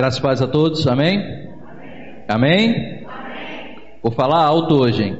Graças 0.00 0.18
e 0.18 0.22
paz 0.22 0.40
a 0.40 0.48
todos, 0.48 0.86
amém? 0.86 1.18
Amém? 2.26 3.04
amém? 3.04 3.76
Vou 4.02 4.10
falar 4.10 4.42
alto 4.42 4.76
hoje, 4.76 5.02
hein? 5.02 5.18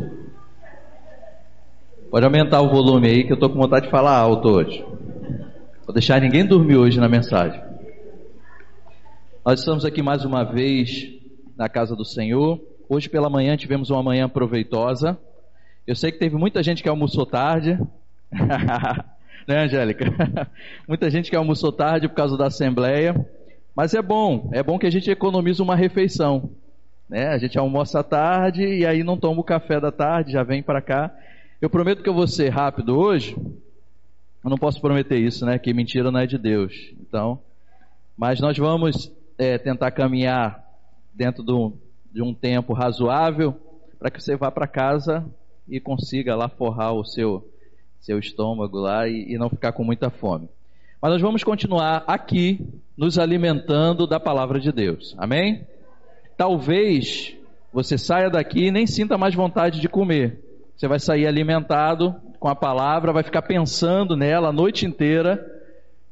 Pode 2.10 2.24
aumentar 2.24 2.62
o 2.62 2.70
volume 2.70 3.06
aí 3.06 3.24
que 3.24 3.30
eu 3.34 3.38
tô 3.38 3.50
com 3.50 3.60
vontade 3.60 3.84
de 3.84 3.90
falar 3.90 4.16
alto 4.16 4.48
hoje. 4.48 4.82
Vou 5.84 5.92
deixar 5.92 6.18
ninguém 6.22 6.46
dormir 6.46 6.78
hoje 6.78 6.98
na 6.98 7.10
mensagem. 7.10 7.62
Nós 9.44 9.60
estamos 9.60 9.84
aqui 9.84 10.02
mais 10.02 10.24
uma 10.24 10.44
vez 10.44 11.12
na 11.58 11.68
casa 11.68 11.94
do 11.94 12.06
Senhor. 12.06 12.58
Hoje 12.88 13.06
pela 13.10 13.28
manhã 13.28 13.58
tivemos 13.58 13.90
uma 13.90 14.02
manhã 14.02 14.30
proveitosa. 14.30 15.18
Eu 15.86 15.94
sei 15.94 16.10
que 16.10 16.18
teve 16.18 16.36
muita 16.36 16.62
gente 16.62 16.82
que 16.82 16.88
almoçou 16.88 17.26
tarde. 17.26 17.78
né, 19.46 19.62
Angélica? 19.62 20.06
muita 20.88 21.10
gente 21.10 21.28
que 21.28 21.36
almoçou 21.36 21.70
tarde 21.70 22.08
por 22.08 22.14
causa 22.14 22.34
da 22.38 22.46
assembleia. 22.46 23.14
Mas 23.74 23.94
é 23.94 24.02
bom, 24.02 24.50
é 24.52 24.62
bom 24.62 24.78
que 24.78 24.86
a 24.86 24.90
gente 24.90 25.10
economiza 25.10 25.62
uma 25.62 25.76
refeição. 25.76 26.50
Né? 27.08 27.28
A 27.28 27.38
gente 27.38 27.58
almoça 27.58 28.00
à 28.00 28.02
tarde 28.02 28.62
e 28.62 28.86
aí 28.86 29.02
não 29.02 29.16
toma 29.16 29.40
o 29.40 29.44
café 29.44 29.80
da 29.80 29.90
tarde, 29.90 30.32
já 30.32 30.42
vem 30.42 30.62
para 30.62 30.80
cá. 30.80 31.14
Eu 31.60 31.68
prometo 31.68 32.02
que 32.02 32.08
eu 32.08 32.14
vou 32.14 32.26
ser 32.26 32.48
rápido 32.48 32.98
hoje. 32.98 33.36
Eu 34.42 34.48
não 34.48 34.56
posso 34.56 34.80
prometer 34.80 35.18
isso, 35.18 35.44
né? 35.44 35.58
Que 35.58 35.74
mentira 35.74 36.10
não 36.10 36.20
é 36.20 36.26
de 36.26 36.38
Deus. 36.38 36.72
Então, 37.00 37.38
mas 38.16 38.40
nós 38.40 38.56
vamos 38.56 39.12
é, 39.36 39.58
tentar 39.58 39.90
caminhar 39.90 40.64
dentro 41.12 41.42
do, 41.42 41.74
de 42.12 42.22
um 42.22 42.32
tempo 42.32 42.72
razoável 42.72 43.54
para 43.98 44.10
que 44.10 44.22
você 44.22 44.36
vá 44.36 44.50
para 44.50 44.66
casa 44.66 45.26
e 45.68 45.78
consiga 45.78 46.34
lá 46.34 46.48
forrar 46.48 46.92
o 46.92 47.04
seu 47.04 47.46
seu 48.00 48.18
estômago 48.18 48.78
lá 48.78 49.06
e, 49.06 49.34
e 49.34 49.38
não 49.38 49.50
ficar 49.50 49.72
com 49.72 49.84
muita 49.84 50.10
fome. 50.10 50.48
Mas 51.00 51.12
nós 51.12 51.22
vamos 51.22 51.44
continuar 51.44 52.04
aqui 52.06 52.66
nos 53.00 53.18
alimentando 53.18 54.06
da 54.06 54.20
palavra 54.20 54.60
de 54.60 54.70
Deus. 54.70 55.14
Amém? 55.16 55.66
Talvez 56.36 57.34
você 57.72 57.96
saia 57.96 58.28
daqui 58.28 58.66
e 58.66 58.70
nem 58.70 58.86
sinta 58.86 59.16
mais 59.16 59.34
vontade 59.34 59.80
de 59.80 59.88
comer. 59.88 60.38
Você 60.76 60.86
vai 60.86 60.98
sair 60.98 61.26
alimentado 61.26 62.14
com 62.38 62.46
a 62.46 62.54
palavra, 62.54 63.10
vai 63.10 63.22
ficar 63.22 63.40
pensando 63.40 64.18
nela 64.18 64.50
a 64.50 64.52
noite 64.52 64.84
inteira. 64.84 65.42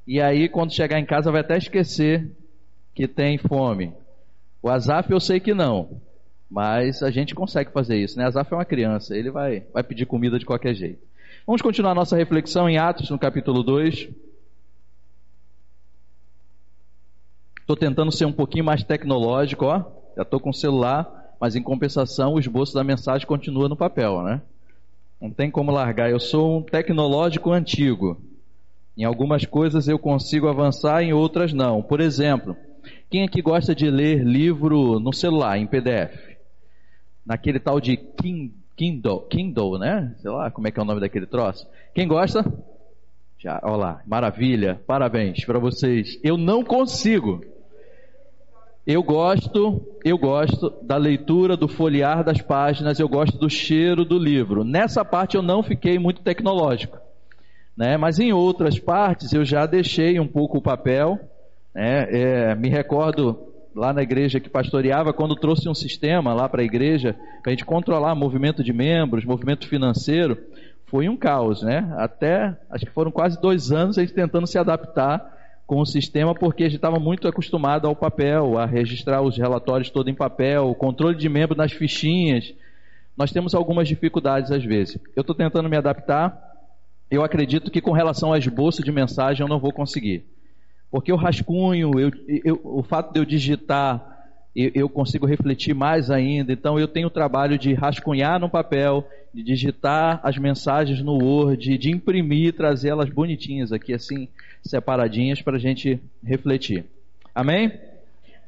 E 0.07 0.19
aí, 0.19 0.49
quando 0.49 0.73
chegar 0.73 0.99
em 0.99 1.05
casa, 1.05 1.31
vai 1.31 1.43
até 1.43 1.59
esquecer 1.59 2.27
que 2.95 3.07
tem 3.07 3.37
fome. 3.37 3.93
O 4.63 4.71
Azaf 4.71 5.13
eu 5.13 5.21
sei 5.21 5.41
que 5.41 5.53
não, 5.53 6.01
mas 6.51 7.03
a 7.03 7.11
gente 7.11 7.35
consegue 7.35 7.71
fazer 7.71 7.99
isso, 7.99 8.17
né? 8.19 8.25
Azaf 8.25 8.51
é 8.51 8.57
uma 8.57 8.65
criança, 8.65 9.15
ele 9.15 9.31
vai, 9.31 9.63
vai 9.75 9.83
pedir 9.83 10.07
comida 10.07 10.39
de 10.39 10.47
qualquer 10.47 10.73
jeito. 10.73 11.07
Vamos 11.47 11.61
continuar 11.61 11.95
nossa 11.95 12.17
reflexão 12.17 12.67
em 12.67 12.79
Atos, 12.79 13.11
no 13.11 13.19
capítulo 13.19 13.63
2. 13.63 14.09
Estou 17.69 17.77
tentando 17.77 18.11
ser 18.11 18.25
um 18.25 18.33
pouquinho 18.33 18.65
mais 18.65 18.83
tecnológico, 18.83 19.67
ó. 19.67 19.85
Já 20.17 20.23
estou 20.23 20.41
com 20.41 20.49
o 20.49 20.55
celular, 20.55 21.35
mas 21.39 21.55
em 21.55 21.63
compensação 21.63 22.33
o 22.33 22.41
esboço 22.41 22.73
da 22.73 22.83
mensagem 22.83 23.27
continua 23.27 23.69
no 23.69 23.77
papel, 23.77 24.23
né? 24.23 24.41
Não 25.21 25.31
tem 25.31 25.51
como 25.51 25.71
largar. 25.71 26.11
Eu 26.11 26.19
sou 26.19 26.57
um 26.57 26.63
tecnológico 26.63 27.53
antigo. 27.53 28.19
Em 28.97 29.05
algumas 29.05 29.45
coisas 29.45 29.87
eu 29.87 29.99
consigo 29.99 30.49
avançar, 30.49 31.03
em 31.03 31.13
outras 31.13 31.53
não. 31.53 31.83
Por 31.83 32.01
exemplo, 32.01 32.57
quem 33.11 33.23
aqui 33.23 33.43
gosta 33.43 33.75
de 33.75 33.91
ler 33.91 34.25
livro 34.25 34.99
no 34.99 35.13
celular, 35.13 35.59
em 35.59 35.67
PDF? 35.67 36.39
Naquele 37.27 37.61
tal 37.61 37.83
de 37.83 37.99
Kindle, 38.79 39.27
Kindle, 39.29 39.79
né? 39.79 40.17
Sei 40.23 40.31
lá 40.31 40.51
como 40.51 40.69
é 40.69 40.71
que 40.71 40.81
é 40.81 40.83
o 40.83 40.87
nome 40.87 41.03
daquele 41.03 41.27
troço. 41.27 41.69
Quem 41.95 42.09
gosta? 42.09 42.51
Já, 43.39 43.61
olha 43.63 43.77
lá, 43.77 44.03
maravilha, 44.07 44.81
parabéns 44.87 45.45
para 45.45 45.59
vocês. 45.59 46.19
Eu 46.25 46.39
não 46.39 46.65
consigo. 46.65 47.45
Eu 48.91 49.03
gosto, 49.03 49.87
eu 50.03 50.17
gosto 50.17 50.71
da 50.83 50.97
leitura, 50.97 51.59
do 51.59 51.69
folhear 51.69 52.25
das 52.25 52.41
páginas, 52.41 52.99
eu 52.99 53.07
gosto 53.07 53.37
do 53.37 53.51
cheiro 53.51 54.03
do 54.03 54.19
livro. 54.19 54.65
Nessa 54.65 55.05
parte 55.05 55.37
eu 55.37 55.43
não 55.43 55.63
fiquei 55.63 55.99
muito 55.99 56.23
tecnológico, 56.23 56.97
né? 57.77 57.99
Mas 57.99 58.19
em 58.19 58.33
outras 58.33 58.79
partes 58.79 59.35
eu 59.35 59.45
já 59.45 59.67
deixei 59.67 60.19
um 60.19 60.27
pouco 60.27 60.57
o 60.57 60.63
papel. 60.63 61.21
Né? 61.75 62.07
É, 62.11 62.55
me 62.55 62.71
recordo 62.71 63.39
lá 63.75 63.93
na 63.93 64.03
igreja 64.03 64.41
que 64.41 64.49
pastoreava 64.49 65.13
quando 65.13 65.37
trouxe 65.37 65.69
um 65.69 65.75
sistema 65.75 66.33
lá 66.33 66.49
para 66.49 66.63
a 66.63 66.65
igreja 66.65 67.15
para 67.43 67.51
a 67.51 67.55
gente 67.55 67.67
controlar 67.67 68.15
movimento 68.15 68.65
de 68.65 68.73
membros, 68.73 69.23
movimento 69.23 69.69
financeiro. 69.69 70.39
Foi 70.87 71.11
um 71.11 71.17
caos, 71.19 71.63
né? 71.63 71.93
Até 71.99 72.57
acho 72.71 72.87
que 72.87 72.93
foram 72.93 73.11
quase 73.11 73.39
dois 73.39 73.71
anos 73.71 73.99
a 73.99 74.01
gente 74.01 74.15
tentando 74.15 74.47
se 74.47 74.57
adaptar 74.57 75.37
com 75.69 75.83
o 75.83 75.87
sistema 75.87 76.35
porque 76.35 76.65
a 76.65 76.67
gente 76.67 76.77
estava 76.77 76.99
muito 76.99 77.29
acostumado 77.29 77.87
ao 77.87 77.95
papel, 77.95 78.57
a 78.57 78.65
registrar 78.65 79.21
os 79.21 79.37
relatórios 79.37 79.91
todo 79.91 80.09
em 80.09 80.15
papel, 80.15 80.71
o 80.71 80.75
controle 80.75 81.15
de 81.15 81.29
membro 81.29 81.55
nas 81.55 81.71
fichinhas. 81.71 82.55
Nós 83.15 83.33
temos 83.33 83.55
algumas 83.55 83.87
dificuldades 83.87 84.51
às 84.51 84.65
vezes. 84.65 84.99
Eu 85.15 85.21
estou 85.21 85.37
tentando 85.37 85.69
me 85.69 85.77
adaptar. 85.77 86.43
Eu 87.11 87.23
acredito 87.23 87.71
que 87.71 87.83
com 87.83 87.93
relação 87.93 88.31
ao 88.31 88.39
esboço 88.39 88.83
de 88.83 88.91
mensagem 88.91 89.43
eu 89.43 89.49
não 89.49 89.61
vou 89.61 89.71
conseguir. 89.71 90.25
Porque 90.91 91.13
o 91.13 91.17
rascunho, 91.17 92.01
eu, 92.01 92.11
eu, 92.27 92.59
o 92.65 92.83
fato 92.83 93.13
de 93.13 93.21
eu 93.21 93.27
digitar 93.27 94.18
eu, 94.75 94.89
consigo 94.89 95.25
refletir 95.25 95.73
mais 95.73 96.11
ainda. 96.11 96.53
Então 96.53 96.79
eu 96.79 96.89
tenho 96.89 97.07
o 97.07 97.11
trabalho 97.11 97.57
de 97.57 97.73
rascunhar 97.75 98.41
no 98.41 98.51
papel, 98.51 99.09
de 99.33 99.43
digitar 99.43 100.21
as 100.23 100.37
mensagens 100.37 101.01
no 101.01 101.13
Word, 101.13 101.79
de 101.79 101.91
imprimir, 101.91 102.55
trazer 102.55 102.89
elas 102.89 103.09
bonitinhas 103.09 103.73
aqui 103.73 103.95
assim 103.95 104.27
separadinhas 104.65 105.41
para 105.41 105.57
a 105.57 105.61
gente 105.61 106.01
refletir. 106.25 106.85
Amém? 107.33 107.73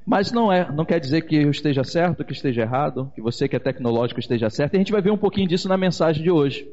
Mas 0.05 0.33
não 0.33 0.53
é, 0.53 0.71
não 0.73 0.85
quer 0.85 0.99
dizer 0.99 1.23
que 1.23 1.37
eu 1.37 1.51
esteja 1.51 1.85
certo, 1.85 2.25
que 2.25 2.33
esteja 2.33 2.63
errado, 2.63 3.13
que 3.15 3.21
você 3.21 3.47
que 3.47 3.55
é 3.55 3.61
tecnológico 3.61 4.19
esteja 4.19 4.51
certo. 4.51 4.75
E 4.75 4.77
a 4.77 4.81
gente 4.81 4.91
vai 4.91 5.01
ver 5.01 5.13
um 5.13 5.17
pouquinho 5.17 5.47
disso 5.47 5.69
na 5.69 5.77
mensagem 5.77 6.23
de 6.23 6.31
hoje. 6.31 6.67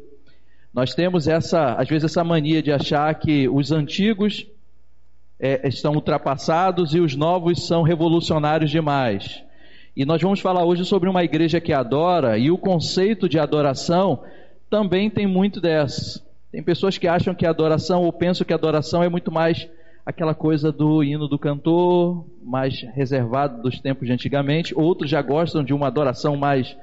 Nós 0.73 0.95
temos 0.95 1.27
essa, 1.27 1.73
às 1.73 1.87
vezes, 1.87 2.05
essa 2.05 2.23
mania 2.23 2.61
de 2.61 2.71
achar 2.71 3.13
que 3.15 3.47
os 3.47 3.71
antigos 3.71 4.47
é, 5.39 5.67
estão 5.67 5.93
ultrapassados 5.93 6.93
e 6.93 6.99
os 6.99 7.15
novos 7.15 7.65
são 7.67 7.83
revolucionários 7.83 8.71
demais. 8.71 9.43
E 9.95 10.05
nós 10.05 10.21
vamos 10.21 10.39
falar 10.39 10.63
hoje 10.63 10.85
sobre 10.85 11.09
uma 11.09 11.23
igreja 11.23 11.59
que 11.59 11.73
adora, 11.73 12.37
e 12.37 12.51
o 12.51 12.57
conceito 12.57 13.27
de 13.27 13.39
adoração 13.39 14.23
também 14.69 15.09
tem 15.09 15.25
muito 15.25 15.59
dessa. 15.59 16.21
Tem 16.51 16.61
pessoas 16.61 16.97
que 16.97 17.07
acham 17.07 17.33
que 17.33 17.45
adoração, 17.45 18.03
ou 18.03 18.13
pensam 18.13 18.45
que 18.45 18.53
adoração 18.53 19.01
é 19.03 19.09
muito 19.09 19.31
mais 19.31 19.67
aquela 20.05 20.33
coisa 20.33 20.71
do 20.71 21.03
hino 21.03 21.27
do 21.27 21.37
cantor, 21.37 22.25
mais 22.41 22.81
reservado 22.93 23.61
dos 23.61 23.79
tempos 23.79 24.07
de 24.07 24.13
antigamente. 24.13 24.73
Outros 24.73 25.09
já 25.09 25.21
gostam 25.21 25.63
de 25.63 25.73
uma 25.73 25.87
adoração 25.87 26.37
mais. 26.37 26.77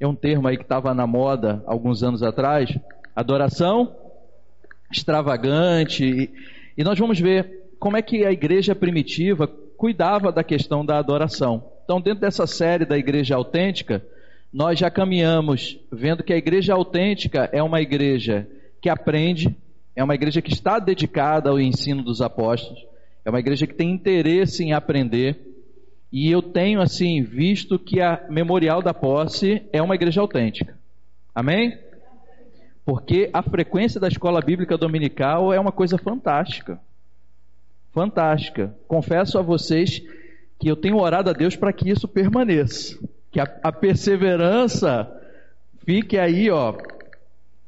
É 0.00 0.06
um 0.06 0.14
termo 0.14 0.48
aí 0.48 0.56
que 0.56 0.62
estava 0.62 0.94
na 0.94 1.06
moda 1.06 1.62
alguns 1.66 2.02
anos 2.02 2.22
atrás. 2.22 2.74
Adoração 3.14 3.94
extravagante. 4.90 6.04
E, 6.04 6.30
e 6.78 6.82
nós 6.82 6.98
vamos 6.98 7.20
ver 7.20 7.61
como 7.82 7.96
é 7.96 8.02
que 8.02 8.24
a 8.24 8.30
igreja 8.30 8.76
primitiva 8.76 9.48
cuidava 9.48 10.30
da 10.30 10.44
questão 10.44 10.86
da 10.86 10.98
adoração. 11.00 11.72
Então, 11.82 12.00
dentro 12.00 12.20
dessa 12.20 12.46
série 12.46 12.84
da 12.84 12.96
igreja 12.96 13.34
autêntica, 13.34 14.00
nós 14.52 14.78
já 14.78 14.88
caminhamos 14.88 15.80
vendo 15.90 16.22
que 16.22 16.32
a 16.32 16.36
igreja 16.36 16.74
autêntica 16.74 17.50
é 17.52 17.60
uma 17.60 17.80
igreja 17.80 18.46
que 18.80 18.88
aprende, 18.88 19.56
é 19.96 20.04
uma 20.04 20.14
igreja 20.14 20.40
que 20.40 20.52
está 20.52 20.78
dedicada 20.78 21.50
ao 21.50 21.58
ensino 21.58 22.04
dos 22.04 22.20
apóstolos, 22.20 22.86
é 23.24 23.30
uma 23.30 23.40
igreja 23.40 23.66
que 23.66 23.74
tem 23.74 23.90
interesse 23.90 24.62
em 24.62 24.72
aprender. 24.72 25.40
E 26.12 26.30
eu 26.30 26.40
tenho 26.40 26.80
assim 26.80 27.20
visto 27.24 27.80
que 27.80 28.00
a 28.00 28.26
Memorial 28.30 28.80
da 28.80 28.94
Posse 28.94 29.60
é 29.72 29.82
uma 29.82 29.96
igreja 29.96 30.20
autêntica. 30.20 30.78
Amém? 31.34 31.76
Porque 32.84 33.28
a 33.32 33.42
frequência 33.42 34.00
da 34.00 34.06
escola 34.06 34.40
bíblica 34.40 34.78
dominical 34.78 35.52
é 35.52 35.58
uma 35.58 35.72
coisa 35.72 35.98
fantástica 35.98 36.78
fantástica. 37.92 38.74
Confesso 38.88 39.38
a 39.38 39.42
vocês 39.42 40.02
que 40.58 40.68
eu 40.68 40.76
tenho 40.76 40.98
orado 40.98 41.30
a 41.30 41.32
Deus 41.32 41.56
para 41.56 41.72
que 41.72 41.90
isso 41.90 42.06
permaneça, 42.08 42.98
que 43.30 43.40
a, 43.40 43.44
a, 43.62 43.72
perseverança 43.72 45.10
fique 45.84 46.16
aí, 46.16 46.50
ó, 46.50 46.74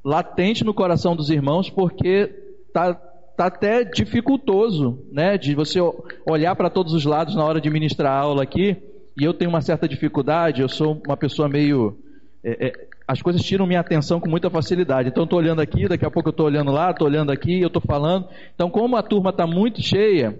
latente 0.04 0.64
no 0.64 0.72
coração 0.72 1.16
dos 1.16 1.30
irmãos, 1.30 1.68
porque 1.68 2.26
tá, 2.72 2.94
tá 2.94 3.46
até 3.46 3.84
dificultoso, 3.84 5.04
né, 5.10 5.36
de 5.36 5.54
você 5.54 5.80
olhar 6.26 6.54
para 6.54 6.70
todos 6.70 6.92
os 6.92 7.04
lados 7.04 7.34
na 7.34 7.44
hora 7.44 7.60
de 7.60 7.68
ministrar 7.68 8.12
a 8.12 8.20
aula 8.20 8.42
aqui. 8.42 8.76
E 9.16 9.24
eu 9.24 9.34
tenho 9.34 9.50
uma 9.50 9.60
certa 9.60 9.88
dificuldade. 9.88 10.60
Eu 10.60 10.68
sou 10.68 11.00
uma 11.06 11.16
pessoa 11.16 11.48
meio 11.48 11.96
é, 12.42 12.66
é, 12.66 12.88
as 13.06 13.20
coisas 13.20 13.42
tiram 13.42 13.66
minha 13.66 13.80
atenção 13.80 14.18
com 14.18 14.28
muita 14.28 14.48
facilidade. 14.48 15.08
Então, 15.08 15.24
estou 15.24 15.38
olhando 15.38 15.60
aqui, 15.60 15.86
daqui 15.86 16.04
a 16.04 16.10
pouco 16.10 16.30
eu 16.30 16.32
estou 16.32 16.46
olhando 16.46 16.70
lá, 16.70 16.90
estou 16.90 17.06
olhando 17.06 17.30
aqui, 17.30 17.60
eu 17.60 17.66
estou 17.66 17.82
falando. 17.82 18.26
Então, 18.54 18.70
como 18.70 18.96
a 18.96 19.02
turma 19.02 19.30
está 19.30 19.46
muito 19.46 19.82
cheia, 19.82 20.38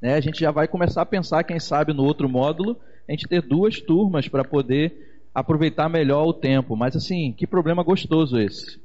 né, 0.00 0.14
a 0.14 0.20
gente 0.20 0.40
já 0.40 0.50
vai 0.50 0.66
começar 0.66 1.02
a 1.02 1.06
pensar, 1.06 1.44
quem 1.44 1.60
sabe, 1.60 1.92
no 1.92 2.04
outro 2.04 2.28
módulo, 2.28 2.76
a 3.06 3.12
gente 3.12 3.28
ter 3.28 3.42
duas 3.42 3.80
turmas 3.80 4.28
para 4.28 4.42
poder 4.42 5.20
aproveitar 5.34 5.88
melhor 5.90 6.26
o 6.26 6.32
tempo. 6.32 6.74
Mas, 6.74 6.96
assim, 6.96 7.32
que 7.32 7.46
problema 7.46 7.82
gostoso 7.82 8.38
esse. 8.38 8.80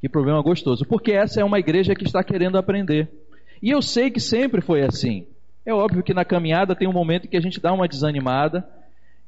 Que 0.00 0.08
problema 0.08 0.40
gostoso. 0.40 0.86
Porque 0.86 1.12
essa 1.12 1.40
é 1.40 1.44
uma 1.44 1.58
igreja 1.58 1.94
que 1.94 2.04
está 2.04 2.24
querendo 2.24 2.56
aprender. 2.56 3.08
E 3.62 3.70
eu 3.70 3.82
sei 3.82 4.10
que 4.10 4.20
sempre 4.20 4.62
foi 4.62 4.82
assim. 4.82 5.26
É 5.66 5.74
óbvio 5.74 6.02
que 6.02 6.14
na 6.14 6.24
caminhada 6.24 6.74
tem 6.74 6.88
um 6.88 6.92
momento 6.92 7.28
que 7.28 7.36
a 7.36 7.40
gente 7.40 7.60
dá 7.60 7.70
uma 7.70 7.86
desanimada 7.86 8.66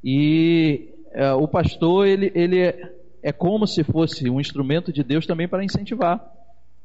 e 0.02 0.88
é, 1.12 1.32
o 1.34 1.46
pastor 1.46 2.06
ele, 2.06 2.32
ele 2.34 2.74
é, 3.22 3.32
como 3.32 3.66
se 3.66 3.84
fosse 3.84 4.28
um 4.28 4.40
instrumento 4.40 4.92
de 4.92 5.02
Deus 5.04 5.26
também 5.26 5.46
para 5.46 5.64
incentivar 5.64 6.20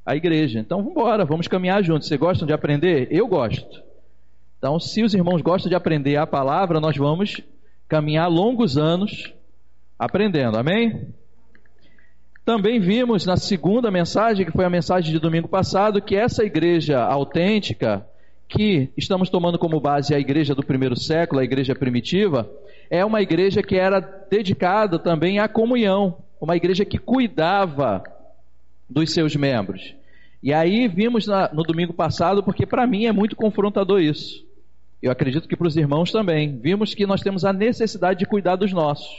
a 0.05 0.15
igreja. 0.15 0.59
Então 0.59 0.79
vamos 0.79 0.91
embora, 0.91 1.25
vamos 1.25 1.47
caminhar 1.47 1.83
juntos. 1.83 2.07
Vocês 2.07 2.19
gostam 2.19 2.47
de 2.47 2.53
aprender? 2.53 3.07
Eu 3.11 3.27
gosto. 3.27 3.83
Então, 4.57 4.79
se 4.79 5.03
os 5.03 5.13
irmãos 5.13 5.41
gostam 5.41 5.69
de 5.69 5.75
aprender 5.75 6.15
a 6.15 6.25
palavra, 6.25 6.79
nós 6.79 6.97
vamos 6.97 7.41
caminhar 7.87 8.29
longos 8.29 8.77
anos 8.77 9.33
aprendendo. 9.99 10.57
Amém? 10.57 11.13
Também 12.43 12.79
vimos 12.79 13.25
na 13.25 13.35
segunda 13.35 13.91
mensagem, 13.91 14.45
que 14.45 14.51
foi 14.51 14.63
a 14.63 14.69
mensagem 14.69 15.11
de 15.11 15.19
domingo 15.19 15.47
passado, 15.47 16.01
que 16.01 16.15
essa 16.15 16.45
igreja 16.45 17.03
autêntica, 17.03 18.07
que 18.47 18.89
estamos 18.95 19.29
tomando 19.29 19.59
como 19.59 19.81
base 19.81 20.15
a 20.15 20.19
igreja 20.19 20.55
do 20.55 20.63
primeiro 20.63 20.95
século, 20.95 21.41
a 21.41 21.43
igreja 21.43 21.75
primitiva, 21.75 22.49
é 22.89 23.03
uma 23.03 23.21
igreja 23.21 23.61
que 23.61 23.75
era 23.75 23.99
dedicada 23.99 24.97
também 24.97 25.39
à 25.39 25.47
comunhão, 25.49 26.17
uma 26.39 26.55
igreja 26.55 26.85
que 26.85 26.97
cuidava 26.97 28.03
dos 28.89 29.11
seus 29.11 29.35
membros. 29.35 29.95
E 30.41 30.53
aí 30.53 30.87
vimos 30.87 31.27
na, 31.27 31.51
no 31.51 31.63
domingo 31.63 31.93
passado, 31.93 32.43
porque 32.43 32.65
para 32.65 32.87
mim 32.87 33.05
é 33.05 33.11
muito 33.11 33.35
confrontador 33.35 33.99
isso. 33.99 34.45
Eu 35.01 35.11
acredito 35.11 35.47
que 35.47 35.55
para 35.55 35.67
os 35.67 35.77
irmãos 35.77 36.11
também. 36.11 36.57
Vimos 36.57 36.93
que 36.93 37.05
nós 37.05 37.21
temos 37.21 37.45
a 37.45 37.53
necessidade 37.53 38.19
de 38.19 38.25
cuidar 38.25 38.55
dos 38.55 38.71
nossos. 38.71 39.15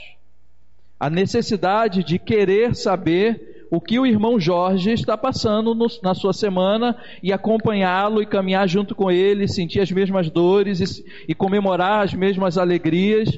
A 0.99 1.09
necessidade 1.09 2.03
de 2.03 2.19
querer 2.19 2.75
saber 2.75 3.67
o 3.71 3.79
que 3.79 3.99
o 3.99 4.05
irmão 4.05 4.39
Jorge 4.39 4.91
está 4.91 5.15
passando 5.15 5.75
no, 5.75 5.87
na 6.01 6.13
sua 6.15 6.33
semana 6.33 6.97
e 7.21 7.31
acompanhá-lo 7.31 8.21
e 8.21 8.25
caminhar 8.25 8.67
junto 8.67 8.95
com 8.95 9.11
ele, 9.11 9.47
sentir 9.47 9.79
as 9.79 9.91
mesmas 9.91 10.29
dores 10.29 10.79
e, 10.79 11.05
e 11.27 11.35
comemorar 11.35 12.03
as 12.03 12.13
mesmas 12.13 12.57
alegrias 12.57 13.29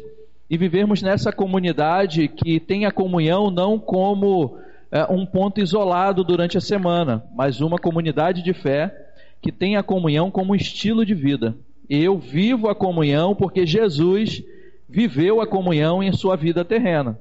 e 0.52 0.58
vivermos 0.58 1.02
nessa 1.02 1.32
comunidade 1.32 2.28
que 2.28 2.60
tem 2.60 2.86
a 2.86 2.92
comunhão 2.92 3.50
não 3.50 3.80
como 3.80 4.58
é, 4.92 5.06
um 5.06 5.26
ponto 5.26 5.62
isolado 5.62 6.26
durante 6.26 6.58
a 6.58 6.62
semana, 6.62 7.24
mas 7.34 7.62
uma 7.62 7.78
comunidade 7.78 8.44
de 8.44 8.54
fé 8.54 8.94
que 9.42 9.50
tem 9.50 9.78
a 9.78 9.82
comunhão 9.82 10.30
como 10.30 10.54
estilo 10.54 11.06
de 11.06 11.16
vida. 11.16 11.56
Eu 11.90 12.20
vivo 12.20 12.68
a 12.68 12.76
comunhão 12.76 13.34
porque 13.34 13.66
Jesus 13.66 14.44
viveu 14.90 15.40
a 15.40 15.48
comunhão 15.48 16.04
em 16.04 16.12
sua 16.12 16.36
vida 16.36 16.66
terrena. 16.66 17.18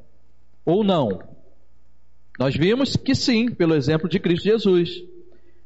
Ou 0.66 0.82
não? 0.82 1.20
Nós 2.36 2.56
vimos 2.56 2.96
que 2.96 3.14
sim, 3.14 3.48
pelo 3.48 3.76
exemplo 3.76 4.08
de 4.08 4.18
Cristo 4.18 4.42
Jesus. 4.42 5.04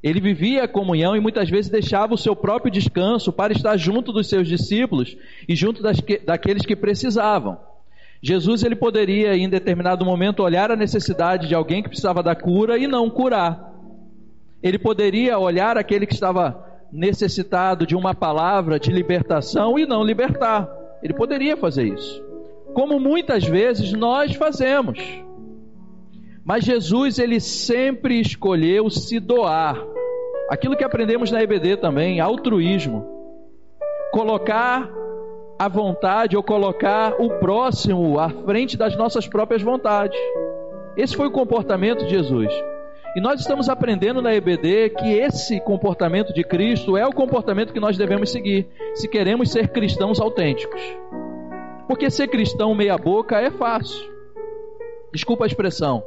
Ele 0.04 0.20
vivia 0.20 0.64
a 0.64 0.68
comunhão 0.68 1.16
e 1.16 1.20
muitas 1.20 1.48
vezes 1.48 1.70
deixava 1.70 2.12
o 2.12 2.18
seu 2.18 2.36
próprio 2.36 2.70
descanso 2.70 3.32
para 3.32 3.54
estar 3.54 3.74
junto 3.78 4.12
dos 4.12 4.28
seus 4.28 4.46
discípulos 4.46 5.16
e 5.48 5.56
junto 5.56 5.82
que, 6.02 6.18
daqueles 6.18 6.66
que 6.66 6.76
precisavam. 6.76 7.56
Jesus 8.20 8.62
ele 8.62 8.76
poderia 8.76 9.34
em 9.34 9.48
determinado 9.48 10.04
momento 10.04 10.42
olhar 10.42 10.70
a 10.70 10.76
necessidade 10.76 11.48
de 11.48 11.54
alguém 11.54 11.82
que 11.82 11.88
precisava 11.88 12.22
da 12.22 12.36
cura 12.36 12.76
e 12.76 12.86
não 12.86 13.08
curar. 13.08 13.72
Ele 14.62 14.78
poderia 14.78 15.38
olhar 15.38 15.78
aquele 15.78 16.06
que 16.06 16.12
estava 16.12 16.62
necessitado 16.92 17.86
de 17.86 17.96
uma 17.96 18.14
palavra 18.14 18.78
de 18.78 18.92
libertação 18.92 19.78
e 19.78 19.86
não 19.86 20.04
libertar. 20.04 20.68
Ele 21.02 21.14
poderia 21.14 21.56
fazer 21.56 21.84
isso. 21.84 22.22
Como 22.74 23.00
muitas 23.00 23.42
vezes 23.42 23.94
nós 23.94 24.34
fazemos. 24.34 24.98
Mas 26.44 26.62
Jesus, 26.64 27.18
ele 27.18 27.40
sempre 27.40 28.20
escolheu 28.20 28.90
se 28.90 29.18
doar. 29.18 29.82
Aquilo 30.50 30.76
que 30.76 30.84
aprendemos 30.84 31.30
na 31.30 31.42
EBD 31.42 31.78
também, 31.78 32.20
altruísmo. 32.20 33.06
Colocar 34.12 34.90
a 35.58 35.68
vontade 35.68 36.36
ou 36.36 36.42
colocar 36.42 37.14
o 37.18 37.30
próximo 37.38 38.18
à 38.18 38.28
frente 38.28 38.76
das 38.76 38.94
nossas 38.94 39.26
próprias 39.26 39.62
vontades. 39.62 40.20
Esse 40.96 41.16
foi 41.16 41.28
o 41.28 41.32
comportamento 41.32 42.04
de 42.04 42.10
Jesus. 42.10 42.52
E 43.16 43.20
nós 43.20 43.40
estamos 43.40 43.68
aprendendo 43.68 44.20
na 44.20 44.34
EBD 44.34 44.90
que 44.90 45.14
esse 45.14 45.60
comportamento 45.60 46.34
de 46.34 46.44
Cristo 46.44 46.96
é 46.96 47.06
o 47.06 47.12
comportamento 47.12 47.72
que 47.72 47.80
nós 47.80 47.96
devemos 47.96 48.30
seguir, 48.30 48.68
se 48.94 49.08
queremos 49.08 49.50
ser 49.50 49.68
cristãos 49.68 50.20
autênticos. 50.20 50.82
Porque 51.88 52.10
ser 52.10 52.28
cristão 52.28 52.74
meia-boca 52.74 53.40
é 53.40 53.50
fácil. 53.50 54.12
Desculpa 55.12 55.44
a 55.44 55.46
expressão. 55.46 56.02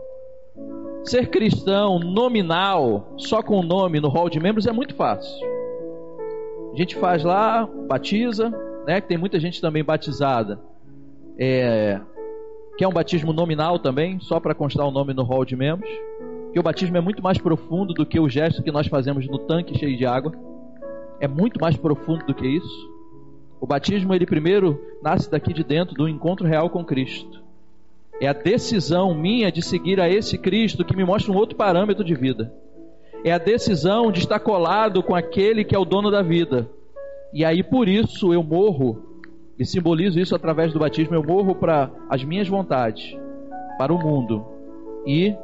Ser 1.07 1.29
cristão 1.29 1.99
nominal, 1.99 3.13
só 3.17 3.41
com 3.41 3.59
o 3.59 3.63
nome 3.63 3.99
no 3.99 4.09
hall 4.09 4.29
de 4.29 4.39
membros, 4.39 4.67
é 4.67 4.71
muito 4.71 4.93
fácil. 4.93 5.47
A 6.73 6.75
gente 6.75 6.95
faz 6.95 7.23
lá, 7.23 7.67
batiza, 7.87 8.49
né? 8.85 9.01
Tem 9.01 9.17
muita 9.17 9.39
gente 9.39 9.61
também 9.61 9.83
batizada. 9.83 10.59
É, 11.39 11.99
que 12.77 12.83
é 12.83 12.87
um 12.87 12.93
batismo 12.93 13.31
nominal 13.31 13.79
também, 13.79 14.19
só 14.19 14.39
para 14.39 14.53
constar 14.53 14.85
o 14.85 14.91
nome 14.91 15.13
no 15.13 15.23
hall 15.23 15.45
de 15.45 15.55
membros 15.55 15.89
que 16.57 16.59
o 16.59 16.63
batismo 16.63 16.97
é 16.97 17.01
muito 17.01 17.21
mais 17.21 17.37
profundo 17.37 17.93
do 17.93 18.03
que 18.03 18.19
o 18.19 18.27
gesto 18.27 18.63
que 18.63 18.71
nós 18.71 18.87
fazemos 18.87 19.27
no 19.27 19.37
tanque 19.37 19.77
cheio 19.77 19.95
de 19.95 20.07
água. 20.07 20.33
É 21.19 21.27
muito 21.27 21.59
mais 21.61 21.77
profundo 21.77 22.25
do 22.25 22.33
que 22.33 22.47
isso. 22.47 22.91
O 23.61 23.67
batismo, 23.67 24.11
ele 24.11 24.25
primeiro 24.25 24.81
nasce 24.99 25.29
daqui 25.29 25.53
de 25.53 25.63
dentro 25.63 25.93
do 25.93 26.09
encontro 26.09 26.47
real 26.47 26.67
com 26.67 26.83
Cristo. 26.83 27.43
É 28.19 28.27
a 28.27 28.33
decisão 28.33 29.13
minha 29.13 29.51
de 29.51 29.61
seguir 29.61 29.99
a 29.99 30.09
esse 30.09 30.37
Cristo 30.37 30.83
que 30.83 30.95
me 30.95 31.05
mostra 31.05 31.31
um 31.31 31.35
outro 31.35 31.55
parâmetro 31.55 32.03
de 32.03 32.15
vida. 32.15 32.51
É 33.23 33.31
a 33.31 33.37
decisão 33.37 34.11
de 34.11 34.19
estar 34.19 34.39
colado 34.39 35.03
com 35.03 35.15
aquele 35.15 35.63
que 35.63 35.75
é 35.75 35.79
o 35.79 35.85
dono 35.85 36.09
da 36.09 36.21
vida. 36.21 36.69
E 37.31 37.45
aí 37.45 37.61
por 37.61 37.87
isso 37.87 38.33
eu 38.33 38.41
morro, 38.41 39.03
e 39.59 39.65
simbolizo 39.65 40.19
isso 40.19 40.35
através 40.35 40.73
do 40.73 40.79
batismo, 40.79 41.15
eu 41.15 41.23
morro 41.23 41.53
para 41.53 41.91
as 42.09 42.23
minhas 42.23 42.47
vontades, 42.47 43.15
para 43.77 43.93
o 43.93 43.99
mundo. 43.99 44.45
E 45.05 45.35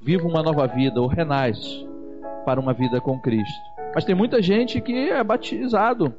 viva 0.00 0.26
uma 0.26 0.42
nova 0.42 0.66
vida 0.66 1.00
ou 1.00 1.08
renasce 1.08 1.86
para 2.44 2.60
uma 2.60 2.72
vida 2.72 3.00
com 3.00 3.20
Cristo. 3.20 3.70
Mas 3.94 4.04
tem 4.04 4.14
muita 4.14 4.40
gente 4.40 4.80
que 4.80 5.10
é 5.10 5.22
batizado. 5.24 6.14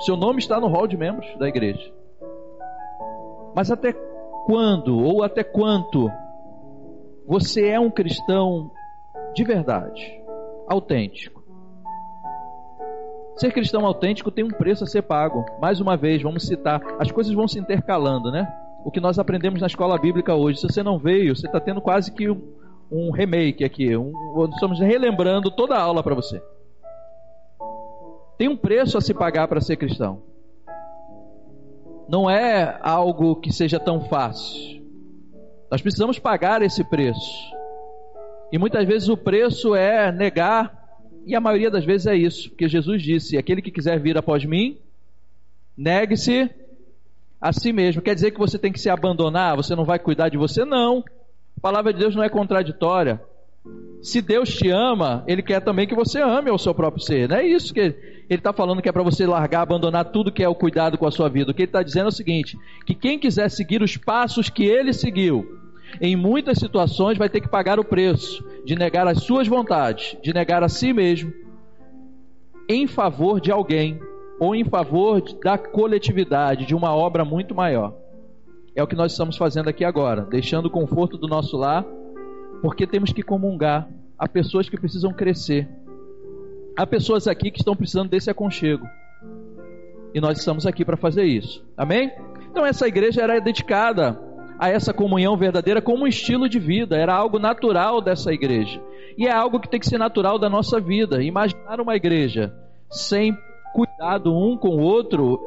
Seu 0.00 0.16
nome 0.16 0.38
está 0.38 0.58
no 0.58 0.68
hall 0.68 0.86
de 0.86 0.96
membros 0.96 1.26
da 1.38 1.48
igreja. 1.48 1.92
Mas 3.54 3.70
até 3.70 3.94
quando 4.46 4.96
ou 4.96 5.24
até 5.24 5.42
quanto 5.42 6.08
você 7.26 7.66
é 7.68 7.80
um 7.80 7.90
cristão 7.90 8.70
de 9.34 9.42
verdade, 9.42 10.22
autêntico? 10.68 11.42
Ser 13.34 13.52
cristão 13.52 13.84
autêntico 13.84 14.30
tem 14.30 14.44
um 14.44 14.50
preço 14.50 14.84
a 14.84 14.86
ser 14.86 15.02
pago. 15.02 15.44
Mais 15.60 15.80
uma 15.80 15.96
vez, 15.96 16.22
vamos 16.22 16.46
citar, 16.46 16.80
as 16.98 17.10
coisas 17.10 17.34
vão 17.34 17.48
se 17.48 17.58
intercalando, 17.58 18.30
né? 18.30 18.50
O 18.84 18.90
que 18.90 19.00
nós 19.00 19.18
aprendemos 19.18 19.60
na 19.60 19.66
escola 19.66 19.98
bíblica 19.98 20.32
hoje. 20.32 20.60
Se 20.60 20.68
você 20.68 20.82
não 20.82 20.96
veio, 20.96 21.34
você 21.34 21.46
está 21.46 21.58
tendo 21.58 21.80
quase 21.80 22.12
que 22.12 22.30
um 22.30 23.10
remake 23.10 23.64
aqui. 23.64 23.96
Um, 23.96 24.12
estamos 24.54 24.78
relembrando 24.78 25.50
toda 25.50 25.74
a 25.74 25.82
aula 25.82 26.04
para 26.04 26.14
você. 26.14 26.40
Tem 28.38 28.48
um 28.48 28.56
preço 28.56 28.96
a 28.96 29.00
se 29.00 29.12
pagar 29.12 29.48
para 29.48 29.60
ser 29.60 29.76
cristão. 29.76 30.22
Não 32.08 32.30
é 32.30 32.78
algo 32.82 33.36
que 33.36 33.52
seja 33.52 33.80
tão 33.80 34.00
fácil. 34.08 34.82
Nós 35.70 35.82
precisamos 35.82 36.18
pagar 36.18 36.62
esse 36.62 36.84
preço. 36.84 37.54
E 38.52 38.58
muitas 38.58 38.86
vezes 38.86 39.08
o 39.08 39.16
preço 39.16 39.74
é 39.74 40.12
negar, 40.12 41.00
e 41.26 41.34
a 41.34 41.40
maioria 41.40 41.70
das 41.70 41.84
vezes 41.84 42.06
é 42.06 42.14
isso, 42.14 42.48
porque 42.50 42.68
Jesus 42.68 43.02
disse: 43.02 43.36
aquele 43.36 43.60
que 43.60 43.72
quiser 43.72 43.98
vir 43.98 44.16
após 44.16 44.44
mim, 44.44 44.78
negue-se 45.76 46.48
a 47.40 47.52
si 47.52 47.72
mesmo. 47.72 48.00
Quer 48.00 48.14
dizer 48.14 48.30
que 48.30 48.38
você 48.38 48.58
tem 48.58 48.72
que 48.72 48.80
se 48.80 48.88
abandonar, 48.88 49.56
você 49.56 49.74
não 49.74 49.84
vai 49.84 49.98
cuidar 49.98 50.28
de 50.28 50.36
você? 50.36 50.64
Não. 50.64 51.04
A 51.58 51.60
palavra 51.60 51.92
de 51.92 51.98
Deus 51.98 52.14
não 52.14 52.22
é 52.22 52.28
contraditória. 52.28 53.20
Se 54.00 54.22
Deus 54.22 54.54
te 54.54 54.68
ama, 54.70 55.24
Ele 55.26 55.42
quer 55.42 55.60
também 55.60 55.86
que 55.88 55.94
você 55.94 56.20
ame 56.20 56.48
ao 56.48 56.58
seu 56.58 56.72
próprio 56.72 57.02
ser. 57.02 57.28
Não 57.28 57.36
é 57.36 57.44
isso 57.44 57.74
que 57.74 58.15
Ele 58.28 58.40
está 58.40 58.52
falando 58.52 58.82
que 58.82 58.88
é 58.88 58.92
para 58.92 59.02
você 59.02 59.24
largar, 59.26 59.60
abandonar 59.60 60.06
tudo 60.06 60.32
que 60.32 60.42
é 60.42 60.48
o 60.48 60.54
cuidado 60.54 60.98
com 60.98 61.06
a 61.06 61.10
sua 61.10 61.28
vida. 61.28 61.50
O 61.50 61.54
que 61.54 61.62
Ele 61.62 61.68
está 61.68 61.82
dizendo 61.82 62.06
é 62.06 62.08
o 62.08 62.12
seguinte: 62.12 62.58
que 62.84 62.94
quem 62.94 63.18
quiser 63.18 63.48
seguir 63.50 63.82
os 63.82 63.96
passos 63.96 64.48
que 64.50 64.64
Ele 64.64 64.92
seguiu, 64.92 65.60
em 66.00 66.16
muitas 66.16 66.58
situações 66.58 67.16
vai 67.16 67.28
ter 67.28 67.40
que 67.40 67.48
pagar 67.48 67.78
o 67.78 67.84
preço 67.84 68.44
de 68.64 68.74
negar 68.74 69.06
as 69.06 69.22
suas 69.22 69.46
vontades, 69.46 70.16
de 70.22 70.32
negar 70.32 70.62
a 70.62 70.68
si 70.68 70.92
mesmo, 70.92 71.32
em 72.68 72.86
favor 72.86 73.40
de 73.40 73.52
alguém 73.52 74.00
ou 74.38 74.54
em 74.54 74.64
favor 74.64 75.22
da 75.42 75.56
coletividade, 75.56 76.66
de 76.66 76.74
uma 76.74 76.94
obra 76.94 77.24
muito 77.24 77.54
maior. 77.54 77.94
É 78.74 78.82
o 78.82 78.86
que 78.86 78.96
nós 78.96 79.12
estamos 79.12 79.36
fazendo 79.36 79.68
aqui 79.68 79.84
agora, 79.84 80.22
deixando 80.22 80.66
o 80.66 80.70
conforto 80.70 81.16
do 81.16 81.26
nosso 81.26 81.56
lar, 81.56 81.84
porque 82.60 82.86
temos 82.86 83.12
que 83.12 83.22
comungar. 83.22 83.88
Há 84.18 84.28
pessoas 84.28 84.68
que 84.68 84.76
precisam 84.78 85.12
crescer. 85.12 85.68
Há 86.76 86.86
pessoas 86.86 87.26
aqui 87.26 87.50
que 87.50 87.58
estão 87.58 87.74
precisando 87.74 88.10
desse 88.10 88.30
aconchego. 88.30 88.86
E 90.14 90.20
nós 90.20 90.38
estamos 90.38 90.66
aqui 90.66 90.84
para 90.84 90.96
fazer 90.96 91.24
isso. 91.24 91.64
Amém? 91.76 92.12
Então 92.50 92.66
essa 92.66 92.86
igreja 92.86 93.22
era 93.22 93.40
dedicada 93.40 94.20
a 94.58 94.68
essa 94.68 94.92
comunhão 94.92 95.36
verdadeira 95.36 95.80
como 95.80 96.04
um 96.04 96.06
estilo 96.06 96.48
de 96.48 96.58
vida, 96.58 96.96
era 96.96 97.14
algo 97.14 97.38
natural 97.38 98.00
dessa 98.00 98.32
igreja. 98.32 98.82
E 99.16 99.26
é 99.26 99.32
algo 99.32 99.60
que 99.60 99.68
tem 99.68 99.80
que 99.80 99.86
ser 99.86 99.98
natural 99.98 100.38
da 100.38 100.48
nossa 100.48 100.78
vida. 100.80 101.22
Imaginar 101.22 101.80
uma 101.80 101.96
igreja 101.96 102.54
sem 102.90 103.36
cuidado 103.74 104.34
um 104.34 104.56
com 104.56 104.76
o 104.76 104.80
outro, 104.80 105.38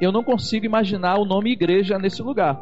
eu 0.00 0.10
não 0.10 0.24
consigo 0.24 0.66
imaginar 0.66 1.18
o 1.18 1.24
nome 1.24 1.52
igreja 1.52 1.98
nesse 1.98 2.22
lugar. 2.22 2.60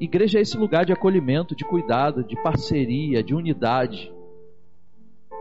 Igreja 0.00 0.38
é 0.38 0.42
esse 0.42 0.56
lugar 0.56 0.84
de 0.84 0.92
acolhimento, 0.92 1.56
de 1.56 1.64
cuidado, 1.64 2.22
de 2.22 2.40
parceria, 2.42 3.22
de 3.22 3.34
unidade. 3.34 4.12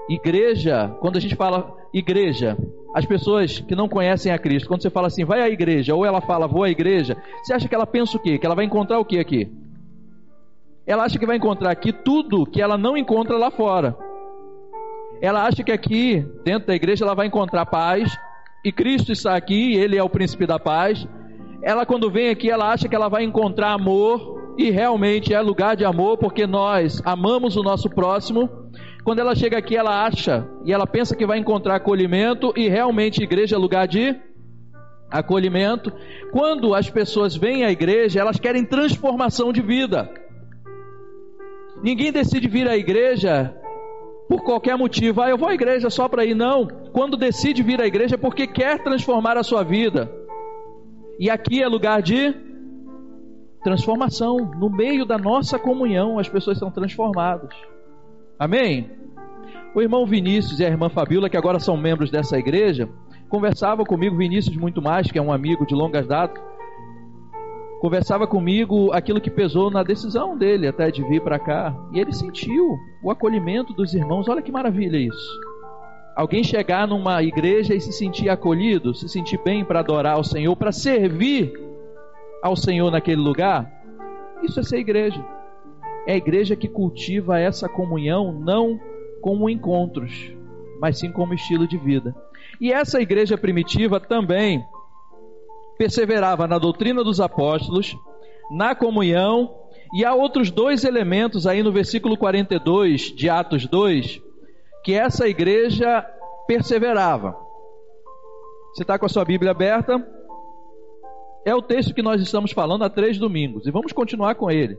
Igreja, 0.10 0.96
quando 1.02 1.18
a 1.18 1.20
gente 1.20 1.36
fala 1.36 1.76
igreja, 1.94 2.58
as 2.94 3.06
pessoas 3.06 3.60
que 3.60 3.76
não 3.76 3.90
conhecem 3.90 4.32
a 4.32 4.38
Cristo, 4.38 4.68
quando 4.68 4.82
você 4.82 4.90
fala 4.90 5.08
assim, 5.08 5.26
vai 5.26 5.42
à 5.42 5.50
igreja, 5.50 5.94
ou 5.94 6.06
ela 6.06 6.22
fala, 6.22 6.48
vou 6.48 6.64
à 6.64 6.70
igreja, 6.70 7.18
você 7.44 7.54
acha 7.54 7.68
que 7.68 7.76
ela 7.76 7.86
pensa 7.86 8.18
o 8.18 8.20
quê? 8.20 8.38
Que 8.38 8.46
ela 8.46 8.56
vai 8.56 8.66
encontrar 8.66 9.00
o 9.00 9.06
quê 9.06 9.20
aqui? 9.20 9.52
Ela 10.86 11.04
acha 11.04 11.20
que 11.20 11.26
vai 11.26 11.36
encontrar 11.36 11.72
aqui 11.72 11.92
tudo 11.92 12.46
que 12.46 12.62
ela 12.62 12.78
não 12.78 12.96
encontra 12.96 13.38
lá 13.38 13.52
fora. 13.52 13.98
Ela 15.22 15.46
acha 15.46 15.64
que 15.64 15.72
aqui, 15.72 16.26
dentro 16.46 16.68
da 16.68 16.76
igreja, 16.76 17.04
ela 17.04 17.14
vai 17.14 17.28
encontrar 17.28 17.66
paz, 17.66 18.18
e 18.64 18.72
Cristo 18.72 19.12
está 19.12 19.36
aqui, 19.36 19.74
ele 19.76 19.98
é 19.98 20.04
o 20.04 20.10
príncipe 20.10 20.46
da 20.46 20.58
paz. 20.58 21.06
Ela, 21.62 21.86
quando 21.86 22.10
vem 22.10 22.30
aqui, 22.30 22.50
ela 22.50 22.72
acha 22.72 22.88
que 22.88 22.96
ela 22.96 23.10
vai 23.10 23.24
encontrar 23.24 23.74
amor, 23.74 24.54
e 24.58 24.72
realmente 24.72 25.34
é 25.34 25.42
lugar 25.42 25.76
de 25.76 25.84
amor, 25.84 26.18
porque 26.18 26.48
nós 26.48 27.02
amamos 27.06 27.58
o 27.58 27.64
nosso 27.64 27.90
próximo. 27.90 28.50
Quando 29.08 29.20
ela 29.20 29.34
chega 29.36 29.58
aqui, 29.58 29.74
ela 29.74 30.06
acha 30.06 30.46
e 30.66 30.74
ela 30.74 30.86
pensa 30.86 31.16
que 31.16 31.26
vai 31.26 31.40
encontrar 31.40 31.76
acolhimento, 31.76 32.52
e 32.58 32.68
realmente 32.68 33.24
igreja 33.24 33.56
é 33.56 33.58
lugar 33.58 33.88
de 33.88 34.14
acolhimento. 35.10 35.94
Quando 36.34 36.76
as 36.76 36.90
pessoas 36.90 37.34
vêm 37.34 37.64
à 37.64 37.72
igreja, 37.72 38.20
elas 38.20 38.38
querem 38.38 38.66
transformação 38.66 39.54
de 39.54 39.62
vida. 39.62 40.14
Ninguém 41.82 42.12
decide 42.12 42.50
vir 42.50 42.68
à 42.68 42.76
igreja 42.76 43.56
por 44.28 44.44
qualquer 44.44 44.78
motivo. 44.78 45.22
Ah, 45.22 45.30
eu 45.30 45.38
vou 45.38 45.48
à 45.48 45.54
igreja 45.54 45.90
só 45.90 46.10
para 46.10 46.26
ir. 46.26 46.36
Não. 46.36 46.68
Quando 46.92 47.16
decide 47.16 47.64
vir 47.64 47.80
à 47.80 47.88
igreja 47.88 48.16
é 48.16 48.18
porque 48.18 48.46
quer 48.46 48.84
transformar 48.84 49.38
a 49.38 49.44
sua 49.44 49.64
vida. 49.64 50.12
E 51.18 51.30
aqui 51.30 51.64
é 51.64 51.68
lugar 51.70 52.02
de 52.02 52.36
transformação. 53.64 54.36
No 54.60 54.70
meio 54.70 55.06
da 55.06 55.18
nossa 55.18 55.58
comunhão, 55.58 56.20
as 56.20 56.28
pessoas 56.28 56.58
são 56.58 56.70
transformadas. 56.70 57.56
Amém? 58.40 58.90
O 59.74 59.82
irmão 59.82 60.06
Vinícius 60.06 60.60
e 60.60 60.66
a 60.66 60.70
irmã 60.70 60.90
Fabíola, 60.90 61.30
que 61.30 61.38
agora 61.38 61.60
são 61.60 61.78
membros 61.78 62.12
dessa 62.12 62.38
igreja, 62.38 62.90
conversavam 63.30 63.86
comigo, 63.86 64.18
Vinícius 64.18 64.56
muito 64.56 64.82
mais, 64.82 65.12
que 65.12 65.18
é 65.18 65.22
um 65.22 65.32
amigo 65.32 65.66
de 65.66 65.76
longas 65.76 66.08
datas, 66.08 66.42
conversava 67.80 68.26
comigo 68.26 68.92
aquilo 68.92 69.22
que 69.22 69.30
pesou 69.30 69.70
na 69.70 69.84
decisão 69.84 70.38
dele 70.38 70.68
até 70.68 70.90
de 70.90 71.04
vir 71.04 71.22
para 71.22 71.40
cá. 71.40 71.76
E 71.94 72.00
ele 72.00 72.12
sentiu 72.12 72.78
o 73.04 73.12
acolhimento 73.12 73.74
dos 73.74 73.94
irmãos. 73.94 74.28
Olha 74.28 74.42
que 74.42 74.52
maravilha 74.52 74.98
isso. 74.98 75.40
Alguém 76.16 76.44
chegar 76.44 76.88
numa 76.88 77.22
igreja 77.22 77.76
e 77.76 77.80
se 77.80 77.92
sentir 77.92 78.30
acolhido, 78.30 78.96
se 78.96 79.08
sentir 79.08 79.40
bem 79.44 79.64
para 79.64 79.82
adorar 79.82 80.16
ao 80.16 80.24
Senhor, 80.24 80.56
para 80.56 80.72
servir 80.72 81.54
ao 82.42 82.56
Senhor 82.56 82.90
naquele 82.90 83.22
lugar. 83.22 83.72
Isso 84.42 84.60
é 84.60 84.64
ser 84.64 84.80
igreja. 84.80 85.24
É 86.08 86.14
a 86.14 86.18
igreja 86.18 86.56
que 86.56 86.70
cultiva 86.70 87.38
essa 87.38 87.68
comunhão 87.68 88.32
não 88.32 88.80
como 89.22 89.50
encontros, 89.50 90.32
mas 90.80 90.98
sim 90.98 91.12
como 91.12 91.34
estilo 91.34 91.68
de 91.68 91.78
vida. 91.78 92.16
E 92.62 92.72
essa 92.72 93.02
igreja 93.02 93.38
primitiva 93.38 94.00
também 94.00 94.66
perseverava 95.78 96.48
na 96.48 96.58
doutrina 96.58 97.04
dos 97.04 97.20
apóstolos, 97.20 97.94
na 98.50 98.74
comunhão, 98.74 99.54
e 99.94 100.06
há 100.06 100.16
outros 100.16 100.50
dois 100.50 100.86
elementos 100.86 101.46
aí 101.46 101.62
no 101.62 101.74
versículo 101.74 102.16
42 102.16 103.14
de 103.14 103.30
Atos 103.30 103.68
2, 103.68 104.22
que 104.86 104.94
essa 104.94 105.28
igreja 105.28 106.02
perseverava. 106.48 107.38
Você 108.74 108.84
está 108.84 108.98
com 108.98 109.06
a 109.06 109.10
sua 109.10 109.26
Bíblia 109.26 109.52
aberta? 109.52 110.08
É 111.46 111.54
o 111.54 111.62
texto 111.62 111.94
que 111.94 112.02
nós 112.02 112.22
estamos 112.22 112.54
falando 112.54 112.86
há 112.86 112.90
três 112.90 113.18
domingos, 113.18 113.68
e 113.68 113.72
vamos 113.72 113.92
continuar 113.92 114.36
com 114.36 114.50
ele. 114.50 114.78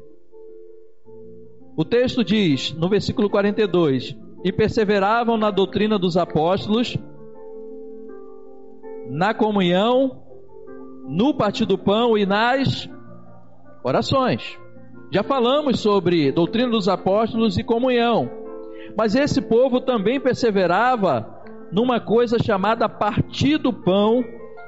O 1.78 1.84
texto 1.84 2.24
diz, 2.24 2.72
no 2.72 2.88
versículo 2.88 3.30
42, 3.30 4.12
e 4.42 4.50
perseveravam 4.50 5.36
na 5.36 5.48
doutrina 5.48 5.96
dos 5.96 6.16
apóstolos, 6.16 6.98
na 9.08 9.32
comunhão, 9.32 10.20
no 11.06 11.32
partir 11.32 11.66
do 11.66 11.78
pão 11.78 12.18
e 12.18 12.26
nas 12.26 12.90
orações. 13.84 14.58
Já 15.12 15.22
falamos 15.22 15.78
sobre 15.78 16.32
doutrina 16.32 16.68
dos 16.68 16.88
apóstolos 16.88 17.56
e 17.56 17.62
comunhão. 17.62 18.28
Mas 18.96 19.14
esse 19.14 19.40
povo 19.40 19.80
também 19.80 20.18
perseverava 20.18 21.32
numa 21.70 22.00
coisa 22.00 22.38
chamada 22.42 22.88
partir 22.88 23.56
do 23.56 23.72
pão 23.72 24.24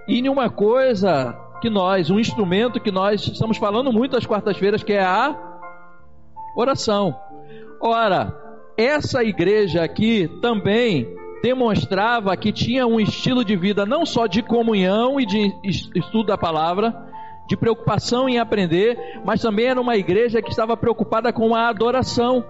e 0.06 0.20
em 0.20 0.28
uma 0.28 0.48
coisa 0.48 1.36
que 1.60 1.68
nós, 1.68 2.08
um 2.08 2.20
instrumento 2.20 2.78
que 2.78 2.92
nós 2.92 3.26
estamos 3.26 3.56
falando 3.56 3.92
muito 3.92 4.16
às 4.16 4.24
quartas-feiras, 4.24 4.84
que 4.84 4.92
é 4.92 5.02
a 5.02 5.49
oração. 6.56 7.14
Ora, 7.80 8.34
essa 8.76 9.22
igreja 9.22 9.82
aqui 9.82 10.28
também 10.40 11.16
demonstrava 11.42 12.36
que 12.36 12.52
tinha 12.52 12.86
um 12.86 13.00
estilo 13.00 13.44
de 13.44 13.56
vida 13.56 13.86
não 13.86 14.04
só 14.04 14.26
de 14.26 14.42
comunhão 14.42 15.18
e 15.18 15.26
de 15.26 15.52
estudo 15.94 16.26
da 16.26 16.38
palavra, 16.38 16.94
de 17.48 17.56
preocupação 17.56 18.28
em 18.28 18.38
aprender, 18.38 18.98
mas 19.24 19.40
também 19.40 19.66
era 19.66 19.80
uma 19.80 19.96
igreja 19.96 20.42
que 20.42 20.50
estava 20.50 20.76
preocupada 20.76 21.32
com 21.32 21.54
a 21.54 21.68
adoração. 21.68 22.44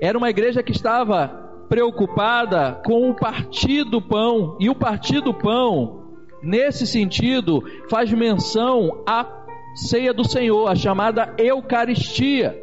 Era 0.00 0.16
uma 0.16 0.30
igreja 0.30 0.62
que 0.62 0.72
estava 0.72 1.28
preocupada 1.68 2.80
com 2.84 3.10
o 3.10 3.14
partir 3.14 3.84
do 3.84 4.00
pão, 4.00 4.56
e 4.58 4.70
o 4.70 4.74
partir 4.74 5.20
do 5.20 5.34
pão, 5.34 6.16
nesse 6.42 6.86
sentido, 6.86 7.62
faz 7.88 8.12
menção 8.12 9.02
à 9.06 9.22
ceia 9.74 10.12
do 10.12 10.28
Senhor, 10.28 10.68
a 10.68 10.74
chamada 10.74 11.34
Eucaristia. 11.38 12.56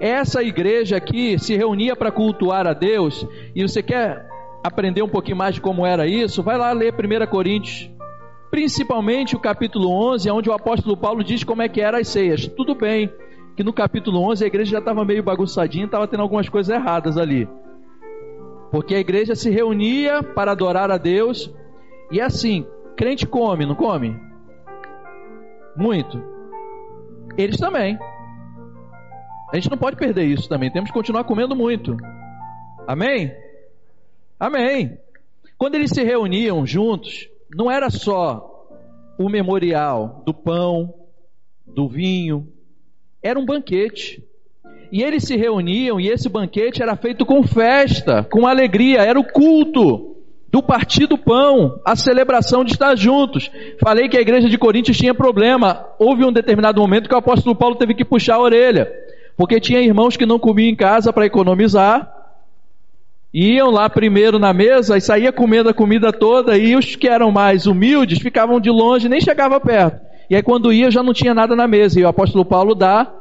Essa 0.00 0.42
igreja 0.42 0.96
aqui 0.96 1.38
se 1.38 1.56
reunia 1.56 1.96
para 1.96 2.10
cultuar 2.10 2.66
a 2.66 2.72
Deus, 2.72 3.26
e 3.54 3.62
você 3.62 3.82
quer 3.82 4.26
aprender 4.62 5.02
um 5.02 5.08
pouquinho 5.08 5.36
mais 5.36 5.54
de 5.54 5.60
como 5.60 5.86
era 5.86 6.06
isso? 6.06 6.42
Vai 6.42 6.56
lá 6.58 6.72
ler 6.72 6.92
1 6.92 7.26
Coríntios, 7.26 7.90
principalmente 8.50 9.36
o 9.36 9.40
capítulo 9.40 9.88
11, 9.90 10.30
onde 10.30 10.50
o 10.50 10.52
apóstolo 10.52 10.96
Paulo 10.96 11.22
diz 11.22 11.44
como 11.44 11.62
é 11.62 11.68
que 11.68 11.80
eram 11.80 11.98
as 11.98 12.08
ceias. 12.08 12.46
Tudo 12.46 12.74
bem 12.74 13.10
que 13.56 13.62
no 13.62 13.72
capítulo 13.72 14.20
11 14.30 14.44
a 14.44 14.46
igreja 14.46 14.72
já 14.72 14.78
estava 14.78 15.04
meio 15.04 15.22
bagunçadinha, 15.22 15.84
estava 15.84 16.08
tendo 16.08 16.22
algumas 16.22 16.48
coisas 16.48 16.74
erradas 16.74 17.16
ali. 17.16 17.48
Porque 18.70 18.94
a 18.94 18.98
igreja 18.98 19.36
se 19.36 19.48
reunia 19.50 20.22
para 20.22 20.52
adorar 20.52 20.90
a 20.90 20.98
Deus, 20.98 21.52
e 22.10 22.20
assim, 22.20 22.66
crente 22.96 23.26
come, 23.26 23.64
não 23.64 23.76
come? 23.76 24.16
Muito. 25.76 26.22
Eles 27.36 27.56
também. 27.56 27.98
A 29.52 29.56
gente 29.56 29.70
não 29.70 29.78
pode 29.78 29.96
perder 29.96 30.24
isso 30.24 30.48
também. 30.48 30.70
Temos 30.70 30.90
que 30.90 30.94
continuar 30.94 31.24
comendo 31.24 31.54
muito. 31.54 31.96
Amém? 32.86 33.32
Amém. 34.38 34.98
Quando 35.56 35.76
eles 35.76 35.90
se 35.90 36.02
reuniam 36.02 36.66
juntos, 36.66 37.28
não 37.54 37.70
era 37.70 37.90
só 37.90 38.66
o 39.18 39.28
memorial 39.28 40.22
do 40.26 40.34
pão, 40.34 40.92
do 41.66 41.88
vinho, 41.88 42.48
era 43.22 43.38
um 43.38 43.46
banquete. 43.46 44.24
E 44.90 45.02
eles 45.02 45.24
se 45.24 45.36
reuniam 45.36 45.98
e 46.00 46.08
esse 46.08 46.28
banquete 46.28 46.82
era 46.82 46.96
feito 46.96 47.24
com 47.24 47.42
festa, 47.42 48.22
com 48.24 48.46
alegria, 48.46 49.02
era 49.02 49.18
o 49.18 49.24
culto 49.24 50.13
do 50.54 50.62
partir 50.62 51.08
do 51.08 51.18
pão, 51.18 51.80
a 51.84 51.96
celebração 51.96 52.62
de 52.62 52.70
estar 52.70 52.94
juntos. 52.94 53.50
Falei 53.80 54.08
que 54.08 54.16
a 54.16 54.20
igreja 54.20 54.48
de 54.48 54.56
Coríntios 54.56 54.96
tinha 54.96 55.12
problema. 55.12 55.84
Houve 55.98 56.24
um 56.24 56.30
determinado 56.30 56.80
momento 56.80 57.08
que 57.08 57.14
o 57.14 57.18
apóstolo 57.18 57.56
Paulo 57.56 57.74
teve 57.74 57.92
que 57.92 58.04
puxar 58.04 58.36
a 58.36 58.40
orelha. 58.40 58.88
Porque 59.36 59.58
tinha 59.58 59.80
irmãos 59.80 60.16
que 60.16 60.24
não 60.24 60.38
comiam 60.38 60.68
em 60.68 60.76
casa 60.76 61.12
para 61.12 61.26
economizar, 61.26 62.08
iam 63.32 63.68
lá 63.68 63.90
primeiro 63.90 64.38
na 64.38 64.52
mesa 64.52 64.96
e 64.96 65.00
saía 65.00 65.32
comendo 65.32 65.70
a 65.70 65.74
comida 65.74 66.12
toda, 66.12 66.56
e 66.56 66.76
os 66.76 66.94
que 66.94 67.08
eram 67.08 67.32
mais 67.32 67.66
humildes 67.66 68.20
ficavam 68.20 68.60
de 68.60 68.70
longe, 68.70 69.08
nem 69.08 69.20
chegavam 69.20 69.58
perto. 69.58 70.00
E 70.30 70.36
aí 70.36 70.42
quando 70.44 70.72
ia 70.72 70.88
já 70.88 71.02
não 71.02 71.12
tinha 71.12 71.34
nada 71.34 71.56
na 71.56 71.66
mesa, 71.66 71.98
e 71.98 72.04
o 72.04 72.08
apóstolo 72.08 72.44
Paulo 72.44 72.76
dá 72.76 73.12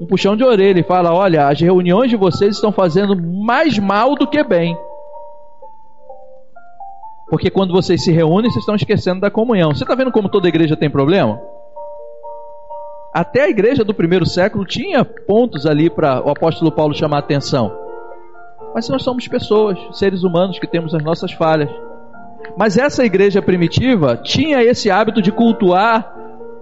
um 0.00 0.06
puxão 0.06 0.36
de 0.36 0.42
orelha 0.42 0.80
e 0.80 0.82
fala: 0.82 1.14
Olha, 1.14 1.46
as 1.46 1.60
reuniões 1.60 2.10
de 2.10 2.16
vocês 2.16 2.56
estão 2.56 2.72
fazendo 2.72 3.14
mais 3.16 3.78
mal 3.78 4.16
do 4.16 4.26
que 4.26 4.42
bem. 4.42 4.76
Porque 7.30 7.48
quando 7.48 7.72
vocês 7.72 8.02
se 8.02 8.10
reúnem, 8.10 8.50
vocês 8.50 8.62
estão 8.62 8.74
esquecendo 8.74 9.20
da 9.20 9.30
comunhão. 9.30 9.72
Você 9.72 9.84
está 9.84 9.94
vendo 9.94 10.10
como 10.10 10.28
toda 10.28 10.48
igreja 10.48 10.76
tem 10.76 10.90
problema? 10.90 11.40
Até 13.14 13.42
a 13.42 13.48
igreja 13.48 13.84
do 13.84 13.94
primeiro 13.94 14.26
século 14.26 14.64
tinha 14.64 15.04
pontos 15.04 15.64
ali 15.64 15.88
para 15.88 16.26
o 16.26 16.30
apóstolo 16.30 16.72
Paulo 16.72 16.92
chamar 16.92 17.18
a 17.18 17.20
atenção. 17.20 17.72
Mas 18.74 18.88
nós 18.88 19.02
somos 19.02 19.26
pessoas, 19.28 19.78
seres 19.92 20.24
humanos 20.24 20.58
que 20.58 20.66
temos 20.66 20.92
as 20.92 21.02
nossas 21.02 21.32
falhas. 21.32 21.70
Mas 22.56 22.76
essa 22.76 23.04
igreja 23.04 23.40
primitiva 23.40 24.16
tinha 24.16 24.62
esse 24.62 24.90
hábito 24.90 25.22
de 25.22 25.30
cultuar 25.30 26.12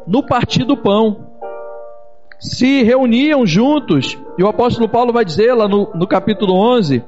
no 0.07 0.23
partir 0.23 0.65
do 0.65 0.77
pão. 0.77 1.29
Se 2.39 2.83
reuniam 2.83 3.45
juntos, 3.47 4.17
e 4.39 4.43
o 4.43 4.49
apóstolo 4.49 4.89
Paulo 4.89 5.13
vai 5.13 5.25
dizer 5.25 5.53
lá 5.55 5.67
no, 5.67 5.91
no 5.95 6.07
capítulo 6.07 6.55
11, 6.55 7.03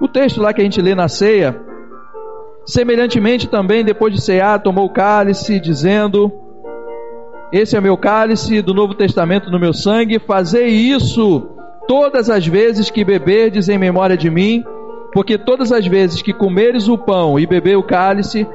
O 0.00 0.06
texto 0.06 0.40
lá 0.40 0.52
que 0.52 0.60
a 0.60 0.64
gente 0.64 0.80
lê 0.80 0.94
na 0.94 1.08
ceia, 1.08 1.67
semelhantemente 2.68 3.48
também, 3.48 3.82
depois 3.82 4.12
de 4.12 4.20
cear, 4.20 4.62
tomou 4.62 4.84
o 4.84 4.90
cálice, 4.90 5.58
dizendo: 5.58 6.30
Esse 7.50 7.76
é 7.76 7.80
meu 7.80 7.96
cálice 7.96 8.60
do 8.60 8.74
Novo 8.74 8.94
Testamento 8.94 9.50
no 9.50 9.58
meu 9.58 9.72
sangue, 9.72 10.18
fazei 10.18 10.66
isso 10.66 11.48
todas 11.88 12.28
as 12.28 12.46
vezes 12.46 12.90
que 12.90 13.04
beberdes 13.04 13.70
em 13.70 13.78
memória 13.78 14.16
de 14.16 14.30
mim, 14.30 14.62
porque 15.14 15.38
todas 15.38 15.72
as 15.72 15.86
vezes 15.86 16.20
que 16.20 16.34
comeres 16.34 16.86
o 16.86 16.98
pão 16.98 17.40
e 17.40 17.46
beber 17.46 17.78
o 17.78 17.82
cálice, 17.82 18.46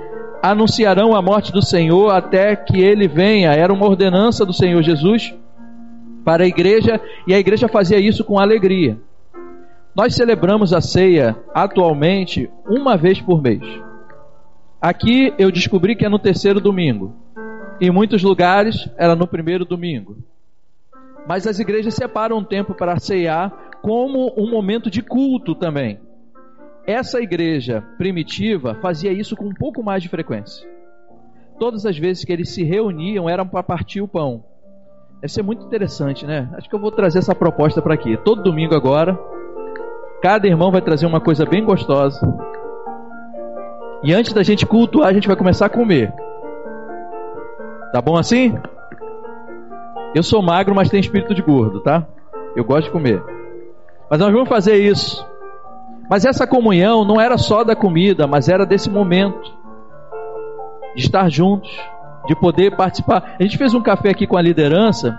anunciarão 0.43 1.15
a 1.15 1.21
morte 1.21 1.51
do 1.51 1.61
Senhor 1.61 2.11
até 2.11 2.55
que 2.55 2.79
ele 2.79 3.07
venha. 3.07 3.51
Era 3.53 3.73
uma 3.73 3.87
ordenança 3.87 4.45
do 4.45 4.53
Senhor 4.53 4.83
Jesus 4.83 5.33
para 6.23 6.43
a 6.43 6.47
igreja 6.47 7.01
e 7.25 7.33
a 7.33 7.39
igreja 7.39 7.67
fazia 7.67 7.97
isso 7.97 8.23
com 8.23 8.37
alegria. 8.39 8.99
Nós 9.95 10.13
celebramos 10.13 10.71
a 10.71 10.81
ceia 10.81 11.35
atualmente 11.53 12.49
uma 12.67 12.95
vez 12.95 13.19
por 13.19 13.41
mês. 13.41 13.63
Aqui 14.83 15.33
eu 15.39 15.49
descobri 15.49 15.95
que 15.95 16.05
é 16.05 16.09
no 16.09 16.19
terceiro 16.19 16.59
domingo. 16.59 17.15
Em 17.79 17.89
muitos 17.89 18.21
lugares 18.21 18.89
era 18.97 19.15
no 19.15 19.25
primeiro 19.25 19.63
domingo. 19.63 20.17
Mas 21.25 21.47
as 21.47 21.57
igrejas 21.57 21.93
separam 21.93 22.39
um 22.39 22.43
tempo 22.43 22.73
para 22.73 22.99
ceiar 22.99 23.49
como 23.81 24.33
um 24.35 24.51
momento 24.51 24.89
de 24.89 25.01
culto 25.01 25.55
também. 25.55 26.01
Essa 26.85 27.21
igreja 27.21 27.81
primitiva 27.97 28.77
fazia 28.81 29.13
isso 29.13 29.37
com 29.37 29.45
um 29.45 29.53
pouco 29.53 29.81
mais 29.81 30.03
de 30.03 30.09
frequência. 30.09 30.67
Todas 31.57 31.85
as 31.85 31.97
vezes 31.97 32.25
que 32.25 32.33
eles 32.33 32.53
se 32.53 32.61
reuniam 32.61 33.29
eram 33.29 33.47
para 33.47 33.63
partir 33.63 34.01
o 34.01 34.07
pão. 34.07 34.43
Deve 35.21 35.31
ser 35.31 35.43
muito 35.43 35.65
interessante, 35.65 36.25
né? 36.25 36.49
Acho 36.57 36.67
que 36.67 36.75
eu 36.75 36.81
vou 36.81 36.91
trazer 36.91 37.19
essa 37.19 37.33
proposta 37.33 37.81
para 37.81 37.93
aqui. 37.93 38.17
Todo 38.17 38.43
domingo 38.43 38.75
agora, 38.75 39.17
cada 40.21 40.45
irmão 40.45 40.73
vai 40.73 40.81
trazer 40.81 41.05
uma 41.05 41.21
coisa 41.21 41.45
bem 41.45 41.63
gostosa. 41.63 42.19
E 44.03 44.13
antes 44.13 44.33
da 44.33 44.43
gente 44.43 44.65
cultuar, 44.65 45.07
a 45.07 45.13
gente 45.13 45.27
vai 45.27 45.35
começar 45.37 45.67
a 45.67 45.69
comer. 45.69 46.13
Tá 47.93 48.01
bom 48.01 48.17
assim? 48.17 48.53
Eu 50.13 50.21
sou 50.21 50.41
magro, 50.41 50.75
mas 50.75 50.89
tenho 50.89 51.01
espírito 51.01 51.33
de 51.33 51.41
gordo, 51.41 51.79
tá? 51.79 52.05
Eu 52.55 52.65
gosto 52.65 52.85
de 52.85 52.91
comer. 52.91 53.23
Mas 54.09 54.19
nós 54.19 54.31
vamos 54.31 54.49
fazer 54.49 54.75
isso. 54.75 55.25
Mas 56.09 56.25
essa 56.25 56.45
comunhão 56.45 57.05
não 57.05 57.19
era 57.19 57.37
só 57.37 57.63
da 57.63 57.75
comida, 57.75 58.27
mas 58.27 58.49
era 58.49 58.65
desse 58.65 58.89
momento 58.89 59.51
de 60.95 61.01
estar 61.01 61.29
juntos, 61.29 61.71
de 62.27 62.35
poder 62.35 62.75
participar. 62.75 63.35
A 63.39 63.43
gente 63.43 63.57
fez 63.57 63.73
um 63.73 63.81
café 63.81 64.09
aqui 64.09 64.27
com 64.27 64.37
a 64.37 64.41
liderança, 64.41 65.17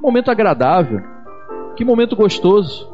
um 0.00 0.06
momento 0.06 0.30
agradável, 0.30 1.02
que 1.76 1.84
momento 1.84 2.16
gostoso. 2.16 2.91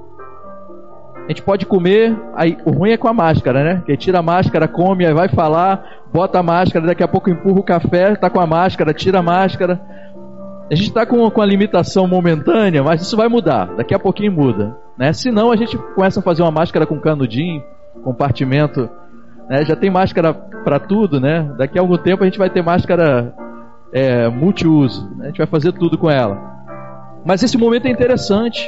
A 1.28 1.30
gente 1.30 1.42
pode 1.42 1.66
comer, 1.66 2.18
aí 2.34 2.56
o 2.64 2.70
ruim 2.70 2.92
é 2.92 2.96
com 2.96 3.06
a 3.06 3.12
máscara, 3.12 3.62
né? 3.62 3.82
Que 3.84 3.94
tira 3.98 4.20
a 4.20 4.22
máscara, 4.22 4.66
come, 4.66 5.04
aí 5.04 5.12
vai 5.12 5.28
falar, 5.28 5.84
bota 6.10 6.38
a 6.38 6.42
máscara, 6.42 6.86
daqui 6.86 7.02
a 7.02 7.08
pouco 7.08 7.28
empurra 7.28 7.60
o 7.60 7.62
café, 7.62 8.16
tá 8.16 8.30
com 8.30 8.40
a 8.40 8.46
máscara, 8.46 8.94
tira 8.94 9.18
a 9.18 9.22
máscara. 9.22 9.78
A 10.70 10.74
gente 10.74 10.88
está 10.88 11.04
com, 11.04 11.30
com 11.30 11.42
a 11.42 11.46
limitação 11.46 12.08
momentânea, 12.08 12.82
mas 12.82 13.02
isso 13.02 13.14
vai 13.14 13.28
mudar. 13.28 13.66
Daqui 13.76 13.94
a 13.94 13.98
pouquinho 13.98 14.32
muda. 14.32 14.74
Né? 14.96 15.12
Senão 15.12 15.52
a 15.52 15.56
gente 15.56 15.76
começa 15.94 16.20
a 16.20 16.22
fazer 16.22 16.40
uma 16.40 16.50
máscara 16.50 16.86
com 16.86 16.98
canudinho, 16.98 17.62
compartimento. 18.02 18.88
Né? 19.50 19.66
Já 19.66 19.76
tem 19.76 19.90
máscara 19.90 20.32
para 20.32 20.78
tudo, 20.78 21.20
né? 21.20 21.52
Daqui 21.58 21.78
a 21.78 21.82
algum 21.82 21.98
tempo 21.98 22.22
a 22.22 22.26
gente 22.26 22.38
vai 22.38 22.48
ter 22.48 22.62
máscara 22.62 23.34
é, 23.92 24.28
multiuso. 24.28 25.06
Né? 25.14 25.24
A 25.24 25.26
gente 25.28 25.38
vai 25.38 25.46
fazer 25.46 25.72
tudo 25.72 25.98
com 25.98 26.10
ela. 26.10 26.40
Mas 27.22 27.42
esse 27.42 27.58
momento 27.58 27.84
é 27.84 27.90
interessante. 27.90 28.66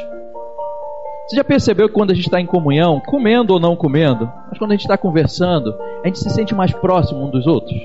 Você 1.30 1.36
já 1.36 1.44
percebeu 1.44 1.88
que 1.88 1.94
quando 1.94 2.10
a 2.10 2.14
gente 2.14 2.24
está 2.24 2.40
em 2.40 2.44
comunhão, 2.44 2.98
comendo 2.98 3.54
ou 3.54 3.60
não 3.60 3.76
comendo, 3.76 4.28
mas 4.48 4.58
quando 4.58 4.72
a 4.72 4.74
gente 4.74 4.82
está 4.82 4.98
conversando, 4.98 5.72
a 6.02 6.06
gente 6.08 6.18
se 6.18 6.28
sente 6.28 6.52
mais 6.56 6.72
próximo 6.72 7.24
um 7.24 7.30
dos 7.30 7.46
outros? 7.46 7.78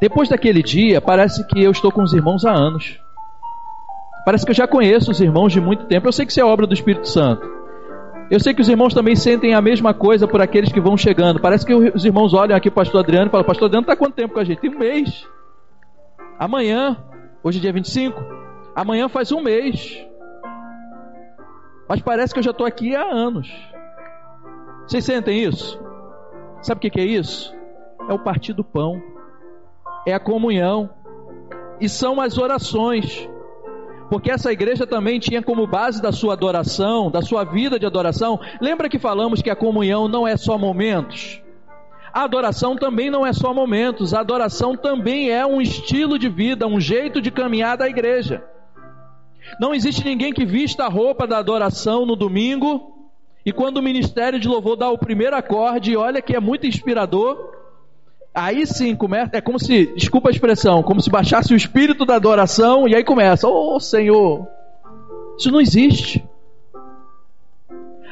Depois 0.00 0.28
daquele 0.28 0.64
dia, 0.64 1.00
parece 1.00 1.46
que 1.46 1.62
eu 1.62 1.70
estou 1.70 1.92
com 1.92 2.02
os 2.02 2.12
irmãos 2.12 2.44
há 2.44 2.50
anos. 2.50 2.98
Parece 4.24 4.44
que 4.44 4.50
eu 4.50 4.56
já 4.56 4.66
conheço 4.66 5.12
os 5.12 5.20
irmãos 5.20 5.52
de 5.52 5.60
muito 5.60 5.84
tempo. 5.84 6.08
Eu 6.08 6.12
sei 6.12 6.26
que 6.26 6.32
isso 6.32 6.40
é 6.40 6.44
obra 6.44 6.66
do 6.66 6.74
Espírito 6.74 7.06
Santo. 7.06 7.48
Eu 8.28 8.40
sei 8.40 8.52
que 8.52 8.60
os 8.60 8.68
irmãos 8.68 8.92
também 8.92 9.14
sentem 9.14 9.54
a 9.54 9.62
mesma 9.62 9.94
coisa 9.94 10.26
por 10.26 10.40
aqueles 10.40 10.72
que 10.72 10.80
vão 10.80 10.96
chegando. 10.96 11.38
Parece 11.38 11.64
que 11.64 11.72
os 11.72 12.04
irmãos 12.04 12.34
olham 12.34 12.56
aqui 12.56 12.68
para 12.72 12.82
o 12.82 12.84
pastor 12.84 13.04
Adriano 13.04 13.28
e 13.28 13.30
falam: 13.30 13.46
Pastor 13.46 13.66
Adriano 13.66 13.84
está 13.84 13.94
quanto 13.94 14.14
tempo 14.14 14.34
com 14.34 14.40
a 14.40 14.44
gente? 14.44 14.62
Tem 14.62 14.74
um 14.74 14.80
mês. 14.80 15.28
Amanhã, 16.36 16.96
hoje 17.40 17.58
é 17.58 17.62
dia 17.62 17.72
25, 17.72 18.20
amanhã 18.74 19.08
faz 19.08 19.30
um 19.30 19.40
mês. 19.40 20.04
Mas 21.88 22.00
parece 22.00 22.32
que 22.32 22.40
eu 22.40 22.44
já 22.44 22.50
estou 22.50 22.66
aqui 22.66 22.94
há 22.94 23.04
anos. 23.04 23.48
Vocês 24.86 25.04
sentem 25.04 25.42
isso? 25.42 25.80
Sabe 26.62 26.86
o 26.86 26.90
que 26.90 27.00
é 27.00 27.04
isso? 27.04 27.54
É 28.08 28.12
o 28.12 28.18
partir 28.18 28.52
do 28.52 28.64
pão 28.64 29.02
é 30.06 30.14
a 30.14 30.20
comunhão 30.20 30.88
e 31.80 31.88
são 31.88 32.20
as 32.20 32.38
orações. 32.38 33.28
Porque 34.08 34.30
essa 34.30 34.52
igreja 34.52 34.86
também 34.86 35.18
tinha 35.18 35.42
como 35.42 35.66
base 35.66 36.00
da 36.00 36.12
sua 36.12 36.34
adoração, 36.34 37.10
da 37.10 37.20
sua 37.20 37.42
vida 37.42 37.76
de 37.76 37.84
adoração. 37.84 38.38
Lembra 38.60 38.88
que 38.88 39.00
falamos 39.00 39.42
que 39.42 39.50
a 39.50 39.56
comunhão 39.56 40.06
não 40.06 40.26
é 40.26 40.36
só 40.36 40.56
momentos? 40.56 41.42
A 42.14 42.22
adoração 42.22 42.76
também 42.76 43.10
não 43.10 43.26
é 43.26 43.32
só 43.32 43.52
momentos, 43.52 44.14
a 44.14 44.20
adoração 44.20 44.74
também 44.76 45.30
é 45.30 45.44
um 45.44 45.60
estilo 45.60 46.18
de 46.18 46.30
vida, 46.30 46.66
um 46.66 46.80
jeito 46.80 47.20
de 47.20 47.30
caminhar 47.30 47.76
da 47.76 47.88
igreja. 47.88 48.42
Não 49.60 49.74
existe 49.74 50.04
ninguém 50.04 50.32
que 50.32 50.44
vista 50.44 50.84
a 50.84 50.88
roupa 50.88 51.26
da 51.26 51.38
adoração 51.38 52.04
no 52.04 52.16
domingo 52.16 52.94
e 53.44 53.52
quando 53.52 53.78
o 53.78 53.82
ministério 53.82 54.40
de 54.40 54.48
louvor 54.48 54.76
dá 54.76 54.90
o 54.90 54.98
primeiro 54.98 55.36
acorde, 55.36 55.96
olha 55.96 56.20
que 56.20 56.34
é 56.34 56.40
muito 56.40 56.66
inspirador, 56.66 57.56
Aí 58.36 58.66
sim 58.66 58.94
começa, 58.94 59.30
é 59.32 59.40
como 59.40 59.58
se, 59.58 59.86
desculpa 59.96 60.28
a 60.28 60.30
expressão, 60.30 60.82
como 60.82 61.00
se 61.00 61.08
baixasse 61.08 61.54
o 61.54 61.56
espírito 61.56 62.04
da 62.04 62.16
adoração 62.16 62.86
e 62.86 62.94
aí 62.94 63.02
começa, 63.02 63.48
oh 63.48 63.80
Senhor. 63.80 64.46
Isso 65.38 65.50
não 65.50 65.58
existe. 65.58 66.22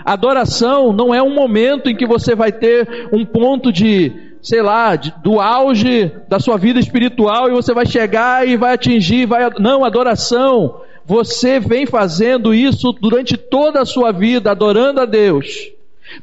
Adoração 0.03 0.95
não 0.95 1.15
é 1.15 1.23
um 1.23 1.35
momento 1.35 1.91
em 1.91 1.97
que 1.97 2.07
você 2.07 2.35
vai 2.35 2.51
ter 2.51 3.11
um 3.13 3.23
ponto 3.27 3.71
de, 3.71 4.39
sei 4.41 4.63
lá, 4.63 4.97
do 4.97 5.41
auge 5.41 6.11
da 6.27 6.41
sua 6.41 6.57
vida 6.57 6.81
espiritual 6.81 7.51
e 7.51 7.53
você 7.53 7.75
vai 7.75 7.85
chegar 7.85 8.49
e 8.49 8.57
vai 8.57 8.73
atingir, 8.73 9.27
vai 9.27 9.51
não, 9.59 9.85
adoração. 9.85 10.81
Você 11.05 11.61
vem 11.61 11.87
fazendo 11.87 12.55
isso 12.55 12.93
durante 12.93 13.37
toda 13.37 13.83
a 13.83 13.85
sua 13.85 14.13
vida, 14.13 14.51
adorando 14.51 15.01
a 15.01 15.05
Deus 15.05 15.75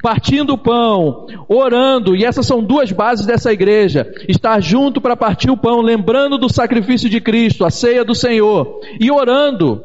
partindo 0.02 0.54
o 0.54 0.58
pão, 0.58 1.26
orando, 1.48 2.16
e 2.16 2.24
essas 2.24 2.46
são 2.46 2.64
duas 2.64 2.92
bases 2.92 3.26
dessa 3.26 3.52
igreja: 3.52 4.14
estar 4.28 4.60
junto 4.62 5.02
para 5.02 5.18
partir 5.18 5.50
o 5.50 5.58
pão, 5.58 5.82
lembrando 5.82 6.38
do 6.38 6.52
sacrifício 6.52 7.10
de 7.10 7.20
Cristo, 7.20 7.66
a 7.66 7.70
ceia 7.70 8.06
do 8.06 8.16
Senhor, 8.16 8.80
e 9.00 9.12
orando. 9.12 9.84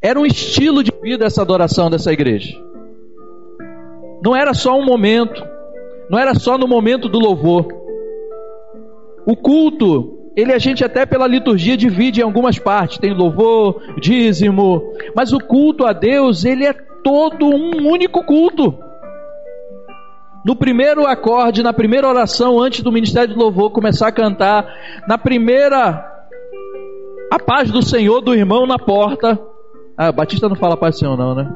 Era 0.00 0.18
um 0.18 0.26
estilo 0.26 0.82
de 0.82 0.92
vida 1.00 1.26
essa 1.26 1.42
adoração 1.42 1.88
dessa 1.88 2.12
igreja. 2.12 2.58
Não 4.24 4.34
era 4.34 4.52
só 4.52 4.76
um 4.76 4.84
momento, 4.84 5.44
não 6.10 6.18
era 6.18 6.34
só 6.34 6.58
no 6.58 6.66
momento 6.66 7.08
do 7.08 7.18
louvor. 7.18 7.68
O 9.24 9.36
culto, 9.36 10.21
ele 10.36 10.52
a 10.52 10.58
gente 10.58 10.84
até 10.84 11.04
pela 11.04 11.26
liturgia 11.26 11.76
divide 11.76 12.20
em 12.20 12.24
algumas 12.24 12.58
partes, 12.58 12.98
tem 12.98 13.14
louvor, 13.14 13.82
dízimo, 14.00 14.82
mas 15.14 15.32
o 15.32 15.38
culto 15.38 15.84
a 15.84 15.92
Deus, 15.92 16.44
ele 16.44 16.64
é 16.64 16.72
todo 16.72 17.46
um 17.46 17.88
único 17.88 18.24
culto. 18.24 18.74
No 20.44 20.56
primeiro 20.56 21.06
acorde, 21.06 21.62
na 21.62 21.72
primeira 21.72 22.08
oração, 22.08 22.58
antes 22.58 22.82
do 22.82 22.90
ministério 22.90 23.32
de 23.32 23.38
louvor 23.38 23.70
começar 23.70 24.08
a 24.08 24.12
cantar, 24.12 24.66
na 25.06 25.16
primeira, 25.16 26.04
a 27.30 27.38
paz 27.38 27.70
do 27.70 27.82
Senhor 27.82 28.20
do 28.20 28.34
irmão 28.34 28.66
na 28.66 28.78
porta. 28.78 29.38
Ah, 29.96 30.10
Batista 30.10 30.48
não 30.48 30.56
fala 30.56 30.76
paz 30.76 30.96
do 30.96 30.98
Senhor, 30.98 31.16
não, 31.16 31.34
né? 31.34 31.48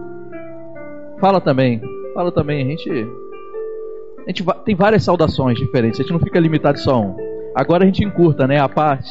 Fala 1.19 1.41
também, 1.41 1.81
fala 2.15 2.31
também. 2.31 2.65
A 2.65 2.71
gente, 2.71 2.91
a 2.91 4.31
gente 4.31 4.45
tem 4.65 4.77
várias 4.77 5.03
saudações 5.03 5.59
diferentes, 5.59 5.99
a 5.99 6.03
gente 6.03 6.13
não 6.13 6.21
fica 6.21 6.39
limitado 6.39 6.79
só 6.79 6.95
a 6.95 7.01
um. 7.01 7.26
Agora 7.57 7.85
a 7.85 7.87
gente 7.87 8.05
encurta, 8.05 8.47
né? 8.47 8.61
A 8.61 8.69
paz, 8.69 9.11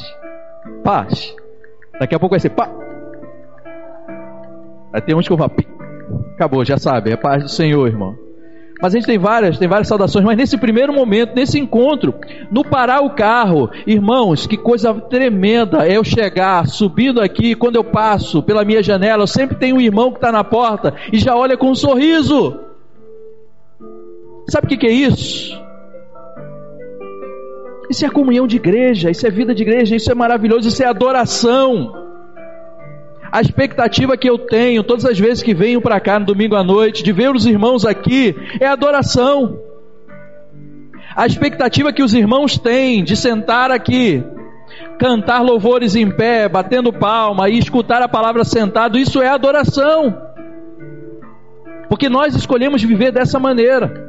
paz. 0.84 1.34
Daqui 1.98 2.14
a 2.14 2.18
pouco 2.20 2.34
vai 2.34 2.38
ser 2.38 2.50
pá. 2.50 2.70
Aí 4.92 5.00
tem 5.00 5.16
uns 5.16 5.26
que 5.26 5.32
eu 5.32 5.36
falo, 5.36 5.50
Acabou, 6.34 6.64
já 6.64 6.78
sabe, 6.78 7.10
é 7.10 7.16
paz 7.16 7.42
do 7.42 7.48
Senhor, 7.48 7.88
irmão. 7.88 8.16
Mas 8.80 8.94
a 8.94 8.98
gente 8.98 9.06
tem 9.06 9.18
várias, 9.18 9.58
tem 9.58 9.66
várias 9.66 9.88
saudações, 9.88 10.24
mas 10.24 10.36
nesse 10.36 10.56
primeiro 10.56 10.92
momento, 10.92 11.34
nesse 11.34 11.58
encontro, 11.58 12.14
no 12.48 12.62
parar 12.62 13.00
o 13.00 13.10
carro, 13.10 13.68
irmãos, 13.84 14.46
que 14.46 14.56
coisa 14.56 14.94
tremenda 14.94 15.84
é 15.84 15.96
eu 15.96 16.04
chegar, 16.04 16.68
subindo 16.68 17.20
aqui, 17.20 17.56
quando 17.56 17.76
eu 17.76 17.84
passo 17.84 18.42
pela 18.42 18.64
minha 18.64 18.82
janela, 18.82 19.24
eu 19.24 19.26
sempre 19.26 19.56
tenho 19.56 19.76
um 19.76 19.80
irmão 19.80 20.10
que 20.10 20.18
está 20.18 20.30
na 20.30 20.44
porta 20.44 20.94
e 21.12 21.18
já 21.18 21.34
olha 21.34 21.56
com 21.56 21.70
um 21.70 21.74
sorriso. 21.74 22.60
Sabe 24.48 24.66
o 24.66 24.68
que, 24.68 24.76
que 24.76 24.86
é 24.86 24.92
isso? 24.92 25.65
Isso 27.88 28.04
é 28.04 28.10
comunhão 28.10 28.46
de 28.46 28.56
igreja, 28.56 29.10
isso 29.10 29.26
é 29.26 29.30
vida 29.30 29.54
de 29.54 29.62
igreja, 29.62 29.94
isso 29.94 30.10
é 30.10 30.14
maravilhoso, 30.14 30.68
isso 30.68 30.82
é 30.82 30.86
adoração. 30.86 31.92
A 33.30 33.40
expectativa 33.40 34.16
que 34.16 34.28
eu 34.28 34.38
tenho 34.38 34.82
todas 34.82 35.04
as 35.04 35.18
vezes 35.18 35.42
que 35.42 35.54
venho 35.54 35.80
para 35.80 36.00
cá 36.00 36.18
no 36.18 36.26
domingo 36.26 36.54
à 36.56 36.64
noite, 36.64 37.02
de 37.02 37.12
ver 37.12 37.34
os 37.34 37.46
irmãos 37.46 37.84
aqui, 37.84 38.34
é 38.60 38.66
adoração. 38.66 39.58
A 41.14 41.26
expectativa 41.26 41.92
que 41.92 42.02
os 42.02 42.12
irmãos 42.12 42.58
têm 42.58 43.02
de 43.02 43.16
sentar 43.16 43.70
aqui, 43.70 44.22
cantar 44.98 45.42
louvores 45.42 45.96
em 45.96 46.10
pé, 46.10 46.48
batendo 46.48 46.92
palma 46.92 47.48
e 47.48 47.58
escutar 47.58 48.02
a 48.02 48.08
palavra 48.08 48.44
sentado, 48.44 48.98
isso 48.98 49.22
é 49.22 49.28
adoração. 49.28 50.16
Porque 51.88 52.08
nós 52.08 52.34
escolhemos 52.34 52.82
viver 52.82 53.12
dessa 53.12 53.38
maneira. 53.38 54.05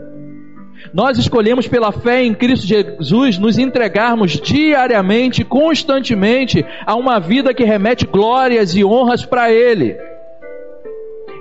Nós 0.94 1.18
escolhemos 1.18 1.68
pela 1.68 1.92
fé 1.92 2.24
em 2.24 2.34
Cristo 2.34 2.66
Jesus 2.66 3.38
nos 3.38 3.58
entregarmos 3.58 4.32
diariamente, 4.40 5.44
constantemente 5.44 6.66
a 6.86 6.96
uma 6.96 7.20
vida 7.20 7.54
que 7.54 7.64
remete 7.64 8.06
glórias 8.06 8.76
e 8.76 8.84
honras 8.84 9.26
para 9.26 9.52
Ele. 9.52 9.98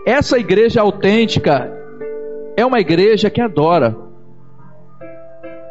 Essa 0.06 0.38
igreja 0.38 0.80
autêntica 0.80 1.70
é 2.56 2.64
uma 2.64 2.80
igreja 2.80 3.28
que 3.28 3.40
adora. 3.40 3.96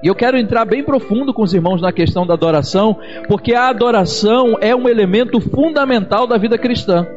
E 0.04 0.08
eu 0.08 0.14
quero 0.14 0.38
entrar 0.38 0.66
bem 0.66 0.84
profundo 0.84 1.34
com 1.34 1.42
os 1.42 1.54
irmãos 1.54 1.82
na 1.82 1.92
questão 1.92 2.28
da 2.28 2.36
adoração, 2.36 3.00
porque 3.28 3.56
a 3.56 3.70
adoração 3.70 4.56
é 4.62 4.76
um 4.76 4.88
elemento 4.88 5.40
fundamental 5.42 6.28
da 6.28 6.38
vida 6.38 6.58
cristã. 6.58 7.08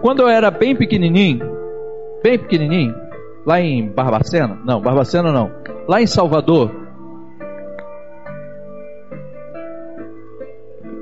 Quando 0.00 0.20
eu 0.20 0.28
era 0.28 0.50
bem 0.50 0.74
pequenininho, 0.74 1.44
bem 2.22 2.38
pequenininho, 2.38 2.94
lá 3.46 3.60
em 3.60 3.88
Barbacena, 3.88 4.58
não, 4.64 4.80
Barbacena 4.80 5.30
não, 5.30 5.50
lá 5.86 6.00
em 6.00 6.06
Salvador, 6.06 6.70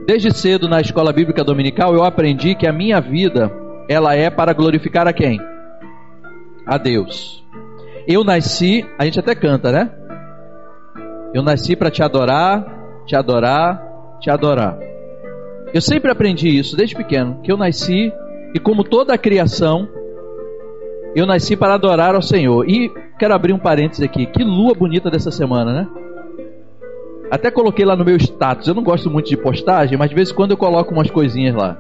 desde 0.07 0.33
cedo 0.33 0.69
na 0.69 0.81
escola 0.81 1.13
bíblica 1.13 1.45
dominical 1.45 1.95
eu 1.95 2.03
aprendi 2.03 2.55
que 2.55 2.67
a 2.67 2.73
minha 2.73 3.01
vida 3.01 3.51
ela 3.89 4.15
é 4.15 4.31
para 4.31 4.53
glorificar 4.53 5.07
a 5.07 5.13
quem? 5.13 5.41
A 6.67 6.79
Deus. 6.79 7.45
Eu 8.07 8.25
nasci, 8.25 8.85
a 8.99 9.05
gente 9.05 9.21
até 9.21 9.35
canta, 9.35 9.71
né? 9.71 9.91
Eu 11.35 11.43
nasci 11.43 11.77
para 11.77 11.91
te 11.91 12.03
adorar, 12.03 12.65
te 13.07 13.17
adorar, 13.17 13.83
te 14.21 14.31
adorar. 14.31 14.79
Eu 15.73 15.81
sempre 15.81 16.11
aprendi 16.11 16.49
isso 16.49 16.77
desde 16.77 16.95
pequeno, 16.95 17.41
que 17.43 17.51
eu 17.51 17.57
nasci 17.57 18.13
e 18.55 18.59
como 18.59 18.85
toda 18.85 19.15
a 19.15 19.19
criação, 19.19 19.89
eu 21.15 21.27
nasci 21.27 21.57
para 21.57 21.75
adorar 21.75 22.15
ao 22.15 22.23
Senhor. 22.23 22.69
E 22.69 22.91
quero 23.19 23.35
abrir 23.35 23.53
um 23.53 23.59
parênteses 23.59 24.03
aqui. 24.03 24.27
Que 24.27 24.43
lua 24.43 24.75
bonita 24.75 25.11
dessa 25.11 25.31
semana, 25.31 25.73
né? 25.73 25.89
Até 27.31 27.51
coloquei 27.51 27.85
lá 27.85 27.97
no 27.97 28.05
meu 28.05 28.17
status. 28.17 28.67
Eu 28.67 28.75
não 28.75 28.83
gosto 28.83 29.11
muito 29.11 29.29
de 29.29 29.37
postagem, 29.37 29.97
mas 29.97 30.09
de 30.09 30.15
vez 30.15 30.31
em 30.31 30.35
quando 30.35 30.53
eu 30.53 30.57
coloco 30.57 30.93
umas 30.93 31.11
coisinhas 31.11 31.55
lá. 31.55 31.79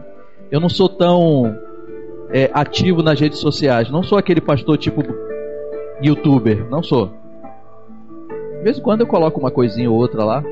Eu 0.51 0.61
não 0.61 0.69
sou 0.69 0.89
tão 0.89 1.57
é, 2.31 2.51
ativo 2.53 3.03
nas 3.03 3.19
redes 3.19 3.39
sociais. 3.39 3.91
Não 3.91 4.03
sou 4.03 4.19
aquele 4.19 4.41
pastor 4.41 4.77
tipo 4.77 5.03
youtuber. 6.03 6.69
Não 6.71 6.83
sou. 6.83 7.11
De 8.59 8.65
vez 8.65 8.79
em 8.79 8.83
quando 8.83 9.01
eu 9.01 9.07
coloco 9.07 9.41
uma 9.41 9.51
coisinha 9.51 9.91
ou 9.91 9.97
outra 9.97 10.25
lá. 10.25 10.45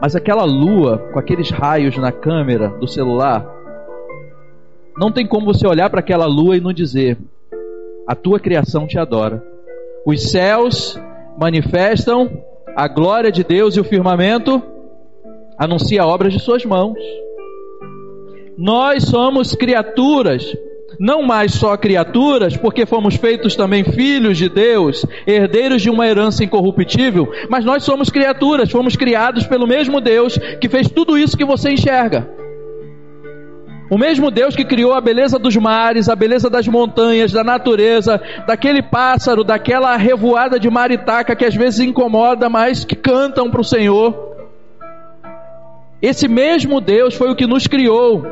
Mas 0.00 0.14
aquela 0.14 0.44
lua 0.44 0.98
com 1.12 1.18
aqueles 1.18 1.50
raios 1.50 1.96
na 1.96 2.12
câmera 2.12 2.68
do 2.68 2.88
celular. 2.88 3.46
Não 4.98 5.12
tem 5.12 5.26
como 5.26 5.46
você 5.46 5.66
olhar 5.66 5.90
para 5.90 6.00
aquela 6.00 6.26
lua 6.26 6.56
e 6.56 6.60
não 6.60 6.72
dizer: 6.72 7.18
a 8.06 8.14
tua 8.14 8.38
criação 8.38 8.86
te 8.86 8.98
adora. 8.98 9.42
Os 10.06 10.30
céus 10.30 10.98
manifestam 11.38 12.30
a 12.76 12.86
glória 12.86 13.32
de 13.32 13.42
Deus 13.42 13.76
e 13.76 13.80
o 13.80 13.84
firmamento 13.84 14.62
anuncia 15.58 16.04
obras 16.06 16.32
de 16.32 16.38
suas 16.38 16.64
mãos. 16.64 16.98
Nós 18.56 19.04
somos 19.04 19.54
criaturas, 19.54 20.56
não 20.98 21.22
mais 21.22 21.52
só 21.54 21.76
criaturas, 21.76 22.56
porque 22.56 22.86
fomos 22.86 23.16
feitos 23.16 23.56
também 23.56 23.84
filhos 23.84 24.38
de 24.38 24.48
Deus, 24.48 25.04
herdeiros 25.26 25.82
de 25.82 25.90
uma 25.90 26.06
herança 26.06 26.44
incorruptível, 26.44 27.30
mas 27.50 27.64
nós 27.64 27.82
somos 27.82 28.08
criaturas, 28.08 28.70
fomos 28.70 28.96
criados 28.96 29.46
pelo 29.46 29.66
mesmo 29.66 30.00
Deus 30.00 30.38
que 30.60 30.68
fez 30.68 30.88
tudo 30.88 31.18
isso 31.18 31.36
que 31.36 31.44
você 31.44 31.70
enxerga. 31.70 32.45
O 33.88 33.96
mesmo 33.96 34.30
Deus 34.30 34.56
que 34.56 34.64
criou 34.64 34.92
a 34.94 35.00
beleza 35.00 35.38
dos 35.38 35.56
mares, 35.56 36.08
a 36.08 36.16
beleza 36.16 36.50
das 36.50 36.66
montanhas, 36.66 37.30
da 37.30 37.44
natureza, 37.44 38.20
daquele 38.46 38.82
pássaro, 38.82 39.44
daquela 39.44 39.96
revoada 39.96 40.58
de 40.58 40.68
maritaca 40.68 41.36
que 41.36 41.44
às 41.44 41.54
vezes 41.54 41.80
incomoda, 41.80 42.48
mas 42.48 42.84
que 42.84 42.96
cantam 42.96 43.48
para 43.48 43.60
o 43.60 43.64
Senhor. 43.64 44.34
Esse 46.02 46.26
mesmo 46.26 46.80
Deus 46.80 47.14
foi 47.14 47.30
o 47.30 47.36
que 47.36 47.46
nos 47.46 47.66
criou. 47.66 48.24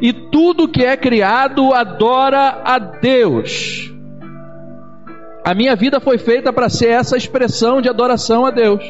E 0.00 0.12
tudo 0.12 0.68
que 0.68 0.84
é 0.84 0.96
criado 0.96 1.74
adora 1.74 2.62
a 2.64 2.78
Deus. 2.78 3.92
A 5.44 5.54
minha 5.54 5.76
vida 5.76 6.00
foi 6.00 6.18
feita 6.18 6.52
para 6.52 6.68
ser 6.68 6.88
essa 6.88 7.16
expressão 7.16 7.82
de 7.82 7.88
adoração 7.88 8.46
a 8.46 8.50
Deus. 8.50 8.82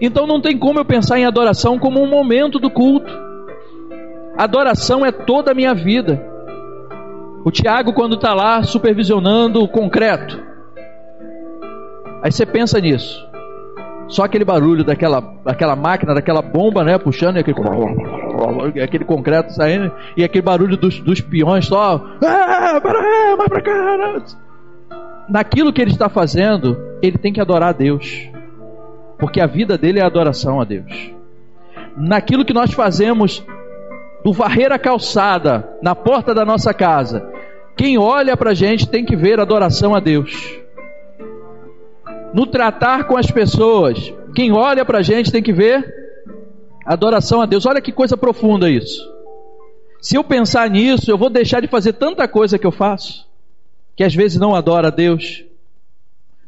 Então 0.00 0.26
não 0.26 0.40
tem 0.40 0.56
como 0.56 0.78
eu 0.78 0.84
pensar 0.84 1.18
em 1.18 1.26
adoração 1.26 1.78
como 1.78 2.00
um 2.00 2.08
momento 2.08 2.58
do 2.58 2.70
culto. 2.70 3.25
Adoração 4.36 5.04
é 5.04 5.10
toda 5.10 5.52
a 5.52 5.54
minha 5.54 5.74
vida. 5.74 6.22
O 7.44 7.50
Tiago, 7.50 7.92
quando 7.92 8.16
está 8.16 8.34
lá 8.34 8.62
supervisionando 8.62 9.62
o 9.62 9.68
concreto, 9.68 10.42
aí 12.22 12.30
você 12.30 12.44
pensa 12.44 12.80
nisso. 12.80 13.26
Só 14.08 14.24
aquele 14.24 14.44
barulho 14.44 14.84
daquela, 14.84 15.20
daquela 15.44 15.74
máquina, 15.74 16.14
daquela 16.14 16.42
bomba, 16.42 16.84
né? 16.84 16.98
Puxando 16.98 17.36
e 17.36 17.40
aquele, 17.40 18.82
aquele 18.82 19.04
concreto 19.04 19.52
saindo, 19.52 19.90
e 20.16 20.22
aquele 20.22 20.42
barulho 20.42 20.76
dos, 20.76 21.00
dos 21.00 21.20
peões 21.20 21.66
só. 21.66 22.04
Ah, 22.22 22.80
para, 22.80 23.36
vai 23.36 23.48
pra 23.48 23.60
cá. 23.62 24.22
Naquilo 25.28 25.72
que 25.72 25.80
ele 25.80 25.90
está 25.90 26.08
fazendo, 26.08 26.76
ele 27.02 27.18
tem 27.18 27.32
que 27.32 27.40
adorar 27.40 27.70
a 27.70 27.72
Deus. 27.72 28.28
Porque 29.18 29.40
a 29.40 29.46
vida 29.46 29.76
dele 29.78 29.98
é 29.98 30.04
adoração 30.04 30.60
a 30.60 30.64
Deus. 30.64 31.10
Naquilo 31.96 32.44
que 32.44 32.52
nós 32.52 32.72
fazemos 32.72 33.44
do 34.26 34.32
varrer 34.32 34.72
a 34.72 34.78
calçada 34.78 35.78
na 35.80 35.94
porta 35.94 36.34
da 36.34 36.44
nossa 36.44 36.74
casa, 36.74 37.24
quem 37.76 37.96
olha 37.96 38.36
para 38.36 38.50
a 38.50 38.54
gente 38.54 38.88
tem 38.88 39.04
que 39.04 39.14
ver 39.14 39.38
adoração 39.38 39.94
a 39.94 40.00
Deus. 40.00 40.58
No 42.34 42.44
tratar 42.44 43.04
com 43.04 43.16
as 43.16 43.30
pessoas, 43.30 44.12
quem 44.34 44.50
olha 44.50 44.84
para 44.84 44.98
a 44.98 45.02
gente 45.02 45.30
tem 45.30 45.40
que 45.40 45.52
ver 45.52 45.94
adoração 46.84 47.40
a 47.40 47.46
Deus. 47.46 47.66
Olha 47.66 47.80
que 47.80 47.92
coisa 47.92 48.16
profunda 48.16 48.68
isso. 48.68 49.00
Se 50.02 50.16
eu 50.16 50.24
pensar 50.24 50.68
nisso, 50.70 51.08
eu 51.08 51.16
vou 51.16 51.30
deixar 51.30 51.60
de 51.60 51.68
fazer 51.68 51.92
tanta 51.92 52.26
coisa 52.26 52.58
que 52.58 52.66
eu 52.66 52.72
faço, 52.72 53.28
que 53.94 54.02
às 54.02 54.12
vezes 54.12 54.40
não 54.40 54.56
adora 54.56 54.88
a 54.88 54.90
Deus. 54.90 55.44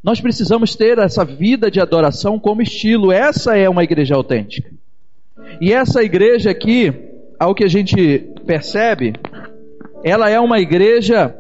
Nós 0.03 0.21
precisamos 0.21 0.75
ter 0.75 0.99
essa 0.99 1.25
vida 1.25 1.71
de 1.71 1.81
adoração 1.81 2.41
como 2.41 2.61
estilo. 2.61 3.13
Essa 3.13 3.57
é 3.57 3.69
uma 3.69 3.85
igreja 3.85 4.17
autêntica. 4.17 4.69
E 5.61 5.73
essa 5.73 6.03
igreja 6.03 6.51
aqui, 6.51 7.08
ao 7.39 7.55
que 7.55 7.65
a 7.65 7.69
gente 7.69 8.19
percebe, 8.45 9.15
ela 10.03 10.29
é 10.29 10.41
uma 10.41 10.59
igreja 10.59 11.35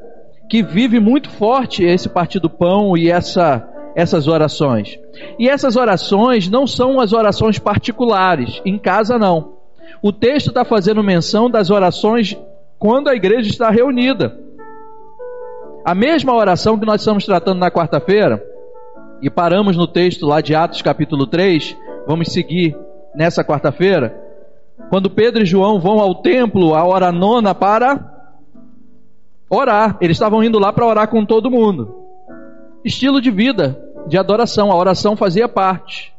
que 0.48 0.62
vive 0.62 1.00
muito 1.00 1.28
forte 1.30 1.84
esse 1.84 2.08
partido 2.08 2.48
pão 2.48 2.96
e 2.96 3.11
essa, 3.11 3.68
essas 3.94 4.28
orações. 4.28 4.98
E 5.38 5.48
essas 5.48 5.76
orações 5.76 6.48
não 6.48 6.66
são 6.66 7.00
as 7.00 7.12
orações 7.12 7.58
particulares, 7.58 8.62
em 8.64 8.78
casa 8.78 9.18
não. 9.18 9.58
O 10.00 10.12
texto 10.12 10.48
está 10.48 10.64
fazendo 10.64 11.02
menção 11.02 11.50
das 11.50 11.70
orações 11.70 12.37
quando 12.78 13.08
a 13.08 13.14
igreja 13.14 13.50
está 13.50 13.68
reunida. 13.68 14.38
A 15.84 15.94
mesma 15.94 16.34
oração 16.34 16.78
que 16.78 16.87
nós 16.87 17.00
estamos 17.00 17.24
tratando 17.24 17.58
na 17.58 17.70
quarta-feira, 17.70 18.42
e 19.20 19.28
paramos 19.28 19.76
no 19.76 19.87
texto 19.87 20.26
lá 20.26 20.40
de 20.40 20.54
Atos 20.54 20.80
capítulo 20.80 21.26
3, 21.26 21.76
vamos 22.06 22.28
seguir 22.28 22.76
nessa 23.14 23.42
quarta-feira 23.42 24.27
quando 24.90 25.11
Pedro 25.11 25.42
e 25.42 25.46
João 25.46 25.79
vão 25.81 26.01
ao 26.01 26.16
templo 26.16 26.74
a 26.74 26.85
hora 26.85 27.12
nona 27.12 27.55
para 27.55 28.18
orar. 29.48 29.96
Eles 30.01 30.16
estavam 30.16 30.42
indo 30.42 30.59
lá 30.59 30.72
para 30.72 30.87
orar 30.87 31.09
com 31.09 31.24
todo 31.24 31.51
mundo. 31.51 31.94
Estilo 32.85 33.20
de 33.20 33.31
vida, 33.31 33.81
de 34.07 34.16
adoração. 34.18 34.70
A 34.70 34.77
oração 34.77 35.16
fazia 35.16 35.48
parte. 35.48 36.12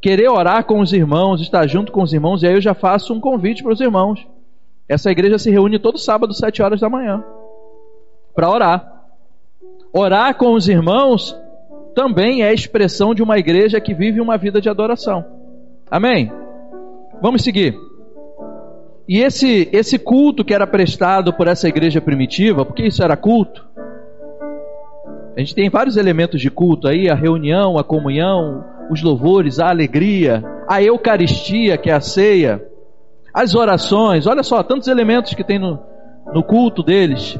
Querer 0.00 0.28
orar 0.28 0.64
com 0.64 0.80
os 0.80 0.92
irmãos, 0.92 1.40
estar 1.40 1.66
junto 1.66 1.90
com 1.90 2.02
os 2.02 2.12
irmãos, 2.12 2.42
e 2.42 2.46
aí 2.46 2.54
eu 2.54 2.60
já 2.60 2.74
faço 2.74 3.14
um 3.14 3.20
convite 3.20 3.62
para 3.62 3.72
os 3.72 3.80
irmãos. 3.80 4.26
Essa 4.86 5.10
igreja 5.10 5.38
se 5.38 5.50
reúne 5.50 5.78
todo 5.78 5.96
sábado, 5.96 6.34
sete 6.34 6.62
horas 6.62 6.80
da 6.80 6.90
manhã, 6.90 7.24
para 8.34 8.50
orar. 8.50 9.02
Orar 9.94 10.36
com 10.36 10.52
os 10.52 10.68
irmãos 10.68 11.34
também 11.94 12.42
é 12.42 12.52
expressão 12.52 13.14
de 13.14 13.22
uma 13.22 13.38
igreja 13.38 13.80
que 13.80 13.94
vive 13.94 14.20
uma 14.20 14.36
vida 14.36 14.60
de 14.60 14.68
adoração. 14.68 15.24
Amém? 15.90 16.30
Vamos 17.22 17.42
seguir. 17.42 17.74
E 19.06 19.20
esse, 19.20 19.68
esse 19.70 19.98
culto 19.98 20.44
que 20.44 20.54
era 20.54 20.66
prestado 20.66 21.32
por 21.32 21.46
essa 21.46 21.68
igreja 21.68 22.00
primitiva, 22.00 22.64
porque 22.64 22.86
isso 22.86 23.02
era 23.02 23.16
culto? 23.16 23.64
A 25.36 25.40
gente 25.40 25.54
tem 25.54 25.68
vários 25.68 25.96
elementos 25.96 26.40
de 26.40 26.50
culto 26.50 26.88
aí: 26.88 27.10
a 27.10 27.14
reunião, 27.14 27.76
a 27.76 27.84
comunhão, 27.84 28.64
os 28.90 29.02
louvores, 29.02 29.58
a 29.58 29.68
alegria, 29.68 30.42
a 30.68 30.82
Eucaristia, 30.82 31.76
que 31.76 31.90
é 31.90 31.92
a 31.92 32.00
ceia, 32.00 32.64
as 33.32 33.54
orações. 33.54 34.26
Olha 34.26 34.42
só, 34.42 34.62
tantos 34.62 34.88
elementos 34.88 35.34
que 35.34 35.44
tem 35.44 35.58
no, 35.58 35.78
no 36.32 36.42
culto 36.42 36.82
deles, 36.82 37.38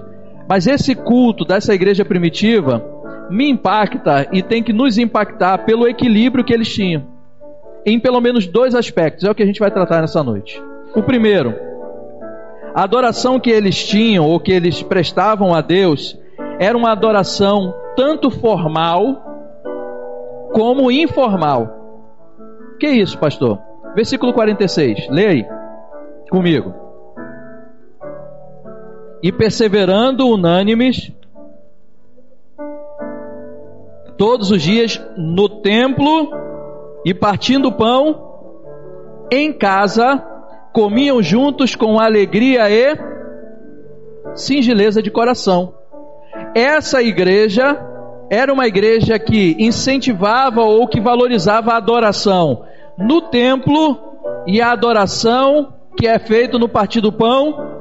mas 0.49 0.67
esse 0.67 0.95
culto 0.95 1.45
dessa 1.45 1.73
igreja 1.73 2.05
primitiva 2.05 2.85
me 3.31 3.49
impacta 3.49 4.29
e 4.33 4.43
tem 4.43 4.63
que 4.63 4.73
nos 4.73 4.99
impactar 4.99 5.65
pelo 5.65 5.89
equilíbrio 5.89 6.45
que 6.45 6.53
eles 6.53 6.73
tinham. 6.73 7.07
Em 7.87 7.99
pelo 7.99 8.21
menos 8.21 8.47
dois 8.47 8.75
aspectos, 8.75 9.25
é 9.25 9.31
o 9.31 9.35
que 9.35 9.43
a 9.43 9.47
gente 9.47 9.61
vai 9.61 9.71
tratar 9.71 10.01
nessa 10.01 10.23
noite. 10.23 10.61
O 10.95 11.03
primeiro, 11.03 11.55
a 12.75 12.83
adoração 12.83 13.41
que 13.41 13.51
eles 13.51 13.85
tinham 13.85 14.25
ou 14.25 14.39
que 14.39 14.53
eles 14.53 14.83
prestavam 14.83 15.55
a 15.55 15.61
Deus 15.61 16.19
era 16.59 16.77
uma 16.77 16.93
adoração 16.93 17.75
tanto 17.97 18.31
formal 18.31 19.23
como 20.53 20.91
informal. 20.91 21.69
Que 22.79 22.89
isso, 22.89 23.19
pastor? 23.19 23.59
Versículo 23.95 24.33
46, 24.33 25.09
leia 25.09 25.31
aí 25.31 25.47
comigo. 26.31 26.75
E 29.23 29.33
perseverando 29.33 30.29
unânimes 30.29 31.13
todos 34.17 34.51
os 34.51 34.63
dias 34.63 35.01
no 35.17 35.49
templo 35.49 36.31
e 37.05 37.13
partindo 37.13 37.69
o 37.69 37.73
pão 37.73 38.33
em 39.31 39.53
casa, 39.53 40.34
comiam 40.75 41.23
juntos 41.23 41.77
com 41.77 42.01
alegria 42.01 42.69
e 42.69 42.99
singeleza 44.35 45.01
de 45.01 45.09
coração. 45.09 45.73
Essa 46.53 47.01
igreja 47.01 47.81
era 48.29 48.53
uma 48.53 48.67
igreja 48.67 49.17
que 49.17 49.55
incentivava 49.57 50.63
ou 50.63 50.89
que 50.89 51.01
valorizava 51.01 51.73
a 51.73 51.77
adoração 51.77 52.65
no 52.99 53.21
templo 53.21 53.97
e 54.49 54.61
a 54.61 54.73
adoração 54.73 55.75
que 55.97 56.09
é 56.09 56.19
feita 56.19 56.59
no 56.59 56.69
partir 56.69 57.01
do 57.01 57.13
pão 57.13 57.73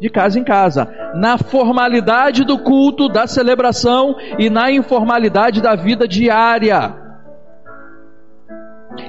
de 0.00 0.08
casa 0.08 0.38
em 0.38 0.44
casa, 0.44 0.88
na 1.16 1.38
formalidade 1.38 2.44
do 2.44 2.58
culto, 2.58 3.08
da 3.08 3.26
celebração 3.26 4.14
e 4.38 4.48
na 4.48 4.70
informalidade 4.70 5.60
da 5.60 5.74
vida 5.74 6.06
diária. 6.06 7.05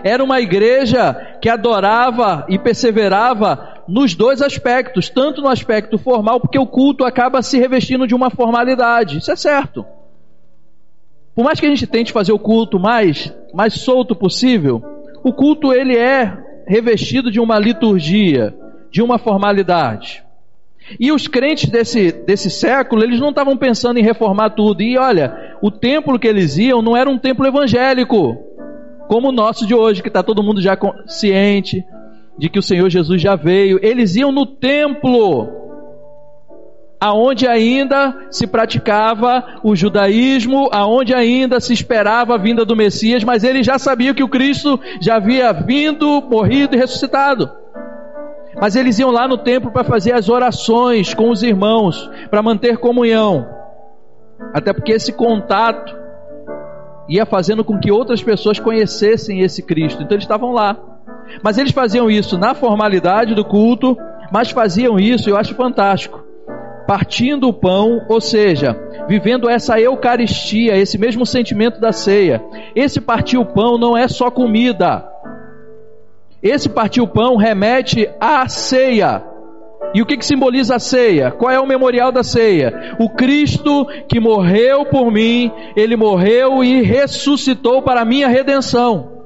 Era 0.04 0.24
uma 0.24 0.40
igreja 0.40 1.38
que 1.42 1.50
adorava 1.50 2.46
e 2.50 2.58
perseverava 2.58 3.84
nos 3.88 4.16
dois 4.16 4.42
aspectos, 4.42 5.10
tanto 5.10 5.42
no 5.42 5.48
aspecto 5.48 5.98
formal, 5.98 6.40
porque 6.40 6.60
o 6.60 6.68
culto 6.68 7.06
acaba 7.06 7.42
se 7.42 7.58
revestindo 7.58 8.08
de 8.08 8.16
uma 8.16 8.30
formalidade. 8.30 9.18
Isso 9.18 9.32
é 9.32 9.36
certo. 9.36 9.86
Por 11.34 11.44
mais 11.44 11.60
que 11.60 11.66
a 11.66 11.70
gente 11.70 11.86
tente 11.86 12.12
fazer 12.12 12.32
o 12.32 12.40
culto 12.40 12.80
mais 12.80 13.34
mais 13.54 13.74
solto 13.74 14.16
possível, 14.16 14.84
o 15.24 15.32
culto 15.32 15.74
ele 15.74 15.96
é 15.96 16.38
revestido 16.68 17.32
de 17.32 17.40
uma 17.40 17.58
liturgia, 17.58 18.54
de 18.92 19.02
uma 19.02 19.18
formalidade. 19.18 20.24
E 21.00 21.12
os 21.12 21.28
crentes 21.28 21.70
desse, 21.70 22.12
desse 22.12 22.50
século, 22.50 23.04
eles 23.04 23.20
não 23.20 23.30
estavam 23.30 23.58
pensando 23.58 24.00
em 24.00 24.04
reformar 24.04 24.52
tudo. 24.52 24.82
E 24.82 24.98
olha, 24.98 25.58
o 25.62 25.70
templo 25.70 26.18
que 26.18 26.28
eles 26.28 26.58
iam 26.58 26.82
não 26.82 26.96
era 26.96 27.10
um 27.10 27.18
templo 27.18 27.46
evangélico, 27.46 28.38
como 29.08 29.30
o 29.30 29.32
nosso 29.32 29.66
de 29.66 29.74
hoje, 29.74 30.02
que 30.02 30.10
está 30.10 30.22
todo 30.22 30.44
mundo 30.44 30.62
já 30.62 30.78
ciente 31.08 31.84
de 32.38 32.50
que 32.50 32.60
o 32.60 32.64
Senhor 32.64 32.90
Jesus 32.90 33.22
já 33.22 33.36
veio. 33.36 33.80
Eles 33.82 34.16
iam 34.16 34.32
no 34.32 34.46
templo, 34.46 35.48
aonde 37.00 37.48
ainda 37.48 38.28
se 38.30 38.46
praticava 38.46 39.60
o 39.64 39.76
judaísmo, 39.76 40.70
aonde 40.72 41.14
ainda 41.14 41.60
se 41.60 41.74
esperava 41.74 42.36
a 42.36 42.38
vinda 42.38 42.64
do 42.64 42.76
Messias, 42.76 43.24
mas 43.24 43.44
eles 43.44 43.66
já 43.66 43.80
sabiam 43.80 44.14
que 44.14 44.24
o 44.24 44.30
Cristo 44.30 44.80
já 45.02 45.16
havia 45.16 45.52
vindo, 45.52 46.22
morrido 46.22 46.76
e 46.76 46.80
ressuscitado. 46.80 47.50
Mas 48.60 48.76
eles 48.76 48.98
iam 48.98 49.12
lá 49.12 49.28
no 49.28 49.38
templo 49.38 49.72
para 49.72 49.84
fazer 49.84 50.14
as 50.14 50.30
orações 50.30 51.14
com 51.14 51.30
os 51.30 51.44
irmãos, 51.44 52.10
para 52.30 52.42
manter 52.42 52.78
comunhão. 52.78 53.48
Até 54.54 54.74
porque 54.74 54.94
esse 54.94 55.14
contato 55.14 56.07
ia 57.10 57.26
fazendo 57.26 57.64
com 57.64 57.80
que 57.80 57.92
outras 57.92 58.22
pessoas 58.22 58.60
conhecessem 58.60 59.42
esse 59.42 59.62
Cristo. 59.62 60.04
Então 60.04 60.16
eles 60.16 60.24
estavam 60.24 60.52
lá. 60.52 60.78
Mas 61.44 61.58
eles 61.58 61.72
faziam 61.72 62.10
isso 62.10 62.38
na 62.38 62.54
formalidade 62.54 63.36
do 63.36 63.44
culto, 63.44 63.98
mas 64.32 64.50
faziam 64.50 65.00
isso, 65.00 65.30
eu 65.30 65.38
acho 65.38 65.56
fantástico, 65.56 66.24
partindo 66.88 67.48
o 67.48 67.54
pão, 67.54 68.06
ou 68.08 68.22
seja, 68.22 68.78
vivendo 69.08 69.50
essa 69.50 69.80
eucaristia, 69.80 70.78
esse 70.78 70.98
mesmo 70.98 71.26
sentimento 71.26 71.80
da 71.80 71.92
ceia. 71.92 72.44
Esse 72.76 73.02
partir 73.02 73.38
o 73.38 73.46
pão 73.46 73.78
não 73.78 73.98
é 73.98 74.08
só 74.08 74.32
comida, 74.32 75.06
esse 76.42 76.70
partir 76.70 77.02
o 77.02 77.08
pão 77.08 77.36
remete 77.36 78.10
à 78.20 78.48
ceia. 78.48 79.24
E 79.94 80.02
o 80.02 80.06
que, 80.06 80.18
que 80.18 80.26
simboliza 80.26 80.76
a 80.76 80.80
ceia? 80.80 81.32
Qual 81.32 81.52
é 81.52 81.60
o 81.60 81.68
memorial 81.68 82.12
da 82.12 82.24
ceia? 82.24 82.96
O 83.00 83.10
Cristo 83.10 83.86
que 84.08 84.20
morreu 84.20 84.86
por 84.86 85.12
mim, 85.12 85.52
ele 85.76 85.96
morreu 85.96 86.64
e 86.64 86.82
ressuscitou 86.82 87.82
para 87.82 88.02
a 88.02 88.06
minha 88.06 88.28
redenção. 88.28 89.18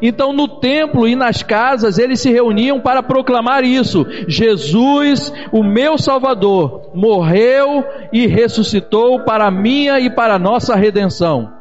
Então, 0.00 0.32
no 0.32 0.48
templo 0.48 1.06
e 1.06 1.14
nas 1.14 1.42
casas, 1.42 1.98
eles 1.98 2.20
se 2.20 2.30
reuniam 2.30 2.80
para 2.80 3.02
proclamar 3.02 3.62
isso: 3.62 4.06
Jesus, 4.26 5.32
o 5.52 5.62
meu 5.62 5.98
Salvador, 5.98 6.90
morreu 6.94 7.84
e 8.12 8.26
ressuscitou 8.26 9.20
para 9.20 9.46
a 9.46 9.50
minha 9.50 10.00
e 10.00 10.10
para 10.10 10.34
a 10.34 10.38
nossa 10.38 10.74
redenção. 10.74 11.52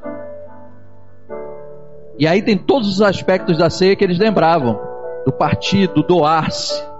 E 2.17 2.27
aí 2.27 2.41
tem 2.41 2.57
todos 2.57 2.87
os 2.87 3.01
aspectos 3.01 3.57
da 3.57 3.69
ceia 3.69 3.95
que 3.95 4.03
eles 4.03 4.17
lembravam: 4.17 4.79
do 5.25 5.31
partido, 5.31 5.95
do 5.95 6.03
doar-se, 6.03 6.90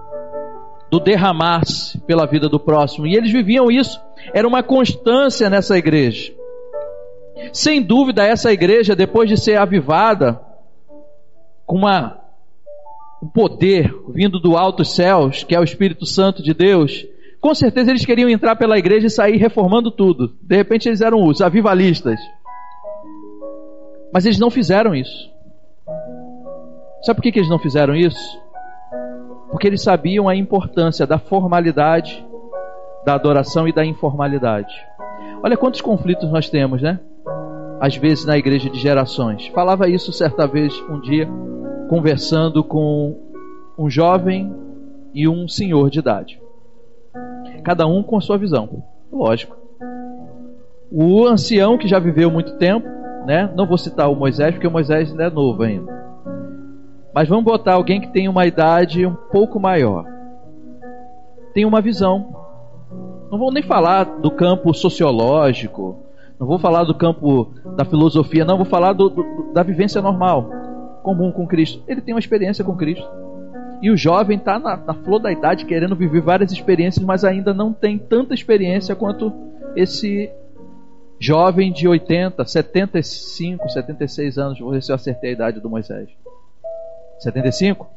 do 0.91 0.99
derramar-se 0.99 1.97
pela 2.01 2.27
vida 2.27 2.49
do 2.49 2.59
próximo. 2.59 3.07
E 3.07 3.15
eles 3.15 3.31
viviam 3.31 3.71
isso, 3.71 3.99
era 4.33 4.45
uma 4.45 4.61
constância 4.61 5.49
nessa 5.49 5.77
igreja. 5.77 6.33
Sem 7.53 7.81
dúvida, 7.81 8.23
essa 8.23 8.51
igreja, 8.51 8.93
depois 8.93 9.29
de 9.29 9.37
ser 9.37 9.57
avivada, 9.57 10.39
com 11.65 11.77
uma, 11.77 12.19
um 13.23 13.27
poder 13.27 13.95
vindo 14.09 14.37
do 14.37 14.57
alto 14.57 14.83
céus, 14.83 15.45
que 15.45 15.55
é 15.55 15.59
o 15.59 15.63
Espírito 15.63 16.05
Santo 16.05 16.43
de 16.43 16.53
Deus, 16.53 17.07
com 17.39 17.55
certeza 17.55 17.89
eles 17.89 18.05
queriam 18.05 18.29
entrar 18.29 18.57
pela 18.57 18.77
igreja 18.77 19.07
e 19.07 19.09
sair 19.09 19.37
reformando 19.37 19.89
tudo. 19.89 20.35
De 20.41 20.55
repente 20.57 20.89
eles 20.89 21.01
eram 21.01 21.23
os 21.23 21.41
avivalistas. 21.41 22.19
Mas 24.13 24.25
eles 24.25 24.37
não 24.37 24.51
fizeram 24.51 24.93
isso. 24.93 25.31
Sabe 27.01 27.15
por 27.15 27.23
que, 27.23 27.31
que 27.31 27.39
eles 27.39 27.49
não 27.49 27.57
fizeram 27.57 27.95
isso? 27.95 28.39
Porque 29.51 29.67
eles 29.67 29.83
sabiam 29.83 30.27
a 30.27 30.35
importância 30.35 31.05
da 31.05 31.19
formalidade, 31.19 32.25
da 33.05 33.13
adoração 33.13 33.67
e 33.67 33.73
da 33.73 33.85
informalidade. 33.85 34.73
Olha 35.43 35.57
quantos 35.57 35.81
conflitos 35.81 36.31
nós 36.31 36.49
temos, 36.49 36.81
né? 36.81 36.99
Às 37.79 37.95
vezes 37.97 38.25
na 38.25 38.37
igreja 38.37 38.69
de 38.69 38.79
gerações. 38.79 39.47
Falava 39.47 39.89
isso 39.89 40.13
certa 40.13 40.47
vez, 40.47 40.73
um 40.89 40.99
dia, 41.01 41.27
conversando 41.89 42.63
com 42.63 43.17
um 43.77 43.89
jovem 43.89 44.53
e 45.13 45.27
um 45.27 45.47
senhor 45.47 45.89
de 45.89 45.99
idade. 45.99 46.41
Cada 47.63 47.85
um 47.85 48.01
com 48.01 48.17
a 48.17 48.21
sua 48.21 48.37
visão. 48.37 48.83
Lógico. 49.11 49.57
O 50.91 51.25
ancião 51.25 51.77
que 51.77 51.87
já 51.87 51.99
viveu 51.99 52.31
muito 52.31 52.57
tempo 52.57 53.01
né? 53.25 53.49
Não 53.55 53.65
vou 53.65 53.77
citar 53.77 54.09
o 54.11 54.15
Moisés 54.15 54.53
porque 54.53 54.67
o 54.67 54.71
Moisés 54.71 55.11
ainda 55.11 55.25
é 55.25 55.29
novo 55.29 55.63
ainda. 55.63 56.10
Mas 57.13 57.27
vamos 57.27 57.43
botar 57.43 57.73
alguém 57.73 57.99
que 57.99 58.07
tem 58.07 58.27
uma 58.27 58.45
idade 58.45 59.05
um 59.05 59.13
pouco 59.13 59.59
maior. 59.59 60.05
Tem 61.53 61.65
uma 61.65 61.81
visão. 61.81 62.35
Não 63.29 63.37
vou 63.37 63.51
nem 63.51 63.63
falar 63.63 64.03
do 64.03 64.31
campo 64.31 64.73
sociológico, 64.73 65.99
não 66.39 66.47
vou 66.47 66.57
falar 66.57 66.83
do 66.83 66.95
campo 66.95 67.53
da 67.77 67.85
filosofia, 67.85 68.43
não, 68.43 68.57
vou 68.57 68.65
falar 68.65 68.93
do, 68.93 69.09
do, 69.09 69.53
da 69.53 69.63
vivência 69.63 70.01
normal, 70.01 70.49
comum 71.03 71.31
com 71.31 71.47
Cristo. 71.47 71.83
Ele 71.87 72.01
tem 72.01 72.13
uma 72.13 72.19
experiência 72.19 72.63
com 72.63 72.75
Cristo. 72.75 73.07
E 73.81 73.89
o 73.89 73.97
jovem 73.97 74.37
está 74.37 74.59
na, 74.59 74.77
na 74.77 74.93
flor 74.93 75.19
da 75.19 75.31
idade 75.31 75.65
querendo 75.65 75.95
viver 75.95 76.21
várias 76.21 76.51
experiências, 76.51 77.05
mas 77.05 77.23
ainda 77.23 77.53
não 77.53 77.73
tem 77.73 77.97
tanta 77.97 78.33
experiência 78.33 78.95
quanto 78.95 79.31
esse 79.75 80.29
jovem 81.19 81.71
de 81.71 81.87
80, 81.87 82.43
75, 82.45 83.69
76 83.69 84.37
anos. 84.37 84.59
Ver 84.59 84.83
se 84.83 84.91
eu 84.91 84.95
acertei 84.95 85.31
a 85.31 85.33
idade 85.33 85.59
do 85.59 85.69
Moisés. 85.69 86.09
75? 87.21 87.87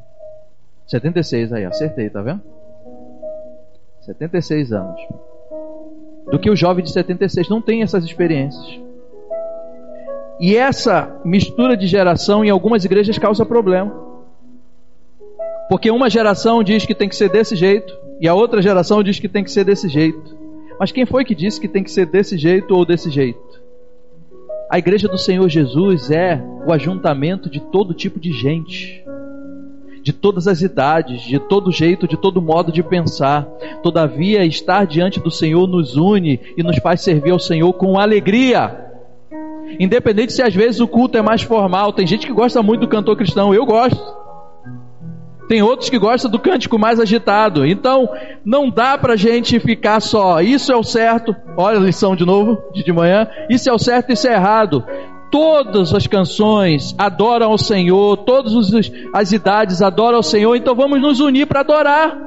76 0.87 1.51
aí, 1.51 1.65
acertei, 1.65 2.09
tá 2.09 2.21
vendo? 2.21 2.41
76 4.01 4.71
anos. 4.71 5.01
Do 6.31 6.39
que 6.39 6.49
o 6.49 6.55
jovem 6.55 6.83
de 6.83 6.91
76 6.91 7.49
não 7.49 7.61
tem 7.61 7.81
essas 7.81 8.03
experiências. 8.03 8.79
E 10.39 10.55
essa 10.55 11.21
mistura 11.23 11.75
de 11.75 11.87
geração 11.87 12.43
em 12.43 12.49
algumas 12.49 12.85
igrejas 12.85 13.17
causa 13.17 13.45
problema. 13.45 13.93
Porque 15.69 15.89
uma 15.89 16.09
geração 16.09 16.63
diz 16.63 16.85
que 16.85 16.93
tem 16.93 17.09
que 17.09 17.15
ser 17.15 17.29
desse 17.29 17.55
jeito 17.55 17.97
e 18.19 18.27
a 18.27 18.33
outra 18.33 18.61
geração 18.61 19.01
diz 19.01 19.19
que 19.19 19.29
tem 19.29 19.43
que 19.43 19.51
ser 19.51 19.63
desse 19.63 19.87
jeito. 19.87 20.37
Mas 20.79 20.91
quem 20.91 21.05
foi 21.05 21.23
que 21.23 21.33
disse 21.33 21.59
que 21.59 21.67
tem 21.67 21.83
que 21.83 21.91
ser 21.91 22.05
desse 22.05 22.37
jeito 22.37 22.75
ou 22.75 22.85
desse 22.85 23.09
jeito? 23.09 23.63
A 24.69 24.77
igreja 24.77 25.07
do 25.07 25.17
Senhor 25.17 25.47
Jesus 25.47 26.11
é 26.11 26.43
o 26.65 26.73
ajuntamento 26.73 27.49
de 27.49 27.59
todo 27.59 27.93
tipo 27.93 28.19
de 28.19 28.31
gente, 28.31 29.04
de 30.05 30.13
todas 30.13 30.47
as 30.47 30.61
idades, 30.61 31.23
de 31.23 31.39
todo 31.39 31.71
jeito, 31.71 32.07
de 32.07 32.15
todo 32.15 32.39
modo 32.39 32.71
de 32.71 32.83
pensar. 32.83 33.41
Todavia, 33.81 34.45
estar 34.45 34.85
diante 34.85 35.19
do 35.19 35.31
Senhor 35.31 35.65
nos 35.65 35.97
une 35.97 36.39
e 36.55 36.61
nos 36.61 36.77
faz 36.77 37.01
servir 37.01 37.31
ao 37.31 37.39
Senhor 37.39 37.73
com 37.73 37.97
alegria. 37.97 38.85
Independente 39.79 40.31
se 40.31 40.43
às 40.43 40.53
vezes 40.53 40.79
o 40.79 40.87
culto 40.87 41.17
é 41.17 41.23
mais 41.23 41.41
formal, 41.41 41.91
tem 41.91 42.05
gente 42.05 42.27
que 42.27 42.31
gosta 42.31 42.61
muito 42.61 42.81
do 42.81 42.87
cantor 42.87 43.17
cristão, 43.17 43.51
eu 43.51 43.65
gosto. 43.65 43.99
Tem 45.47 45.63
outros 45.63 45.89
que 45.89 45.97
gostam 45.97 46.29
do 46.29 46.37
cântico 46.37 46.77
mais 46.77 46.99
agitado. 46.99 47.65
Então, 47.65 48.07
não 48.45 48.69
dá 48.69 48.99
pra 48.99 49.15
gente 49.15 49.59
ficar 49.59 49.99
só, 50.01 50.39
isso 50.39 50.71
é 50.71 50.75
o 50.75 50.83
certo. 50.83 51.35
Olha 51.57 51.79
a 51.79 51.81
lição 51.81 52.15
de 52.15 52.25
novo, 52.25 52.61
de, 52.71 52.83
de 52.83 52.93
manhã. 52.93 53.27
Isso 53.49 53.67
é 53.67 53.73
o 53.73 53.79
certo, 53.79 54.13
isso 54.13 54.27
é 54.27 54.33
errado. 54.33 54.83
Todas 55.31 55.93
as 55.93 56.07
canções 56.07 56.95
adoram 56.97 57.51
ao 57.51 57.57
Senhor, 57.57 58.17
todas 58.17 58.53
as 59.13 59.31
idades 59.31 59.81
adoram 59.81 60.17
ao 60.17 60.23
Senhor, 60.23 60.55
então 60.55 60.75
vamos 60.75 61.01
nos 61.01 61.19
unir 61.19 61.45
para 61.45 61.61
adorar. 61.61 62.17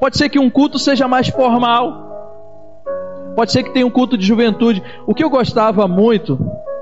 Pode 0.00 0.16
ser 0.16 0.28
que 0.28 0.38
um 0.38 0.50
culto 0.50 0.78
seja 0.78 1.08
mais 1.08 1.28
formal, 1.28 2.08
pode 3.34 3.52
ser 3.52 3.62
que 3.62 3.72
tenha 3.72 3.86
um 3.86 3.90
culto 3.90 4.16
de 4.16 4.24
juventude. 4.24 4.82
O 5.06 5.14
que 5.14 5.24
eu 5.24 5.30
gostava 5.30 5.88
muito 5.88 6.38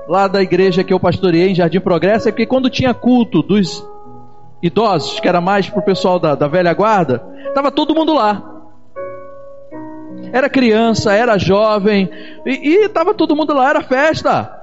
lá 0.07 0.27
da 0.27 0.41
igreja 0.41 0.83
que 0.83 0.93
eu 0.93 0.99
pastoreei 0.99 1.49
em 1.49 1.55
Jardim 1.55 1.79
Progresso 1.79 2.29
é 2.29 2.31
que 2.31 2.45
quando 2.45 2.69
tinha 2.69 2.93
culto 2.93 3.41
dos 3.41 3.83
idosos, 4.61 5.19
que 5.19 5.27
era 5.27 5.41
mais 5.41 5.69
para 5.69 5.79
o 5.79 5.85
pessoal 5.85 6.19
da, 6.19 6.35
da 6.35 6.47
velha 6.47 6.73
guarda, 6.73 7.23
estava 7.47 7.71
todo 7.71 7.95
mundo 7.95 8.13
lá. 8.13 8.56
Era 10.31 10.49
criança, 10.49 11.13
era 11.13 11.37
jovem, 11.37 12.09
e 12.45 12.85
estava 12.85 13.13
todo 13.13 13.35
mundo 13.35 13.53
lá, 13.53 13.69
era 13.69 13.81
festa. 13.81 14.53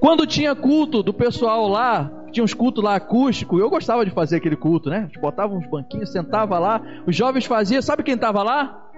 Quando 0.00 0.26
tinha 0.26 0.54
culto 0.54 1.02
do 1.02 1.14
pessoal 1.14 1.68
lá, 1.68 2.10
tinha 2.30 2.44
uns 2.44 2.54
cultos 2.54 2.84
lá 2.84 2.96
acústicos, 2.96 3.58
eu 3.58 3.70
gostava 3.70 4.04
de 4.04 4.10
fazer 4.10 4.36
aquele 4.36 4.56
culto, 4.56 4.90
né? 4.90 5.02
Gente 5.02 5.18
botava 5.18 5.54
uns 5.54 5.66
banquinhos, 5.66 6.12
sentava 6.12 6.58
lá, 6.58 6.80
os 7.06 7.16
jovens 7.16 7.46
faziam, 7.46 7.80
sabe 7.80 8.02
quem 8.02 8.14
estava 8.14 8.42
lá? 8.42 8.90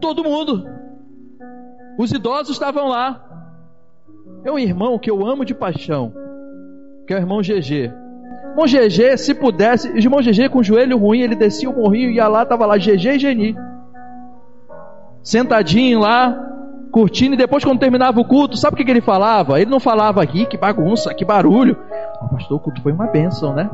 Todo 0.00 0.22
mundo. 0.24 0.64
Os 1.98 2.12
idosos 2.12 2.54
estavam 2.54 2.88
lá. 2.88 3.22
É 4.44 4.52
um 4.52 4.58
irmão 4.58 4.98
que 4.98 5.10
eu 5.10 5.26
amo 5.26 5.44
de 5.44 5.54
paixão, 5.54 6.12
que 7.06 7.12
é 7.12 7.16
o 7.16 7.20
irmão 7.20 7.40
GG. 7.40 7.92
Irmão 8.50 8.66
GG, 8.66 9.18
se 9.18 9.34
pudesse, 9.34 9.88
irmão 9.88 10.20
GG 10.20 10.48
com 10.50 10.60
o 10.60 10.64
joelho 10.64 10.96
ruim, 10.96 11.20
ele 11.20 11.34
descia 11.34 11.68
o 11.68 11.76
morrinho, 11.76 12.10
ia 12.10 12.28
lá, 12.28 12.46
tava 12.46 12.64
lá 12.64 12.76
GG 12.78 13.06
e 13.06 13.18
Geni. 13.18 13.56
Sentadinho 15.26 15.98
lá, 15.98 16.38
curtindo, 16.92 17.34
e 17.34 17.36
depois 17.36 17.64
quando 17.64 17.80
terminava 17.80 18.20
o 18.20 18.24
culto, 18.24 18.56
sabe 18.56 18.74
o 18.74 18.76
que, 18.76 18.84
que 18.84 18.90
ele 18.92 19.00
falava? 19.00 19.60
Ele 19.60 19.68
não 19.68 19.80
falava 19.80 20.22
aqui, 20.22 20.46
que 20.46 20.56
bagunça, 20.56 21.12
que 21.12 21.24
barulho. 21.24 21.76
Oh, 22.22 22.28
pastor, 22.28 22.58
o 22.58 22.60
culto 22.60 22.80
foi 22.80 22.92
uma 22.92 23.08
bênção, 23.08 23.52
né? 23.52 23.68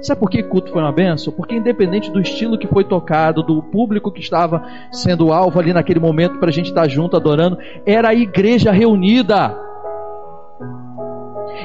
Sabe 0.00 0.18
por 0.18 0.30
que 0.30 0.40
o 0.40 0.48
culto 0.48 0.72
foi 0.72 0.80
uma 0.80 0.92
bênção? 0.92 1.30
Porque 1.30 1.54
independente 1.54 2.10
do 2.10 2.22
estilo 2.22 2.56
que 2.56 2.66
foi 2.66 2.84
tocado, 2.84 3.42
do 3.42 3.62
público 3.62 4.10
que 4.10 4.20
estava 4.20 4.64
sendo 4.90 5.30
alvo 5.30 5.60
ali 5.60 5.74
naquele 5.74 6.00
momento 6.00 6.38
para 6.38 6.48
a 6.48 6.52
gente 6.52 6.70
estar 6.70 6.88
junto 6.88 7.16
adorando, 7.16 7.58
era 7.84 8.08
a 8.08 8.14
igreja 8.14 8.72
reunida. 8.72 9.54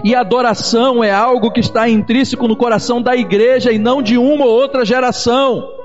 E 0.04 0.14
adoração 0.14 1.02
é 1.02 1.14
algo 1.14 1.50
que 1.50 1.62
está 1.62 1.88
intrínseco 1.88 2.46
no 2.46 2.58
coração 2.58 3.02
da 3.02 3.16
igreja 3.16 3.72
e 3.72 3.80
não 3.80 4.02
de 4.02 4.18
uma 4.18 4.46
ou 4.46 4.52
outra 4.52 4.84
geração. 4.84 5.79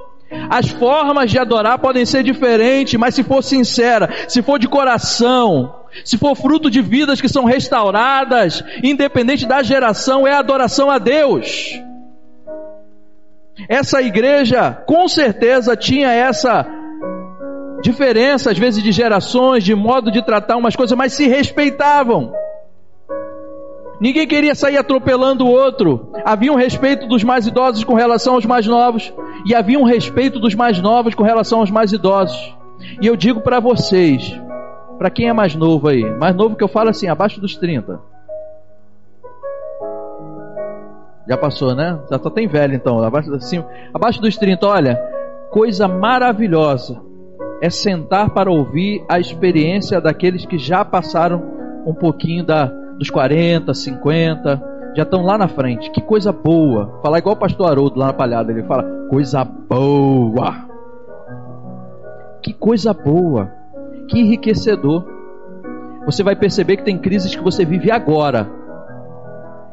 As 0.50 0.68
formas 0.68 1.30
de 1.30 1.38
adorar 1.38 1.78
podem 1.78 2.04
ser 2.04 2.22
diferentes, 2.22 2.98
mas 2.98 3.14
se 3.14 3.22
for 3.22 3.42
sincera, 3.42 4.08
se 4.28 4.42
for 4.42 4.58
de 4.58 4.68
coração, 4.68 5.74
se 6.04 6.18
for 6.18 6.34
fruto 6.34 6.70
de 6.70 6.80
vidas 6.80 7.20
que 7.20 7.28
são 7.28 7.44
restauradas, 7.44 8.64
independente 8.82 9.46
da 9.46 9.62
geração, 9.62 10.26
é 10.26 10.34
adoração 10.34 10.90
a 10.90 10.98
Deus. 10.98 11.80
Essa 13.68 14.02
igreja, 14.02 14.72
com 14.87 15.06
certeza, 15.06 15.76
tinha 15.76 16.10
essa 16.10 16.66
diferença, 17.82 18.50
às 18.50 18.58
vezes, 18.58 18.82
de 18.82 18.90
gerações, 18.90 19.62
de 19.62 19.74
modo 19.74 20.10
de 20.10 20.24
tratar 20.24 20.56
umas 20.56 20.74
coisas, 20.74 20.96
mas 20.96 21.12
se 21.12 21.28
respeitavam. 21.28 22.32
Ninguém 24.00 24.26
queria 24.26 24.54
sair 24.54 24.76
atropelando 24.76 25.44
o 25.44 25.50
outro. 25.50 26.09
Havia 26.24 26.52
um 26.52 26.57
respeito 26.57 27.07
dos 27.07 27.22
mais 27.22 27.46
idosos 27.46 27.85
com 27.85 27.94
relação 27.94 28.35
aos 28.35 28.44
mais 28.44 28.66
novos. 28.66 29.12
E 29.46 29.54
havia 29.54 29.78
um 29.78 29.85
respeito 29.85 30.40
dos 30.40 30.54
mais 30.54 30.80
novos 30.80 31.14
com 31.14 31.22
relação 31.22 31.61
aos 31.61 31.70
mais 31.70 31.92
idosos. 31.92 32.57
E 33.00 33.07
eu 33.07 33.16
digo 33.16 33.40
para 33.40 33.61
vocês, 33.61 34.38
para 34.98 35.11
quem 35.11 35.28
é 35.28 35.33
mais 35.33 35.54
novo 35.54 35.88
aí, 35.88 36.04
mais 36.18 36.35
novo 36.35 36.57
que 36.57 36.64
eu 36.64 36.68
falo 36.68 36.90
assim, 36.90 37.09
abaixo 37.09 37.40
dos 37.40 37.57
30. 37.57 38.00
Já 41.28 41.37
passou, 41.37 41.74
né? 41.74 41.98
Já 42.11 42.18
só 42.18 42.28
tem 42.28 42.46
velho 42.46 42.74
então, 42.74 43.02
abaixo, 43.02 43.33
assim, 43.35 43.64
abaixo 43.94 44.20
dos 44.20 44.37
30, 44.37 44.66
olha, 44.66 44.96
coisa 45.50 45.88
maravilhosa 45.88 47.00
é 47.62 47.70
sentar 47.70 48.30
para 48.30 48.50
ouvir 48.50 49.04
a 49.09 49.18
experiência 49.18 50.00
daqueles 50.00 50.44
que 50.44 50.59
já 50.59 50.85
passaram 50.85 51.42
um 51.87 51.94
pouquinho 51.94 52.44
da 52.44 52.70
dos 52.98 53.11
40, 53.11 53.72
50, 53.72 54.74
já 54.96 55.02
estão 55.02 55.22
lá 55.22 55.37
na 55.37 55.48
frente. 55.48 55.90
Que 55.90 56.00
coisa 56.00 56.33
boa. 56.33 57.00
Falar 57.02 57.18
igual 57.18 57.35
o 57.35 57.38
pastor 57.38 57.70
Haroldo 57.70 57.98
lá 57.98 58.07
na 58.07 58.12
palhada, 58.12 58.52
ele 58.52 58.62
fala: 58.62 58.85
coisa 59.09 59.44
boa. 59.44 60.54
Que 62.42 62.52
coisa 62.52 62.92
boa. 62.92 63.50
Que 64.09 64.20
enriquecedor. 64.20 65.04
Você 66.04 66.22
vai 66.22 66.37
perceber 66.37 66.76
que 66.76 66.85
tem 66.85 66.98
crises 66.98 67.35
que 67.35 67.42
você 67.42 67.64
vive 67.64 67.90
agora. 67.90 68.48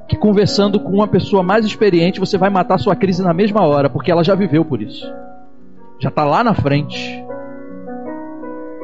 Que 0.08 0.18
conversando 0.18 0.80
com 0.80 0.92
uma 0.92 1.08
pessoa 1.08 1.44
mais 1.44 1.66
experiente, 1.66 2.20
você 2.20 2.38
vai 2.38 2.50
matar 2.50 2.78
sua 2.78 2.96
crise 2.96 3.22
na 3.22 3.34
mesma 3.34 3.66
hora, 3.66 3.90
porque 3.90 4.12
ela 4.12 4.24
já 4.24 4.36
viveu 4.36 4.66
por 4.66 4.82
isso. 4.82 5.06
Já 6.00 6.10
está 6.10 6.26
lá 6.26 6.44
na 6.44 6.54
frente. 6.54 7.24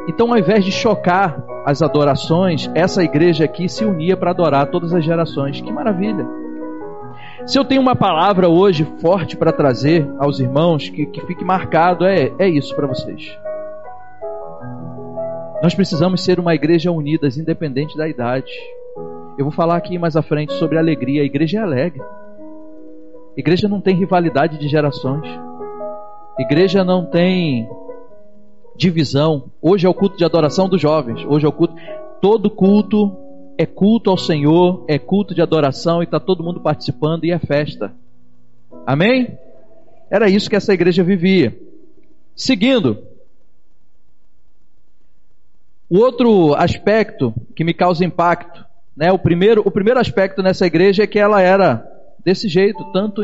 Então, 0.07 0.31
ao 0.31 0.37
invés 0.37 0.63
de 0.63 0.71
chocar 0.71 1.43
as 1.65 1.81
adorações, 1.81 2.71
essa 2.73 3.03
igreja 3.03 3.43
aqui 3.43 3.67
se 3.67 3.83
unia 3.83 4.15
para 4.15 4.31
adorar 4.31 4.67
todas 4.67 4.93
as 4.93 5.03
gerações. 5.03 5.59
Que 5.59 5.71
maravilha! 5.71 6.25
Se 7.45 7.59
eu 7.59 7.65
tenho 7.65 7.81
uma 7.81 7.95
palavra 7.95 8.47
hoje 8.49 8.85
forte 9.01 9.35
para 9.35 9.51
trazer 9.51 10.09
aos 10.17 10.39
irmãos, 10.39 10.89
que, 10.89 11.05
que 11.05 11.21
fique 11.25 11.43
marcado, 11.43 12.05
é, 12.05 12.31
é 12.39 12.47
isso 12.47 12.75
para 12.75 12.87
vocês. 12.87 13.37
Nós 15.61 15.73
precisamos 15.73 16.23
ser 16.23 16.39
uma 16.39 16.53
igreja 16.53 16.91
unida, 16.91 17.27
independente 17.27 17.97
da 17.97 18.07
idade. 18.07 18.51
Eu 19.37 19.45
vou 19.45 19.51
falar 19.51 19.75
aqui 19.75 19.97
mais 19.97 20.15
à 20.15 20.21
frente 20.21 20.53
sobre 20.53 20.77
alegria. 20.77 21.21
A 21.21 21.25
igreja 21.25 21.59
é 21.59 21.61
alegre. 21.61 22.01
Igreja 23.35 23.67
não 23.67 23.81
tem 23.81 23.95
rivalidade 23.95 24.57
de 24.57 24.67
gerações. 24.67 25.27
Igreja 26.39 26.83
não 26.83 27.05
tem 27.05 27.67
divisão. 28.77 29.51
Hoje 29.61 29.85
é 29.85 29.89
o 29.89 29.93
culto 29.93 30.15
de 30.15 30.23
adoração 30.23 30.69
dos 30.69 30.79
jovens. 30.79 31.25
Hoje 31.25 31.45
é 31.45 31.49
o 31.49 31.51
culto. 31.51 31.75
Todo 32.21 32.49
culto 32.49 33.15
é 33.57 33.65
culto 33.65 34.11
ao 34.11 34.17
Senhor, 34.17 34.85
é 34.87 34.99
culto 34.99 35.33
de 35.33 35.41
adoração 35.41 36.01
e 36.01 36.05
está 36.05 36.19
todo 36.19 36.43
mundo 36.43 36.61
participando 36.61 37.25
e 37.25 37.31
é 37.31 37.39
festa. 37.39 37.91
Amém? 38.85 39.37
Era 40.09 40.29
isso 40.29 40.49
que 40.49 40.55
essa 40.55 40.73
igreja 40.73 41.03
vivia. 41.03 41.57
Seguindo. 42.35 43.03
O 45.89 45.97
outro 45.97 46.53
aspecto 46.53 47.33
que 47.55 47.63
me 47.63 47.73
causa 47.73 48.05
impacto, 48.05 48.63
né? 48.95 49.11
O 49.11 49.17
primeiro, 49.17 49.63
o 49.65 49.71
primeiro 49.71 49.99
aspecto 49.99 50.43
nessa 50.43 50.65
igreja 50.65 51.03
é 51.03 51.07
que 51.07 51.17
ela 51.17 51.41
era 51.41 51.85
desse 52.23 52.47
jeito, 52.47 52.83
tanto 52.91 53.23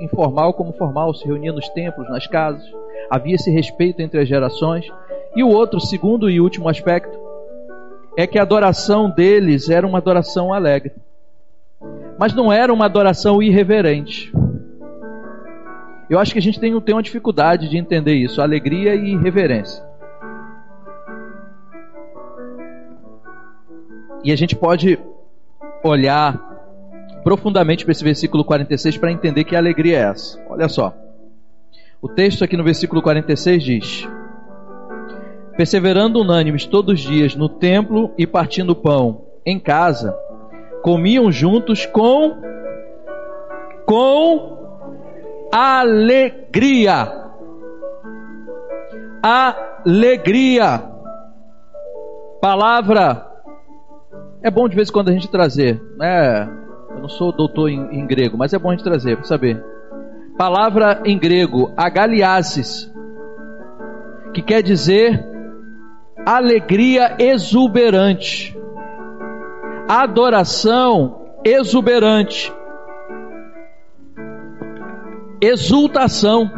informal 0.00 0.52
como 0.52 0.74
formal, 0.74 1.14
se 1.14 1.24
reunia 1.24 1.52
nos 1.52 1.68
templos, 1.70 2.08
nas 2.10 2.26
casas 2.26 2.62
havia 3.10 3.34
esse 3.34 3.50
respeito 3.50 4.00
entre 4.00 4.20
as 4.20 4.28
gerações. 4.28 4.86
E 5.34 5.42
o 5.42 5.48
outro, 5.48 5.80
segundo 5.80 6.30
e 6.30 6.40
último 6.40 6.68
aspecto, 6.68 7.18
é 8.16 8.26
que 8.26 8.38
a 8.38 8.42
adoração 8.42 9.10
deles 9.10 9.68
era 9.68 9.86
uma 9.86 9.98
adoração 9.98 10.52
alegre. 10.52 10.92
Mas 12.18 12.34
não 12.34 12.52
era 12.52 12.72
uma 12.72 12.86
adoração 12.86 13.42
irreverente. 13.42 14.32
Eu 16.08 16.18
acho 16.18 16.32
que 16.32 16.38
a 16.38 16.42
gente 16.42 16.58
tem, 16.58 16.78
tem 16.80 16.94
uma 16.94 17.02
dificuldade 17.02 17.68
de 17.68 17.76
entender 17.76 18.14
isso, 18.14 18.40
alegria 18.40 18.94
e 18.94 19.16
reverência. 19.16 19.84
E 24.24 24.32
a 24.32 24.36
gente 24.36 24.56
pode 24.56 24.98
olhar 25.84 26.40
profundamente 27.22 27.84
para 27.84 27.92
esse 27.92 28.02
versículo 28.02 28.44
46 28.44 28.98
para 28.98 29.12
entender 29.12 29.44
que 29.44 29.54
alegria 29.54 29.98
é 29.98 30.02
essa. 30.02 30.40
Olha 30.48 30.68
só. 30.68 31.05
O 32.00 32.08
texto 32.08 32.44
aqui 32.44 32.56
no 32.56 32.64
versículo 32.64 33.00
46 33.00 33.62
diz: 33.62 34.08
Perseverando 35.56 36.20
unânimes 36.20 36.66
todos 36.66 36.94
os 36.94 37.00
dias 37.00 37.34
no 37.34 37.48
templo 37.48 38.12
e 38.18 38.26
partindo 38.26 38.76
pão 38.76 39.24
em 39.44 39.58
casa, 39.58 40.16
comiam 40.82 41.32
juntos 41.32 41.86
com 41.86 42.36
com 43.86 44.58
alegria. 45.52 47.24
Alegria. 49.22 50.82
Palavra 52.40 53.26
é 54.42 54.50
bom 54.50 54.68
de 54.68 54.76
vez 54.76 54.90
em 54.90 54.92
quando 54.92 55.08
a 55.08 55.12
gente 55.12 55.30
trazer, 55.30 55.80
né? 55.96 56.44
Eu 56.90 57.00
não 57.00 57.08
sou 57.08 57.32
doutor 57.32 57.68
em, 57.68 57.98
em 57.98 58.06
grego, 58.06 58.36
mas 58.36 58.52
é 58.52 58.58
bom 58.58 58.68
a 58.68 58.72
gente 58.72 58.84
trazer 58.84 59.16
para 59.16 59.24
saber. 59.24 59.75
Palavra 60.36 61.00
em 61.06 61.18
grego, 61.18 61.72
agaliasis, 61.76 62.92
que 64.34 64.42
quer 64.42 64.62
dizer 64.62 65.24
alegria 66.26 67.16
exuberante, 67.18 68.54
adoração 69.88 71.38
exuberante, 71.42 72.52
exultação. 75.40 76.50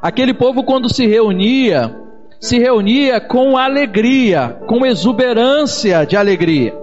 Aquele 0.00 0.34
povo, 0.34 0.64
quando 0.64 0.92
se 0.92 1.06
reunia, 1.06 1.94
se 2.40 2.58
reunia 2.58 3.20
com 3.20 3.56
alegria, 3.56 4.58
com 4.66 4.84
exuberância 4.84 6.04
de 6.04 6.16
alegria. 6.16 6.74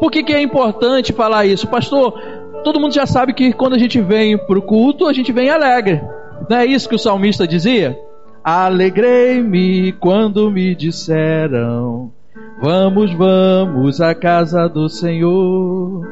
Por 0.00 0.10
que, 0.10 0.24
que 0.24 0.32
é 0.32 0.42
importante 0.42 1.12
falar 1.12 1.46
isso? 1.46 1.68
Pastor, 1.68 2.20
todo 2.62 2.80
mundo 2.80 2.94
já 2.94 3.06
sabe 3.06 3.32
que 3.32 3.52
quando 3.52 3.74
a 3.74 3.78
gente 3.78 4.00
vem 4.00 4.38
para 4.38 4.58
o 4.58 4.62
culto, 4.62 5.06
a 5.06 5.12
gente 5.12 5.32
vem 5.32 5.50
alegre. 5.50 6.00
Não 6.48 6.56
é 6.56 6.66
isso 6.66 6.88
que 6.88 6.94
o 6.94 6.98
salmista 6.98 7.46
dizia? 7.46 7.98
Alegrei-me 8.42 9.92
quando 9.92 10.50
me 10.50 10.74
disseram: 10.74 12.12
Vamos, 12.60 13.12
vamos 13.12 14.00
à 14.00 14.14
casa 14.14 14.68
do 14.68 14.88
Senhor. 14.88 16.06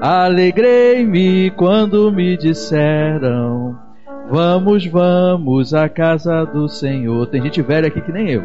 Alegrei-me 0.00 1.50
quando 1.52 2.12
me 2.12 2.36
disseram: 2.36 3.78
Vamos, 4.30 4.86
vamos 4.86 5.72
à 5.72 5.88
casa 5.88 6.44
do 6.44 6.68
Senhor. 6.68 7.26
Tem 7.28 7.42
gente 7.42 7.62
velha 7.62 7.88
aqui 7.88 8.00
que 8.00 8.12
nem 8.12 8.30
eu. 8.30 8.42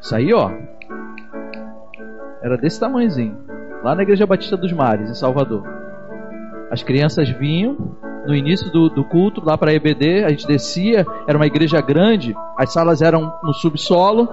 Isso 0.00 0.14
aí, 0.14 0.32
ó, 0.32 0.50
era 2.42 2.56
desse 2.56 2.78
tamanhozinho. 2.78 3.36
Lá 3.82 3.94
na 3.94 4.02
Igreja 4.02 4.26
Batista 4.26 4.56
dos 4.56 4.72
Mares, 4.72 5.10
em 5.10 5.14
Salvador. 5.14 5.85
As 6.70 6.82
crianças 6.82 7.28
vinham 7.28 7.96
no 8.26 8.34
início 8.34 8.70
do, 8.70 8.88
do 8.88 9.04
culto, 9.04 9.42
lá 9.44 9.56
para 9.56 9.70
a 9.70 9.74
EBD, 9.74 10.24
a 10.24 10.30
gente 10.30 10.46
descia, 10.46 11.06
era 11.28 11.38
uma 11.38 11.46
igreja 11.46 11.80
grande, 11.80 12.34
as 12.58 12.72
salas 12.72 13.00
eram 13.00 13.32
no 13.42 13.52
subsolo, 13.54 14.28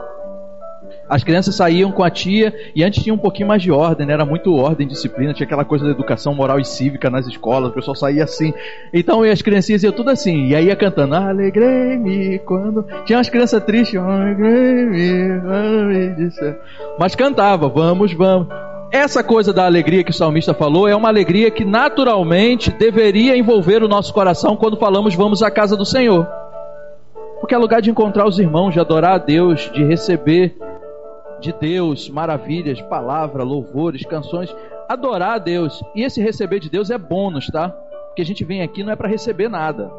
as 1.08 1.24
crianças 1.24 1.56
saíam 1.56 1.92
com 1.92 2.04
a 2.04 2.10
tia 2.10 2.54
e 2.76 2.84
antes 2.84 3.04
tinha 3.04 3.14
um 3.14 3.18
pouquinho 3.18 3.48
mais 3.48 3.62
de 3.62 3.72
ordem, 3.72 4.08
né? 4.08 4.14
era 4.14 4.26
muito 4.26 4.56
ordem, 4.56 4.88
disciplina, 4.88 5.34
tinha 5.34 5.46
aquela 5.46 5.66
coisa 5.66 5.86
da 5.86 5.92
educação 5.92 6.34
moral 6.34 6.60
e 6.60 6.66
cívica 6.66 7.10
nas 7.10 7.28
escolas, 7.28 7.70
o 7.70 7.74
pessoal 7.74 7.96
saía 7.96 8.24
assim. 8.24 8.54
Então 8.92 9.22
as 9.22 9.42
criancinhas 9.42 9.84
iam 9.84 9.94
tudo 9.94 10.10
assim, 10.10 10.48
e 10.48 10.56
aí 10.56 10.66
ia 10.66 10.76
cantando, 10.76 11.16
alegrei-me 11.16 12.40
quando. 12.40 12.86
Tinha 13.06 13.18
umas 13.18 13.30
crianças 13.30 13.64
tristes, 13.64 14.00
alegrei-me 14.00 15.40
quando 15.42 15.86
me 15.86 16.10
disser. 16.16 16.60
Mas 16.98 17.16
cantava, 17.16 17.68
vamos, 17.68 18.14
vamos. 18.14 18.73
Essa 18.94 19.24
coisa 19.24 19.52
da 19.52 19.66
alegria 19.66 20.04
que 20.04 20.12
o 20.12 20.14
salmista 20.14 20.54
falou 20.54 20.88
é 20.88 20.96
uma 20.96 21.08
alegria 21.08 21.50
que 21.50 21.66
naturalmente 21.66 22.70
deveria 22.70 23.36
envolver 23.36 23.82
o 23.82 23.88
nosso 23.88 24.14
coração 24.14 24.56
quando 24.56 24.78
falamos 24.78 25.16
vamos 25.16 25.42
à 25.42 25.50
casa 25.50 25.76
do 25.76 25.84
Senhor. 25.84 26.28
Porque 27.40 27.56
é 27.56 27.58
lugar 27.58 27.82
de 27.82 27.90
encontrar 27.90 28.28
os 28.28 28.38
irmãos, 28.38 28.72
de 28.72 28.80
adorar 28.80 29.16
a 29.16 29.18
Deus, 29.18 29.68
de 29.74 29.84
receber 29.84 30.56
de 31.40 31.52
Deus, 31.52 32.08
maravilhas, 32.08 32.80
palavra, 32.84 33.44
louvores, 33.44 34.06
canções, 34.06 34.56
adorar 34.88 35.38
a 35.38 35.40
Deus. 35.40 35.84
E 35.96 36.04
esse 36.04 36.22
receber 36.22 36.60
de 36.60 36.70
Deus 36.70 36.92
é 36.92 36.98
bônus, 36.98 37.48
tá? 37.48 37.70
Porque 37.70 38.22
a 38.22 38.26
gente 38.26 38.46
vem 38.46 38.62
aqui 38.62 38.84
não 38.84 38.94
é 38.94 38.96
para 38.96 39.10
receber 39.10 39.50
nada. 39.50 39.92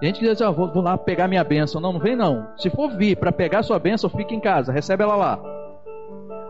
A 0.00 0.04
gente 0.06 0.20
diz, 0.20 0.40
ah, 0.40 0.52
vou, 0.52 0.68
vou, 0.68 0.80
lá 0.80 0.96
pegar 0.96 1.26
minha 1.26 1.42
bênção. 1.42 1.80
Não, 1.80 1.92
não 1.92 1.98
vem 1.98 2.14
não. 2.14 2.46
Se 2.56 2.70
for 2.70 2.88
vir 2.96 3.16
para 3.16 3.32
pegar 3.32 3.64
sua 3.64 3.80
bênção, 3.80 4.08
fica 4.08 4.32
em 4.32 4.38
casa, 4.38 4.70
recebe 4.70 5.02
ela 5.02 5.16
lá. 5.16 5.57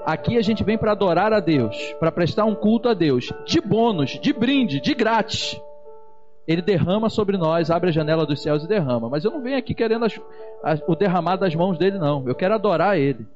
Aqui 0.05 0.39
a 0.39 0.43
gente 0.43 0.65
vem 0.65 0.79
para 0.79 0.93
adorar 0.93 1.33
a 1.33 1.41
Deus, 1.41 1.77
para 2.01 2.11
prestar 2.11 2.45
um 2.45 2.55
culto 2.55 2.89
a 2.89 2.95
Deus, 2.95 3.33
de 3.45 3.61
bônus, 3.61 4.19
de 4.21 4.33
brinde, 4.33 4.81
de 4.81 4.95
grátis. 4.95 5.61
Ele 6.47 6.63
derrama 6.63 7.11
sobre 7.11 7.37
nós, 7.37 7.71
abre 7.71 7.91
a 7.91 7.93
janela 7.93 8.25
dos 8.25 8.43
céus 8.43 8.65
e 8.65 8.69
derrama. 8.69 9.11
Mas 9.11 9.23
eu 9.23 9.31
não 9.31 9.43
venho 9.43 9.59
aqui 9.59 9.75
querendo 9.75 10.07
as, 10.07 10.19
as, 10.63 10.83
o 10.89 10.95
derramar 10.95 11.37
das 11.37 11.55
mãos 11.55 11.77
dele, 11.77 11.99
não. 11.99 12.27
Eu 12.27 12.35
quero 12.35 12.55
adorar 12.55 12.99
ele. 12.99 13.27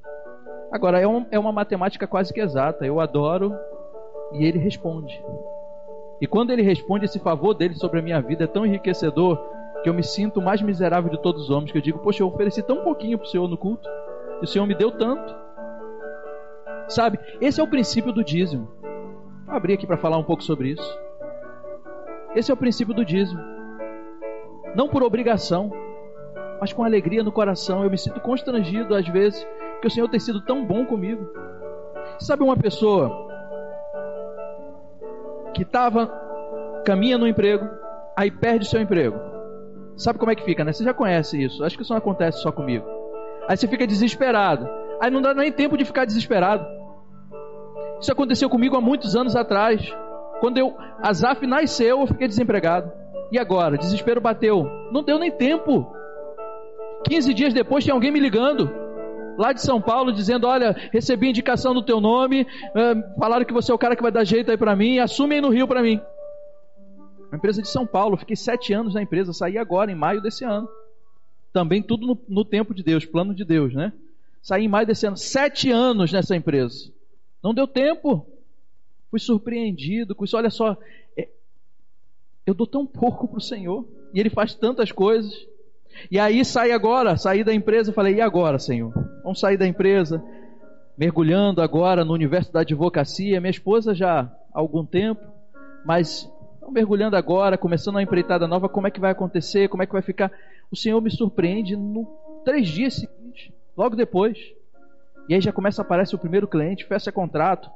Agora, 0.72 0.98
é, 0.98 1.06
um, 1.06 1.26
é 1.30 1.38
uma 1.38 1.52
matemática 1.52 2.06
quase 2.06 2.32
que 2.32 2.40
exata. 2.40 2.86
Eu 2.86 3.00
adoro 3.00 3.54
e 4.32 4.46
ele 4.46 4.58
responde. 4.58 5.22
E 6.22 6.26
quando 6.26 6.50
ele 6.52 6.62
responde, 6.62 7.04
esse 7.04 7.18
favor 7.18 7.52
dele 7.52 7.74
sobre 7.74 7.98
a 7.98 8.02
minha 8.02 8.20
vida 8.22 8.44
é 8.44 8.46
tão 8.46 8.64
enriquecedor 8.64 9.38
que 9.82 9.90
eu 9.90 9.94
me 9.94 10.02
sinto 10.02 10.40
o 10.40 10.42
mais 10.42 10.62
miserável 10.62 11.10
de 11.10 11.20
todos 11.20 11.42
os 11.42 11.50
homens. 11.50 11.70
Que 11.70 11.76
eu 11.76 11.82
digo, 11.82 11.98
poxa, 11.98 12.22
eu 12.22 12.28
ofereci 12.28 12.62
tão 12.62 12.82
pouquinho 12.82 13.18
para 13.18 13.26
o 13.26 13.28
Senhor 13.28 13.46
no 13.46 13.58
culto 13.58 13.86
e 14.40 14.44
o 14.44 14.48
Senhor 14.48 14.66
me 14.66 14.74
deu 14.74 14.90
tanto. 14.90 15.41
Sabe? 16.94 17.18
Esse 17.40 17.60
é 17.60 17.64
o 17.64 17.68
princípio 17.68 18.12
do 18.12 18.22
dízimo. 18.22 18.68
Vou 19.46 19.56
abrir 19.56 19.74
aqui 19.74 19.86
para 19.86 19.96
falar 19.96 20.18
um 20.18 20.24
pouco 20.24 20.42
sobre 20.42 20.70
isso. 20.70 20.98
Esse 22.34 22.50
é 22.50 22.54
o 22.54 22.56
princípio 22.56 22.94
do 22.94 23.04
dízimo. 23.04 23.40
Não 24.74 24.88
por 24.88 25.02
obrigação, 25.02 25.70
mas 26.60 26.72
com 26.72 26.84
alegria 26.84 27.22
no 27.22 27.32
coração. 27.32 27.82
Eu 27.82 27.90
me 27.90 27.98
sinto 27.98 28.20
constrangido 28.20 28.94
às 28.94 29.08
vezes 29.08 29.46
porque 29.72 29.88
o 29.88 29.90
Senhor 29.90 30.08
tem 30.08 30.20
sido 30.20 30.40
tão 30.42 30.64
bom 30.64 30.84
comigo. 30.84 31.26
Sabe 32.18 32.42
uma 32.42 32.56
pessoa 32.56 33.28
que 35.54 35.62
estava, 35.62 36.06
caminha 36.84 37.18
no 37.18 37.26
emprego, 37.26 37.68
aí 38.16 38.30
perde 38.30 38.68
seu 38.68 38.80
emprego. 38.80 39.18
Sabe 39.96 40.18
como 40.18 40.30
é 40.30 40.34
que 40.34 40.44
fica, 40.44 40.64
né? 40.64 40.72
Você 40.72 40.84
já 40.84 40.94
conhece 40.94 41.42
isso. 41.42 41.64
Acho 41.64 41.76
que 41.76 41.82
isso 41.82 41.92
não 41.92 41.98
acontece 41.98 42.38
só 42.40 42.52
comigo. 42.52 42.86
Aí 43.48 43.56
você 43.56 43.66
fica 43.66 43.86
desesperado. 43.86 44.68
Aí 45.00 45.10
não 45.10 45.20
dá 45.20 45.34
nem 45.34 45.50
tempo 45.50 45.76
de 45.76 45.84
ficar 45.84 46.04
desesperado. 46.04 46.81
Isso 48.02 48.10
aconteceu 48.10 48.50
comigo 48.50 48.76
há 48.76 48.80
muitos 48.80 49.14
anos 49.14 49.36
atrás. 49.36 49.80
Quando 50.40 50.58
eu, 50.58 50.76
Azaf 51.00 51.46
nasceu, 51.46 52.00
eu 52.00 52.06
fiquei 52.08 52.26
desempregado. 52.26 52.90
E 53.30 53.38
agora? 53.38 53.78
Desespero 53.78 54.20
bateu. 54.20 54.66
Não 54.90 55.04
deu 55.04 55.20
nem 55.20 55.30
tempo. 55.30 55.86
15 57.08 57.32
dias 57.32 57.54
depois 57.54 57.84
tinha 57.84 57.94
alguém 57.94 58.10
me 58.10 58.18
ligando 58.18 58.68
lá 59.38 59.52
de 59.52 59.62
São 59.62 59.80
Paulo, 59.80 60.12
dizendo: 60.12 60.48
Olha, 60.48 60.72
recebi 60.92 61.28
indicação 61.28 61.72
no 61.72 61.82
teu 61.82 62.00
nome, 62.00 62.42
uh, 62.42 63.18
falaram 63.20 63.44
que 63.44 63.52
você 63.52 63.70
é 63.70 63.74
o 63.74 63.78
cara 63.78 63.94
que 63.94 64.02
vai 64.02 64.10
dar 64.10 64.24
jeito 64.24 64.50
aí 64.50 64.56
para 64.56 64.74
mim, 64.74 64.98
assume 64.98 65.36
aí 65.36 65.40
no 65.40 65.50
Rio 65.50 65.68
para 65.68 65.80
mim. 65.80 66.00
Uma 67.28 67.36
empresa 67.36 67.62
de 67.62 67.68
São 67.68 67.86
Paulo, 67.86 68.16
fiquei 68.16 68.34
sete 68.34 68.72
anos 68.72 68.94
na 68.94 69.02
empresa, 69.02 69.32
saí 69.32 69.56
agora, 69.56 69.92
em 69.92 69.94
maio 69.94 70.20
desse 70.20 70.44
ano. 70.44 70.68
Também 71.52 71.80
tudo 71.80 72.04
no, 72.04 72.18
no 72.28 72.44
tempo 72.44 72.74
de 72.74 72.82
Deus, 72.82 73.06
plano 73.06 73.32
de 73.32 73.44
Deus, 73.44 73.72
né? 73.72 73.92
Saí 74.42 74.64
em 74.64 74.68
maio 74.68 74.88
desse 74.88 75.06
ano, 75.06 75.16
sete 75.16 75.70
anos 75.70 76.12
nessa 76.12 76.34
empresa. 76.34 76.92
Não 77.42 77.52
deu 77.52 77.66
tempo. 77.66 78.26
Fui 79.10 79.18
surpreendido 79.18 80.14
com 80.14 80.24
isso. 80.24 80.36
Olha 80.36 80.50
só, 80.50 80.76
é, 81.16 81.28
eu 82.46 82.54
dou 82.54 82.66
tão 82.66 82.86
pouco 82.86 83.28
para 83.28 83.38
o 83.38 83.42
Senhor 83.42 83.86
e 84.14 84.20
Ele 84.20 84.30
faz 84.30 84.54
tantas 84.54 84.92
coisas. 84.92 85.46
E 86.10 86.18
aí 86.18 86.44
saí 86.44 86.72
agora, 86.72 87.16
saí 87.16 87.44
da 87.44 87.52
empresa, 87.52 87.92
falei, 87.92 88.16
e 88.16 88.20
agora, 88.20 88.58
Senhor? 88.58 88.92
Vamos 89.22 89.40
sair 89.40 89.56
da 89.56 89.66
empresa, 89.66 90.24
mergulhando 90.96 91.60
agora 91.60 92.04
no 92.04 92.14
universo 92.14 92.52
da 92.52 92.60
advocacia. 92.60 93.40
Minha 93.40 93.50
esposa 93.50 93.94
já 93.94 94.20
há 94.20 94.58
algum 94.58 94.86
tempo, 94.86 95.20
mas 95.84 96.30
mergulhando 96.70 97.16
agora, 97.16 97.58
começando 97.58 97.96
uma 97.96 98.02
empreitada 98.02 98.46
nova, 98.46 98.68
como 98.68 98.86
é 98.86 98.90
que 98.90 99.00
vai 99.00 99.10
acontecer, 99.10 99.68
como 99.68 99.82
é 99.82 99.86
que 99.86 99.92
vai 99.92 100.00
ficar? 100.00 100.32
O 100.70 100.76
Senhor 100.76 101.00
me 101.02 101.10
surpreende 101.10 101.76
no 101.76 102.06
três 102.44 102.68
dias 102.68 102.94
seguintes, 102.94 103.52
logo 103.76 103.94
depois. 103.94 104.38
E 105.28 105.34
aí 105.34 105.40
já 105.40 105.52
começa 105.52 105.82
a 105.82 105.84
aparecer 105.84 106.16
o 106.16 106.18
primeiro 106.18 106.48
cliente, 106.48 106.84
fecha 106.84 107.12
contrato. 107.12 107.70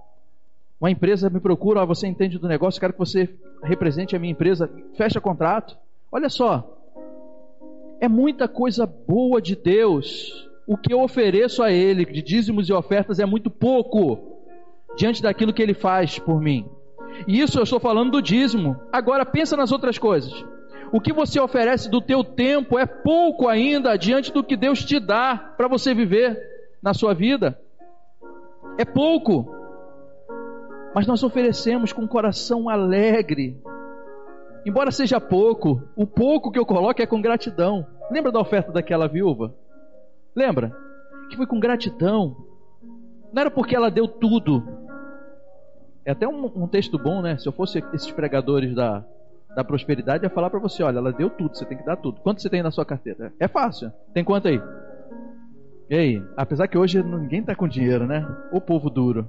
Uma 0.80 0.90
empresa 0.90 1.30
me 1.30 1.40
procura, 1.40 1.86
você 1.86 2.07
entende 2.07 2.38
do 2.38 2.49
negócio, 2.49 2.80
quero 2.80 2.92
que 2.92 2.99
você 2.99 3.34
represente 3.62 4.14
a 4.14 4.18
minha 4.18 4.32
empresa, 4.32 4.70
fecha 4.94 5.20
contrato. 5.20 5.76
Olha 6.12 6.28
só, 6.28 6.76
é 8.01 8.09
muita 8.09 8.47
coisa 8.47 8.86
boa 8.86 9.40
de 9.40 9.57
Deus. 9.57 10.49
O 10.66 10.76
que 10.76 10.92
eu 10.92 11.01
ofereço 11.01 11.62
a 11.62 11.72
Ele 11.72 12.05
de 12.05 12.20
dízimos 12.20 12.68
e 12.68 12.72
ofertas 12.72 13.18
é 13.18 13.24
muito 13.24 13.51
pouco 13.51 14.42
diante 14.97 15.22
daquilo 15.22 15.53
que 15.53 15.62
Ele 15.62 15.74
faz 15.74 16.18
por 16.18 16.40
mim. 16.40 16.68
E 17.26 17.40
isso 17.40 17.59
eu 17.59 17.62
estou 17.62 17.80
falando 17.80 18.12
do 18.12 18.22
dízimo. 18.22 18.76
Agora 18.92 19.24
pensa 19.24 19.57
nas 19.57 19.72
outras 19.72 19.97
coisas. 19.97 20.44
O 20.92 21.01
que 21.01 21.12
você 21.12 21.40
oferece 21.40 21.90
do 21.90 22.01
teu 22.01 22.22
tempo 22.22 22.78
é 22.78 22.84
pouco 22.86 23.49
ainda 23.49 23.97
diante 23.97 24.32
do 24.32 24.44
que 24.44 24.57
Deus 24.57 24.84
te 24.84 25.01
dá 25.01 25.55
para 25.57 25.68
você 25.68 25.94
viver 25.94 26.55
na 26.83 26.95
sua 26.95 27.14
vida. 27.14 27.61
É 28.79 28.85
pouco. 28.85 29.55
Mas 30.95 31.07
nós 31.07 31.22
oferecemos 31.22 31.93
com 31.93 32.03
um 32.03 32.09
coração 32.09 32.68
alegre, 32.68 33.61
Embora 34.66 34.91
seja 34.91 35.20
pouco, 35.20 35.81
o 35.95 36.05
pouco 36.05 36.51
que 36.51 36.59
eu 36.59 36.66
coloco 36.66 37.01
é 37.01 37.07
com 37.07 37.22
gratidão. 37.22 37.87
Lembra 38.11 38.33
da 38.33 38.41
oferta 38.41 38.72
daquela 38.72 39.07
viúva? 39.07 39.55
Lembra? 40.35 40.77
Que 41.31 41.37
foi 41.37 41.47
com 41.47 41.61
gratidão. 41.61 42.37
Não 43.33 43.43
era 43.43 43.51
porque 43.51 43.77
ela 43.77 43.93
deu 43.93 44.09
tudo. 44.09 44.66
É 46.05 46.11
até 46.11 46.27
um, 46.27 46.47
um 46.47 46.66
texto 46.66 46.99
bom, 46.99 47.22
né? 47.22 47.39
Se 47.39 47.49
eu 47.49 47.53
fosse 47.53 47.79
esses 47.95 48.11
pregadores 48.11 48.74
da, 48.74 49.05
da 49.55 49.62
prosperidade, 49.62 50.24
ia 50.24 50.31
falar 50.31 50.51
para 50.51 50.59
você: 50.59 50.83
olha, 50.83 50.99
ela 50.99 51.12
deu 51.12 51.31
tudo, 51.31 51.57
você 51.57 51.64
tem 51.64 51.79
que 51.79 51.87
dar 51.87 51.97
tudo. 51.97 52.20
Quanto 52.20 52.43
você 52.43 52.51
tem 52.51 52.61
na 52.61 52.72
sua 52.72 52.85
carteira? 52.85 53.33
É 53.39 53.47
fácil. 53.47 53.93
Tem 54.12 54.24
quanto 54.24 54.49
aí? 54.49 54.61
E 55.89 55.95
aí? 55.95 56.22
Apesar 56.37 56.66
que 56.66 56.76
hoje 56.76 57.03
ninguém 57.03 57.41
está 57.41 57.55
com 57.55 57.68
dinheiro, 57.68 58.07
né? 58.07 58.26
O 58.53 58.61
povo 58.61 58.91
duro. 58.91 59.28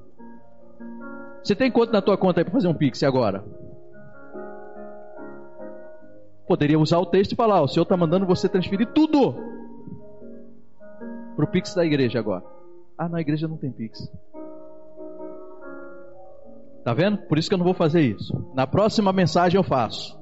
Você 1.43 1.55
tem 1.55 1.71
quanto 1.71 1.93
na 1.93 2.01
tua 2.01 2.17
conta 2.17 2.39
aí 2.39 2.43
para 2.43 2.53
fazer 2.53 2.67
um 2.67 2.73
Pix 2.73 3.03
agora? 3.03 3.43
Poderia 6.47 6.79
usar 6.79 6.97
o 6.97 7.05
texto 7.05 7.33
e 7.33 7.35
falar: 7.35 7.61
o 7.61 7.67
Senhor 7.67 7.83
está 7.83 7.95
mandando 7.95 8.25
você 8.25 8.49
transferir 8.49 8.87
tudo 8.93 9.35
para 11.35 11.45
o 11.45 11.47
Pix 11.47 11.75
da 11.75 11.85
igreja 11.85 12.19
agora. 12.19 12.43
Ah, 12.97 13.07
na 13.07 13.21
igreja 13.21 13.47
não 13.47 13.57
tem 13.57 13.71
Pix. 13.71 14.11
Tá 16.83 16.93
vendo? 16.93 17.17
Por 17.17 17.37
isso 17.37 17.49
que 17.49 17.53
eu 17.53 17.57
não 17.57 17.65
vou 17.65 17.73
fazer 17.73 18.01
isso. 18.01 18.49
Na 18.55 18.65
próxima 18.65 19.13
mensagem 19.13 19.57
eu 19.57 19.63
faço. 19.63 20.17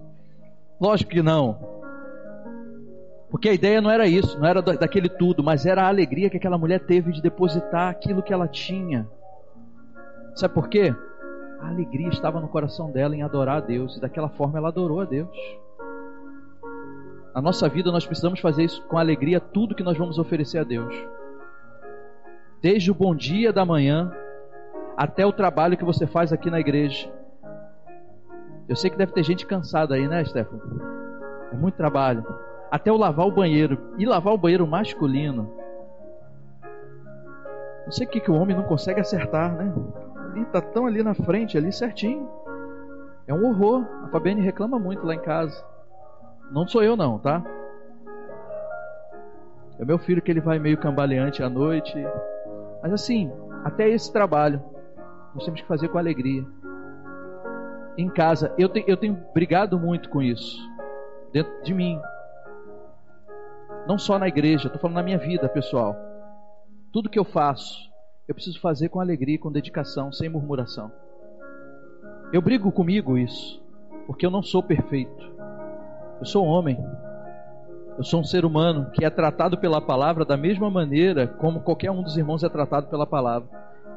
Lógico 0.82 1.12
que 1.12 1.22
não. 1.22 1.75
Porque 3.30 3.50
a 3.50 3.54
ideia 3.54 3.82
não 3.82 3.90
era 3.90 4.08
isso, 4.08 4.40
não 4.40 4.48
era 4.48 4.62
daquele 4.62 5.10
tudo, 5.10 5.44
mas 5.44 5.66
era 5.66 5.84
a 5.84 5.88
alegria 5.88 6.30
que 6.30 6.38
aquela 6.38 6.58
mulher 6.58 6.80
teve 6.80 7.12
de 7.12 7.22
depositar 7.22 7.90
aquilo 7.90 8.24
que 8.24 8.34
ela 8.34 8.48
tinha. 8.48 9.08
Sabe 10.36 10.54
por 10.54 10.70
quê? 10.70 10.96
A 11.60 11.68
alegria 11.68 12.10
estava 12.10 12.40
no 12.40 12.48
coração 12.48 12.92
dela 12.92 13.16
em 13.16 13.24
adorar 13.24 13.58
a 13.58 13.62
Deus, 13.62 13.98
e 13.98 14.02
daquela 14.02 14.30
forma 14.30 14.58
ela 14.58 14.70
adorou 14.70 15.02
a 15.02 15.06
Deus. 15.06 15.30
Na 17.34 17.42
nossa 17.42 17.68
vida 17.68 17.92
nós 17.92 18.06
precisamos 18.06 18.40
fazer 18.40 18.64
isso 18.64 18.82
com 18.84 18.98
alegria, 18.98 19.40
tudo 19.40 19.76
que 19.76 19.84
nós 19.84 19.98
vamos 19.98 20.18
oferecer 20.18 20.60
a 20.60 20.64
Deus. 20.64 20.94
Desde 22.62 22.90
o 22.92 22.96
bom 22.96 23.14
dia 23.14 23.52
da 23.52 23.66
manhã 23.66 24.12
até 24.96 25.26
o 25.26 25.34
trabalho 25.34 25.78
que 25.78 25.84
você 25.84 26.08
faz 26.08 26.32
aqui 26.32 26.50
na 26.50 26.60
igreja. 26.60 27.12
Eu 28.68 28.76
sei 28.76 28.90
que 28.90 28.98
deve 28.98 29.12
ter 29.12 29.24
gente 29.24 29.46
cansada 29.46 29.96
aí, 29.96 30.08
né, 30.08 30.24
Stefano? 30.24 30.82
É 31.52 31.56
muito 31.56 31.76
trabalho. 31.76 32.26
Até 32.76 32.92
o 32.92 32.98
lavar 32.98 33.26
o 33.26 33.32
banheiro. 33.32 33.78
E 33.98 34.06
lavar 34.06 34.34
o 34.34 34.38
banheiro 34.38 34.68
masculino. 34.68 35.50
Não 37.86 37.92
sei 37.92 38.06
o 38.06 38.10
que, 38.10 38.20
que 38.20 38.30
o 38.30 38.36
homem 38.36 38.54
não 38.54 38.66
consegue 38.66 39.00
acertar, 39.00 39.56
né? 39.56 39.74
Ele 40.36 40.44
tá 40.44 40.60
tão 40.60 40.86
ali 40.86 41.02
na 41.02 41.14
frente, 41.14 41.58
ali 41.58 41.72
certinho. 41.72 42.30
É 43.26 43.34
um 43.34 43.46
horror. 43.46 43.86
A 44.04 44.10
Fabiane 44.10 44.42
reclama 44.42 44.78
muito 44.78 45.06
lá 45.06 45.16
em 45.16 45.22
casa. 45.22 45.64
Não 46.52 46.68
sou 46.68 46.84
eu 46.84 46.98
não, 46.98 47.18
tá? 47.18 47.42
É 49.80 49.86
meu 49.86 49.98
filho 49.98 50.22
que 50.22 50.30
ele 50.30 50.42
vai 50.42 50.60
meio 50.60 50.78
cambaleante 50.78 51.42
à 51.42 51.50
noite. 51.50 51.96
Mas 52.84 52.92
assim, 52.92 53.32
até 53.64 53.88
esse 53.88 54.12
trabalho 54.12 54.62
nós 55.34 55.46
temos 55.46 55.62
que 55.62 55.68
fazer 55.68 55.88
com 55.88 55.98
alegria. 55.98 56.46
Em 57.98 58.10
casa, 58.10 58.54
eu, 58.58 58.68
te, 58.68 58.84
eu 58.86 58.98
tenho 58.98 59.18
brigado 59.34 59.80
muito 59.80 60.10
com 60.10 60.22
isso. 60.22 60.60
Dentro 61.32 61.64
de 61.64 61.74
mim. 61.74 62.02
Não 63.88 63.98
só 63.98 64.18
na 64.18 64.28
igreja, 64.28 64.68
estou 64.68 64.82
falando 64.82 64.96
na 64.96 65.04
minha 65.04 65.18
vida, 65.18 65.48
pessoal. 65.48 65.96
Tudo 66.92 67.10
que 67.10 67.20
eu 67.20 67.26
faço, 67.26 67.90
eu 68.28 68.34
preciso 68.34 68.60
fazer 68.60 68.90
com 68.90 69.00
alegria, 69.00 69.38
com 69.38 69.52
dedicação, 69.52 70.12
sem 70.12 70.28
murmuração. 70.28 70.92
Eu 72.34 72.42
brigo 72.42 72.72
comigo 72.72 73.18
isso, 73.18 73.62
porque 74.08 74.26
eu 74.26 74.32
não 74.32 74.42
sou 74.42 74.64
perfeito. 74.64 75.32
Eu 76.20 76.26
sou 76.26 76.46
homem. 76.46 76.84
Eu 77.98 78.04
sou 78.04 78.22
um 78.22 78.24
ser 78.24 78.44
humano 78.44 78.90
que 78.92 79.06
é 79.06 79.10
tratado 79.10 79.58
pela 79.58 79.80
palavra 79.80 80.26
da 80.26 80.36
mesma 80.36 80.70
maneira 80.70 81.28
como 81.28 81.62
qualquer 81.62 81.92
um 81.92 82.02
dos 82.02 82.18
irmãos 82.18 82.44
é 82.44 82.50
tratado 82.50 82.88
pela 82.88 83.06
palavra. 83.06 83.48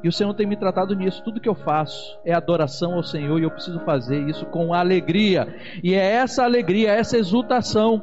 E 0.03 0.09
o 0.09 0.13
Senhor 0.13 0.33
tem 0.35 0.47
me 0.47 0.57
tratado 0.57 0.95
nisso. 0.95 1.23
Tudo 1.25 1.41
que 1.41 1.49
eu 1.49 1.55
faço 1.55 2.19
é 2.25 2.33
adoração 2.33 2.95
ao 2.95 3.03
Senhor 3.03 3.39
e 3.41 3.43
eu 3.43 3.51
preciso 3.51 3.81
fazer 3.81 4.29
isso 4.29 4.47
com 4.47 4.73
alegria. 4.73 5.57
E 5.83 5.95
é 5.95 6.15
essa 6.15 6.45
alegria, 6.45 6.93
essa 6.93 7.17
exultação. 7.17 8.03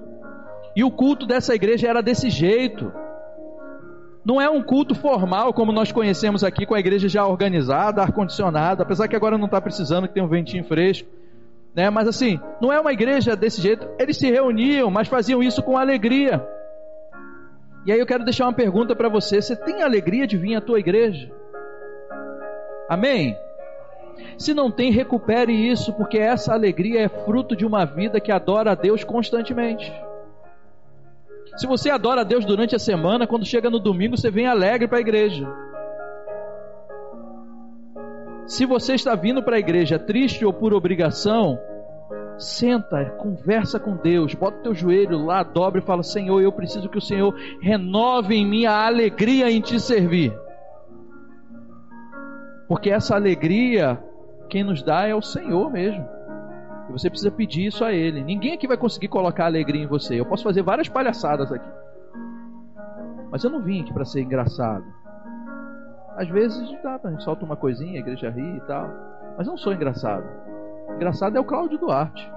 E 0.75 0.83
o 0.83 0.91
culto 0.91 1.25
dessa 1.25 1.55
igreja 1.55 1.87
era 1.87 2.01
desse 2.01 2.29
jeito. 2.29 2.91
Não 4.25 4.41
é 4.41 4.49
um 4.49 4.61
culto 4.61 4.95
formal 4.95 5.53
como 5.53 5.71
nós 5.71 5.91
conhecemos 5.91 6.43
aqui, 6.43 6.65
com 6.65 6.73
a 6.73 6.79
igreja 6.79 7.07
já 7.07 7.25
organizada, 7.25 8.01
ar-condicionada, 8.01 8.83
apesar 8.83 9.07
que 9.07 9.15
agora 9.15 9.37
não 9.37 9.45
está 9.45 9.61
precisando, 9.61 10.07
que 10.07 10.13
tem 10.15 10.23
um 10.23 10.27
ventinho 10.27 10.63
fresco. 10.63 11.07
Né? 11.75 11.89
Mas 11.89 12.07
assim, 12.07 12.39
não 12.59 12.73
é 12.73 12.79
uma 12.79 12.91
igreja 12.91 13.35
desse 13.35 13.61
jeito. 13.61 13.87
Eles 13.99 14.17
se 14.17 14.29
reuniam, 14.29 14.89
mas 14.89 15.07
faziam 15.07 15.43
isso 15.43 15.61
com 15.61 15.77
alegria. 15.77 16.45
E 17.85 17.91
aí 17.91 17.99
eu 17.99 18.05
quero 18.05 18.23
deixar 18.23 18.45
uma 18.45 18.53
pergunta 18.53 18.95
para 18.95 19.07
você: 19.07 19.41
você 19.41 19.55
tem 19.55 19.83
alegria 19.83 20.25
de 20.25 20.37
vir 20.37 20.55
à 20.55 20.61
tua 20.61 20.79
igreja? 20.79 21.31
Amém? 22.89 23.37
Se 24.37 24.53
não 24.53 24.71
tem, 24.71 24.91
recupere 24.91 25.53
isso, 25.53 25.93
porque 25.93 26.17
essa 26.17 26.53
alegria 26.53 27.01
é 27.01 27.09
fruto 27.09 27.55
de 27.55 27.65
uma 27.65 27.85
vida 27.85 28.19
que 28.19 28.31
adora 28.31 28.71
a 28.71 28.75
Deus 28.75 29.03
constantemente. 29.03 29.93
Se 31.55 31.65
você 31.65 31.89
adora 31.89 32.21
a 32.21 32.23
Deus 32.23 32.45
durante 32.45 32.75
a 32.75 32.79
semana, 32.79 33.25
quando 33.25 33.45
chega 33.45 33.69
no 33.69 33.79
domingo, 33.79 34.17
você 34.17 34.29
vem 34.29 34.45
alegre 34.45 34.87
para 34.87 34.97
a 34.97 35.01
igreja. 35.01 35.47
Se 38.45 38.65
você 38.65 38.93
está 38.93 39.15
vindo 39.15 39.41
para 39.41 39.55
a 39.55 39.59
igreja 39.59 39.97
triste 39.97 40.45
ou 40.45 40.53
por 40.53 40.73
obrigação, 40.73 41.57
senta, 42.37 43.05
conversa 43.17 43.79
com 43.79 43.95
Deus, 43.95 44.35
bota 44.35 44.59
o 44.59 44.63
teu 44.63 44.75
joelho 44.75 45.25
lá, 45.25 45.43
dobra 45.43 45.79
e 45.79 45.85
fala: 45.85 46.03
Senhor, 46.03 46.41
eu 46.41 46.51
preciso 46.51 46.89
que 46.89 46.97
o 46.97 47.01
Senhor 47.01 47.33
renove 47.61 48.35
em 48.35 48.45
mim 48.45 48.65
a 48.65 48.85
alegria 48.85 49.49
em 49.49 49.61
te 49.61 49.79
servir. 49.79 50.37
Porque 52.67 52.89
essa 52.89 53.15
alegria, 53.15 53.97
quem 54.49 54.63
nos 54.63 54.83
dá 54.83 55.07
é 55.07 55.15
o 55.15 55.21
Senhor 55.21 55.71
mesmo. 55.71 56.14
E 56.89 56.91
você 56.91 57.09
precisa 57.09 57.31
pedir 57.31 57.65
isso 57.65 57.83
a 57.83 57.93
Ele. 57.93 58.23
Ninguém 58.23 58.53
aqui 58.53 58.67
vai 58.67 58.77
conseguir 58.77 59.07
colocar 59.07 59.45
alegria 59.45 59.83
em 59.83 59.87
você. 59.87 60.19
Eu 60.19 60.25
posso 60.25 60.43
fazer 60.43 60.61
várias 60.61 60.87
palhaçadas 60.87 61.51
aqui. 61.51 61.69
Mas 63.31 63.43
eu 63.43 63.49
não 63.49 63.61
vim 63.61 63.81
aqui 63.81 63.93
para 63.93 64.05
ser 64.05 64.21
engraçado. 64.21 64.85
Às 66.15 66.29
vezes 66.29 66.71
dá, 66.81 66.99
a 67.03 67.09
gente 67.09 67.23
solta 67.23 67.43
uma 67.43 67.57
coisinha, 67.57 67.97
a 67.97 67.99
igreja 67.99 68.29
ri 68.29 68.57
e 68.57 68.61
tal. 68.61 68.89
Mas 69.37 69.47
eu 69.47 69.51
não 69.51 69.57
sou 69.57 69.73
engraçado. 69.73 70.25
Engraçado 70.95 71.35
é 71.35 71.39
o 71.39 71.43
Cláudio 71.43 71.77
Duarte. 71.77 72.31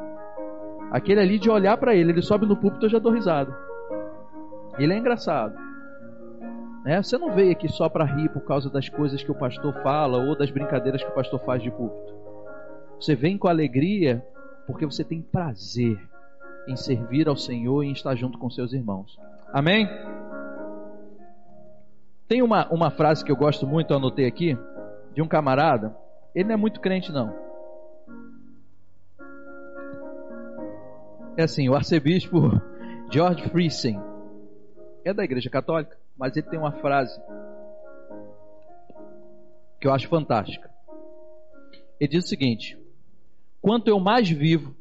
Aquele 0.90 1.20
ali 1.20 1.38
de 1.38 1.50
olhar 1.50 1.76
para 1.76 1.94
ele, 1.94 2.12
ele 2.12 2.22
sobe 2.22 2.46
no 2.46 2.56
púlpito 2.56 2.86
eu 2.86 2.90
já 2.90 2.98
dou 2.98 3.12
risada. 3.12 3.54
Ele 4.78 4.92
é 4.92 4.98
engraçado. 4.98 5.54
Né? 6.84 7.02
Você 7.02 7.18
não 7.18 7.32
veio 7.32 7.52
aqui 7.52 7.68
só 7.68 7.88
para 7.88 8.04
rir 8.04 8.30
por 8.30 8.40
causa 8.40 8.70
das 8.70 8.88
coisas 8.88 9.22
que 9.22 9.30
o 9.30 9.34
pastor 9.34 9.74
fala 9.82 10.18
ou 10.18 10.36
das 10.36 10.50
brincadeiras 10.50 11.02
que 11.02 11.10
o 11.10 11.14
pastor 11.14 11.38
faz 11.40 11.62
de 11.62 11.70
púlpito. 11.70 12.14
Você 12.98 13.14
vem 13.14 13.36
com 13.36 13.46
alegria 13.46 14.24
porque 14.68 14.84
você 14.84 15.02
tem 15.02 15.22
prazer 15.22 15.98
em 16.68 16.76
servir 16.76 17.26
ao 17.26 17.36
Senhor 17.36 17.82
e 17.82 17.88
em 17.88 17.92
estar 17.92 18.14
junto 18.14 18.38
com 18.38 18.50
seus 18.50 18.74
irmãos. 18.74 19.18
Amém? 19.50 19.88
Tem 22.28 22.42
uma, 22.42 22.68
uma 22.68 22.90
frase 22.90 23.24
que 23.24 23.32
eu 23.32 23.36
gosto 23.36 23.66
muito, 23.66 23.90
eu 23.90 23.96
anotei 23.96 24.26
aqui, 24.26 24.58
de 25.14 25.22
um 25.22 25.26
camarada. 25.26 25.96
Ele 26.34 26.48
não 26.48 26.54
é 26.54 26.56
muito 26.58 26.82
crente, 26.82 27.10
não. 27.10 27.34
É 31.34 31.44
assim, 31.44 31.66
o 31.70 31.74
arcebispo 31.74 32.38
George 33.10 33.48
Friesen 33.48 33.98
é 35.02 35.14
da 35.14 35.24
Igreja 35.24 35.48
Católica, 35.48 35.96
mas 36.14 36.36
ele 36.36 36.46
tem 36.46 36.58
uma 36.58 36.72
frase 36.72 37.18
que 39.80 39.88
eu 39.88 39.94
acho 39.94 40.08
fantástica. 40.08 40.70
Ele 41.98 42.10
diz 42.10 42.26
o 42.26 42.28
seguinte: 42.28 42.77
Quanto 43.68 43.88
eu 43.88 44.00
mais 44.00 44.30
vivo, 44.30 44.74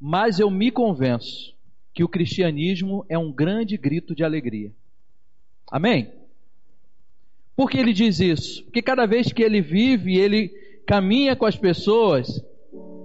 mais 0.00 0.40
eu 0.40 0.50
me 0.50 0.70
convenço 0.70 1.54
que 1.92 2.02
o 2.02 2.08
cristianismo 2.08 3.04
é 3.10 3.18
um 3.18 3.30
grande 3.30 3.76
grito 3.76 4.14
de 4.14 4.24
alegria. 4.24 4.72
Amém? 5.70 6.10
Por 7.54 7.68
que 7.68 7.76
ele 7.76 7.92
diz 7.92 8.20
isso? 8.20 8.64
Porque 8.64 8.80
cada 8.80 9.04
vez 9.04 9.34
que 9.34 9.42
ele 9.42 9.60
vive, 9.60 10.16
ele 10.16 10.48
caminha 10.86 11.36
com 11.36 11.44
as 11.44 11.58
pessoas, 11.58 12.42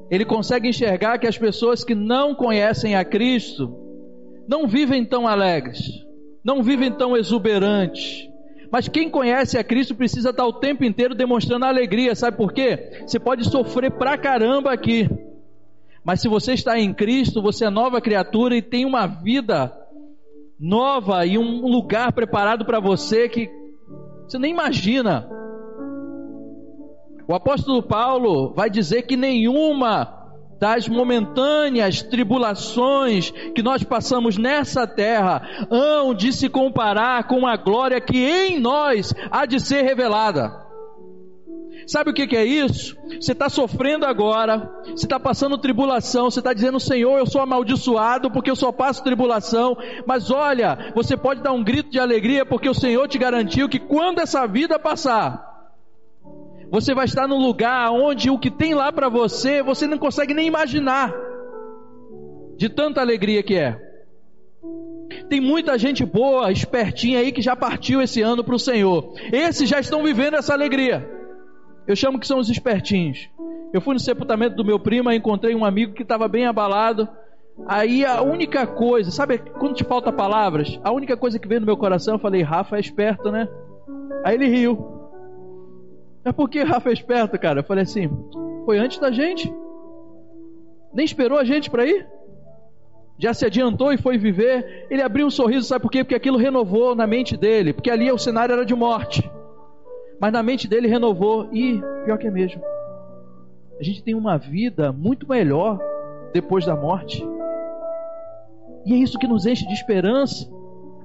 ele 0.09 0.24
consegue 0.24 0.70
enxergar 0.70 1.18
que 1.18 1.28
as 1.28 1.38
pessoas 1.38 1.84
que 1.84 1.93
não 1.93 2.34
conhecem 2.34 2.95
a 2.95 3.03
Cristo 3.03 3.78
não 4.47 4.66
vivem 4.66 5.03
tão 5.03 5.28
alegres, 5.28 5.82
não 6.41 6.64
vivem 6.64 6.89
tão 6.89 7.18
exuberantes. 7.18 8.30
Mas 8.74 8.88
quem 8.88 9.08
conhece 9.08 9.56
a 9.56 9.64
Cristo 9.64 9.94
precisa 9.94 10.32
estar 10.32 10.48
o 10.48 10.54
tempo 10.54 10.84
inteiro 10.84 11.14
demonstrando 11.14 11.64
alegria, 11.64 12.16
sabe 12.16 12.38
por 12.38 12.52
quê? 12.52 13.04
Você 13.06 13.20
pode 13.20 13.48
sofrer 13.48 13.92
pra 13.92 14.18
caramba 14.18 14.74
aqui, 14.74 15.08
mas 16.04 16.22
se 16.22 16.28
você 16.28 16.54
está 16.54 16.80
em 16.80 16.92
Cristo, 16.92 17.40
você 17.40 17.66
é 17.66 17.70
nova 17.70 18.02
criatura 18.02 18.58
e 18.58 18.64
tem 18.64 18.84
uma 18.84 19.06
vida 19.06 19.72
nova 20.60 21.24
e 21.24 21.38
um 21.38 21.68
lugar 21.68 22.14
preparado 22.14 22.66
para 22.66 22.80
você 22.80 23.30
que 23.30 23.48
você 24.28 24.40
nem 24.40 24.50
imagina. 24.50 25.30
O 27.28 27.36
apóstolo 27.36 27.84
Paulo 27.84 28.56
vai 28.56 28.72
dizer 28.72 29.04
que 29.04 29.16
nenhuma 29.16 30.23
das 30.64 30.88
momentâneas 30.88 32.01
tribulações 32.01 33.32
que 33.53 33.61
nós 33.61 33.84
passamos 33.84 34.38
nessa 34.38 34.88
terra 34.88 35.41
hão 35.70 36.14
de 36.14 36.32
se 36.32 36.47
comparar 36.47 37.28
com 37.28 37.45
a 37.45 37.57
glória 37.57 37.99
que 37.99 38.18
em 38.18 38.61
nós 38.61 39.14
há 39.30 39.45
de 39.45 39.59
ser 39.59 39.82
revelada. 39.82 40.64
Sabe 41.86 42.11
o 42.11 42.14
que, 42.14 42.34
é 42.34 42.45
isso? 42.45 42.95
Você 43.20 43.34
está 43.34 43.49
sofrendo 43.49 44.05
agora, 44.05 44.72
você 44.86 45.05
está 45.05 45.20
passando 45.20 45.57
tribulação, 45.57 46.32
você 46.32 46.39
está 46.39 46.53
dizendo, 46.53 46.80
Senhor, 46.80 47.18
eu 47.18 47.26
sou 47.26 47.41
amaldiçoado 47.41 48.32
porque 48.32 48.49
eu 48.49 48.55
só 48.55 48.72
passo 48.72 49.03
tribulação, 49.03 49.76
mas 50.07 50.32
olha, 50.32 50.93
você 50.95 51.18
pode 51.18 51.41
dar 51.41 51.51
um 51.51 51.61
grito 51.61 51.89
de 51.89 51.99
alegria 51.99 52.45
porque 52.45 52.70
o 52.70 52.74
Senhor 52.74 53.05
te 53.09 53.18
garantiu 53.18 53.68
que 53.68 53.80
quando 53.80 54.20
essa 54.20 54.47
vida 54.47 54.80
passar, 54.80 55.53
Você 56.74 56.96
vai 56.96 57.06
estar 57.06 57.28
num 57.28 57.38
lugar 57.38 57.92
onde 57.92 58.32
o 58.32 58.40
que 58.40 58.50
tem 58.50 58.74
lá 58.74 58.92
para 58.92 59.08
você, 59.08 59.62
você 59.62 59.86
não 59.86 60.00
consegue 60.00 60.34
nem 60.34 60.48
imaginar. 60.48 61.14
De 62.58 62.68
tanta 62.68 63.00
alegria 63.00 63.44
que 63.44 63.56
é. 63.56 63.80
Tem 65.30 65.40
muita 65.40 65.78
gente 65.78 66.04
boa, 66.04 66.52
espertinha 66.52 67.20
aí 67.20 67.32
que 67.32 67.44
já 67.44 67.56
partiu 67.56 68.02
esse 68.02 68.24
ano 68.24 68.44
para 68.44 68.56
o 68.56 68.60
Senhor. 68.60 69.14
Esses 69.32 69.70
já 69.70 69.80
estão 69.80 70.02
vivendo 70.02 70.34
essa 70.34 70.52
alegria. 70.52 71.08
Eu 71.86 71.96
chamo 71.96 72.20
que 72.20 72.26
são 72.26 72.40
os 72.40 72.50
espertinhos. 72.50 73.30
Eu 73.72 73.80
fui 73.80 73.94
no 73.94 74.00
sepultamento 74.00 74.56
do 74.56 74.66
meu 74.66 74.80
primo 74.80 75.12
encontrei 75.12 75.54
um 75.54 75.64
amigo 75.64 75.94
que 75.94 76.02
estava 76.02 76.28
bem 76.28 76.48
abalado. 76.48 77.08
Aí 77.68 78.04
a 78.04 78.24
única 78.24 78.66
coisa, 78.66 79.12
sabe 79.12 79.38
quando 79.38 79.76
te 79.76 79.84
falta 79.84 80.12
palavras? 80.12 80.80
A 80.84 80.92
única 80.92 81.16
coisa 81.16 81.38
que 81.38 81.48
veio 81.48 81.62
no 81.62 81.68
meu 81.68 81.78
coração, 81.78 82.16
eu 82.16 82.20
falei, 82.20 82.42
Rafa 82.42 82.78
é 82.78 82.80
esperto, 82.80 83.32
né? 83.32 83.48
Aí 84.26 84.34
ele 84.34 84.48
riu. 84.48 85.03
Mas 86.24 86.34
por 86.34 86.50
que 86.50 86.64
Rafa 86.64 86.90
é 86.90 86.94
esperto, 86.94 87.38
cara? 87.38 87.60
Eu 87.60 87.64
falei 87.64 87.84
assim, 87.84 88.10
foi 88.66 88.78
antes 88.78 88.98
da 88.98 89.12
gente. 89.12 89.54
Nem 90.94 91.06
esperou 91.06 91.38
a 91.38 91.44
gente 91.44 91.70
para 91.70 91.86
ir. 91.86 92.08
Já 93.18 93.34
se 93.34 93.46
adiantou 93.46 93.92
e 93.92 93.98
foi 93.98 94.18
viver. 94.18 94.88
Ele 94.90 95.02
abriu 95.02 95.26
um 95.26 95.32
sorriso, 95.32 95.68
sabe 95.68 95.82
por 95.82 95.92
quê? 95.92 96.04
Porque 96.04 96.16
aquilo 96.16 96.38
renovou 96.38 96.96
na 96.96 97.06
mente 97.06 97.36
dele. 97.36 97.74
Porque 97.74 97.92
ali 97.92 98.12
o 98.12 98.18
cenário 98.18 98.54
era 98.54 98.66
de 98.66 98.76
morte. 98.76 99.30
Mas 100.20 100.32
na 100.32 100.42
mente 100.42 100.68
dele 100.68 100.88
renovou. 100.88 101.50
E 101.52 101.82
pior 102.06 102.18
que 102.18 102.28
é 102.28 102.32
mesmo. 102.32 102.62
A 103.80 103.84
gente 103.84 104.04
tem 104.04 104.16
uma 104.16 104.38
vida 104.38 104.92
muito 104.92 105.28
melhor 105.28 105.80
depois 106.32 106.66
da 106.66 106.76
morte. 106.76 107.26
E 108.86 108.94
é 108.94 108.98
isso 108.98 109.20
que 109.20 109.28
nos 109.28 109.46
enche 109.46 109.68
de 109.68 109.74
esperança. 109.74 110.50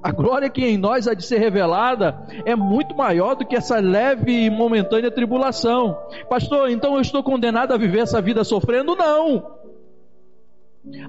A 0.01 0.11
glória 0.11 0.49
que 0.49 0.65
em 0.65 0.77
nós 0.77 1.07
há 1.07 1.13
de 1.13 1.25
ser 1.25 1.39
revelada 1.39 2.25
é 2.45 2.55
muito 2.55 2.95
maior 2.95 3.35
do 3.35 3.45
que 3.45 3.55
essa 3.55 3.79
leve 3.79 4.45
e 4.45 4.49
momentânea 4.49 5.11
tribulação. 5.11 5.97
Pastor, 6.29 6.69
então 6.69 6.95
eu 6.95 7.01
estou 7.01 7.21
condenado 7.21 7.73
a 7.73 7.77
viver 7.77 7.99
essa 7.99 8.21
vida 8.21 8.43
sofrendo? 8.43 8.95
Não. 8.95 9.57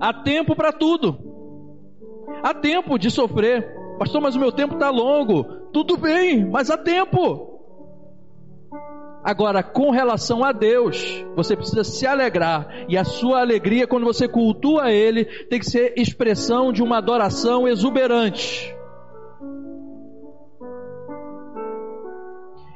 Há 0.00 0.12
tempo 0.12 0.56
para 0.56 0.72
tudo. 0.72 1.18
Há 2.42 2.52
tempo 2.54 2.98
de 2.98 3.10
sofrer. 3.10 3.74
Pastor, 3.98 4.20
mas 4.20 4.34
o 4.34 4.40
meu 4.40 4.50
tempo 4.50 4.74
está 4.74 4.90
longo. 4.90 5.44
Tudo 5.72 5.96
bem, 5.96 6.44
mas 6.44 6.70
há 6.70 6.76
tempo. 6.76 7.48
Agora, 9.22 9.62
com 9.62 9.90
relação 9.90 10.42
a 10.42 10.50
Deus, 10.50 11.24
você 11.36 11.54
precisa 11.54 11.84
se 11.84 12.06
alegrar, 12.06 12.86
e 12.88 12.96
a 12.96 13.04
sua 13.04 13.40
alegria, 13.40 13.86
quando 13.86 14.06
você 14.06 14.26
cultua 14.26 14.90
Ele, 14.90 15.26
tem 15.26 15.58
que 15.58 15.66
ser 15.70 15.92
expressão 15.96 16.72
de 16.72 16.82
uma 16.82 16.96
adoração 16.96 17.68
exuberante. 17.68 18.74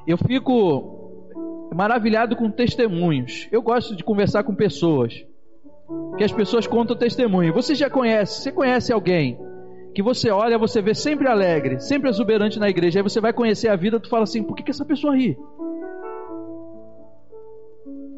Eu 0.07 0.18
fico 0.18 0.94
maravilhado 1.74 2.36
com 2.36 2.50
testemunhos. 2.50 3.48
Eu 3.50 3.62
gosto 3.62 3.96
de 3.96 4.05
conversar 4.05 4.44
com 4.44 4.55
pessoas, 4.55 5.24
que 6.16 6.24
as 6.24 6.32
pessoas 6.32 6.66
contam 6.66 6.96
testemunho. 6.96 7.52
Você 7.52 7.74
já 7.74 7.90
conhece, 7.90 8.42
você 8.42 8.52
conhece 8.52 8.92
alguém 8.92 9.38
que 9.94 10.02
você 10.02 10.30
olha, 10.30 10.59
você 10.59 10.82
vê 10.82 10.94
sempre 10.94 11.28
alegre, 11.28 11.80
sempre 11.80 12.11
exuberante 12.11 12.59
na 12.59 12.68
igreja, 12.68 12.98
aí 12.98 13.02
você 13.02 13.20
vai 13.20 13.32
conhecer 13.32 13.68
a 13.68 13.76
vida, 13.76 14.00
tu 14.00 14.09
fala 14.09 14.24
assim, 14.24 14.42
por 14.42 14.57
que, 14.57 14.64
que 14.64 14.70
essa 14.72 14.84
pessoa 14.84 15.16
ri? 15.16 15.38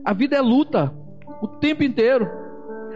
A 0.03 0.15
vida 0.15 0.37
é 0.37 0.41
luta 0.41 0.93
o 1.43 1.47
tempo 1.47 1.83
inteiro. 1.83 2.31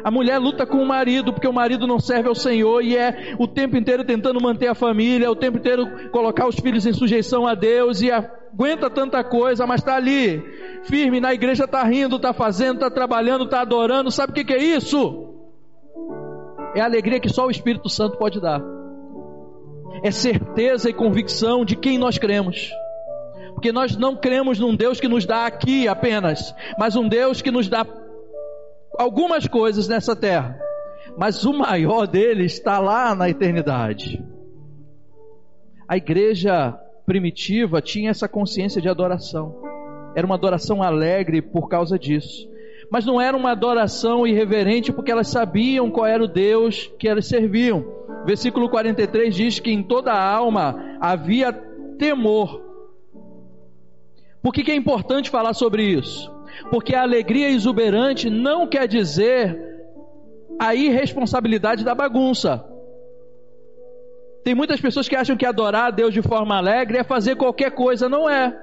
A 0.03 0.11
mulher 0.11 0.39
luta 0.39 0.65
com 0.65 0.79
o 0.79 0.87
marido 0.87 1.31
porque 1.31 1.47
o 1.47 1.53
marido 1.53 1.87
não 1.87 1.99
serve 1.99 2.29
ao 2.29 2.35
Senhor 2.35 2.83
e 2.83 2.97
é 2.97 3.35
o 3.39 3.47
tempo 3.47 3.77
inteiro 3.77 4.03
tentando 4.03 4.41
manter 4.41 4.69
a 4.69 4.75
família, 4.75 5.31
o 5.31 5.37
tempo 5.37 5.59
inteiro 5.59 6.09
colocar 6.11 6.47
os 6.47 6.57
filhos 6.57 6.87
em 6.87 6.93
sujeição 6.93 7.47
a 7.47 7.55
Deus 7.55 8.01
e 8.01 8.11
aguenta 8.53 8.91
tanta 8.91 9.23
coisa, 9.23 9.67
mas 9.67 9.81
está 9.81 9.97
ali, 9.97 10.43
firme, 10.85 11.21
na 11.21 11.33
igreja 11.33 11.65
está 11.65 11.83
rindo, 11.85 12.17
está 12.17 12.33
fazendo, 12.33 12.75
está 12.77 12.91
trabalhando, 12.91 13.45
está 13.45 13.61
adorando. 13.61 14.11
Sabe 14.11 14.33
o 14.33 14.35
que, 14.35 14.45
que 14.45 14.53
é 14.53 14.63
isso? 14.63 15.35
É 16.75 16.81
a 16.81 16.85
alegria 16.85 17.21
que 17.21 17.29
só 17.29 17.47
o 17.47 17.51
Espírito 17.51 17.89
Santo 17.89 18.17
pode 18.19 18.41
dar. 18.41 18.63
É 20.03 20.11
certeza 20.11 20.89
e 20.89 20.95
convicção 20.95 21.65
de 21.65 21.77
quem 21.77 21.99
nós 21.99 22.19
cremos. 22.19 22.71
Porque 23.55 23.73
nós 23.73 23.97
não 23.97 24.17
cremos 24.17 24.59
num 24.59 24.75
Deus 24.75 25.01
que 25.01 25.09
nos 25.09 25.27
dá 25.27 25.47
aqui 25.47 25.87
apenas, 25.87 26.55
mas 26.79 26.97
um 26.97 27.09
Deus 27.09 27.43
que 27.43 27.51
nos 27.51 27.69
dá 27.69 27.85
algumas 28.99 29.47
coisas 29.47 29.89
nessa 29.89 30.17
terra. 30.17 30.59
Mas 31.19 31.45
o 31.45 31.53
maior 31.53 32.07
dele 32.07 32.45
está 32.45 32.79
lá 32.79 33.15
na 33.15 33.29
eternidade. 33.29 34.25
A 35.89 35.97
igreja 35.97 36.79
primitiva 37.11 37.83
tinha 37.83 38.11
essa 38.11 38.29
consciência 38.29 38.81
de 38.81 38.89
adoração. 38.89 39.61
Era 40.15 40.25
uma 40.25 40.37
adoração 40.37 40.81
alegre 40.81 41.43
por 41.43 41.69
causa 41.69 41.99
disso. 41.99 42.49
Mas 42.89 43.05
não 43.05 43.21
era 43.21 43.37
uma 43.37 43.51
adoração 43.51 44.25
irreverente 44.25 44.93
porque 44.93 45.11
elas 45.11 45.27
sabiam 45.27 45.91
qual 45.91 46.07
era 46.07 46.23
o 46.23 46.29
Deus 46.29 46.89
que 47.01 47.09
elas 47.09 47.27
serviam. 47.27 47.85
Versículo 48.25 48.69
43 48.69 49.35
diz 49.35 49.59
que 49.59 49.73
em 49.73 49.83
toda 49.83 50.13
a 50.13 50.25
alma 50.25 50.99
havia 51.01 51.53
temor 51.99 52.71
por 54.43 54.55
que, 54.55 54.65
que 54.65 54.71
é 54.71 54.75
importante 54.75 55.29
falar 55.29 55.53
sobre 55.53 55.85
isso? 55.85 56.33
Porque 56.71 56.95
a 56.95 57.03
alegria 57.03 57.51
exuberante 57.51 58.31
não 58.31 58.67
quer 58.67 58.89
dizer 58.89 59.59
a 60.59 60.75
irresponsabilidade 60.75 61.85
da 61.85 61.95
bagunça. 61.95 62.65
Tem 64.43 64.55
muitas 64.55 64.81
pessoas 64.81 65.09
que 65.09 65.17
acham 65.17 65.37
que 65.37 65.45
adorar 65.45 65.87
a 65.87 65.91
Deus 65.91 66.15
de 66.15 66.23
forma 66.23 66.57
alegre 66.57 66.99
é 66.99 67.05
fazer 67.05 67.37
qualquer 67.37 67.73
coisa, 67.73 68.09
não 68.09 68.29
é. 68.29 68.57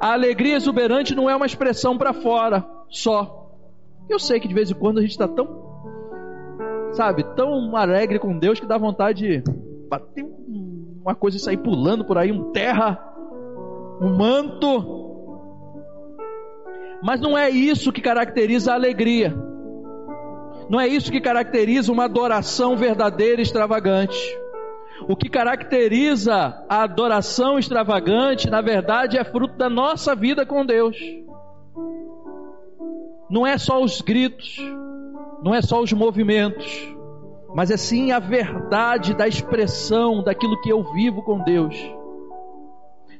A 0.00 0.12
alegria 0.12 0.56
exuberante 0.56 1.14
não 1.14 1.30
é 1.30 1.36
uma 1.36 1.46
expressão 1.46 1.96
para 1.96 2.12
fora 2.12 2.66
só. 2.88 3.52
Eu 4.08 4.18
sei 4.18 4.40
que 4.40 4.48
de 4.48 4.54
vez 4.54 4.70
em 4.70 4.74
quando 4.74 4.98
a 4.98 5.02
gente 5.02 5.12
está 5.12 5.28
tão, 5.28 5.48
sabe, 6.92 7.24
tão 7.36 7.76
alegre 7.76 8.18
com 8.18 8.36
Deus 8.38 8.58
que 8.58 8.66
dá 8.66 8.76
vontade 8.76 9.42
de 9.42 9.50
bater 9.88 10.24
uma 11.00 11.14
coisa 11.14 11.36
e 11.36 11.40
sair 11.40 11.58
pulando 11.58 12.04
por 12.04 12.18
aí, 12.18 12.32
um 12.32 12.50
terra 12.50 13.14
um 14.00 14.16
manto. 14.16 15.02
Mas 17.02 17.20
não 17.20 17.36
é 17.36 17.50
isso 17.50 17.92
que 17.92 18.00
caracteriza 18.00 18.72
a 18.72 18.74
alegria. 18.74 19.34
Não 20.68 20.80
é 20.80 20.88
isso 20.88 21.12
que 21.12 21.20
caracteriza 21.20 21.92
uma 21.92 22.04
adoração 22.04 22.76
verdadeira 22.76 23.40
e 23.40 23.42
extravagante. 23.42 24.16
O 25.08 25.16
que 25.16 25.28
caracteriza 25.28 26.64
a 26.68 26.82
adoração 26.82 27.58
extravagante, 27.58 28.48
na 28.48 28.60
verdade, 28.60 29.18
é 29.18 29.24
fruto 29.24 29.56
da 29.56 29.68
nossa 29.68 30.14
vida 30.14 30.46
com 30.46 30.64
Deus. 30.64 30.96
Não 33.28 33.46
é 33.46 33.58
só 33.58 33.82
os 33.82 34.00
gritos, 34.00 34.58
não 35.42 35.54
é 35.54 35.60
só 35.60 35.82
os 35.82 35.92
movimentos, 35.92 36.94
mas 37.54 37.70
é 37.70 37.76
sim 37.76 38.12
a 38.12 38.18
verdade 38.18 39.14
da 39.14 39.26
expressão 39.26 40.22
daquilo 40.22 40.60
que 40.60 40.70
eu 40.70 40.82
vivo 40.92 41.22
com 41.22 41.42
Deus 41.42 41.76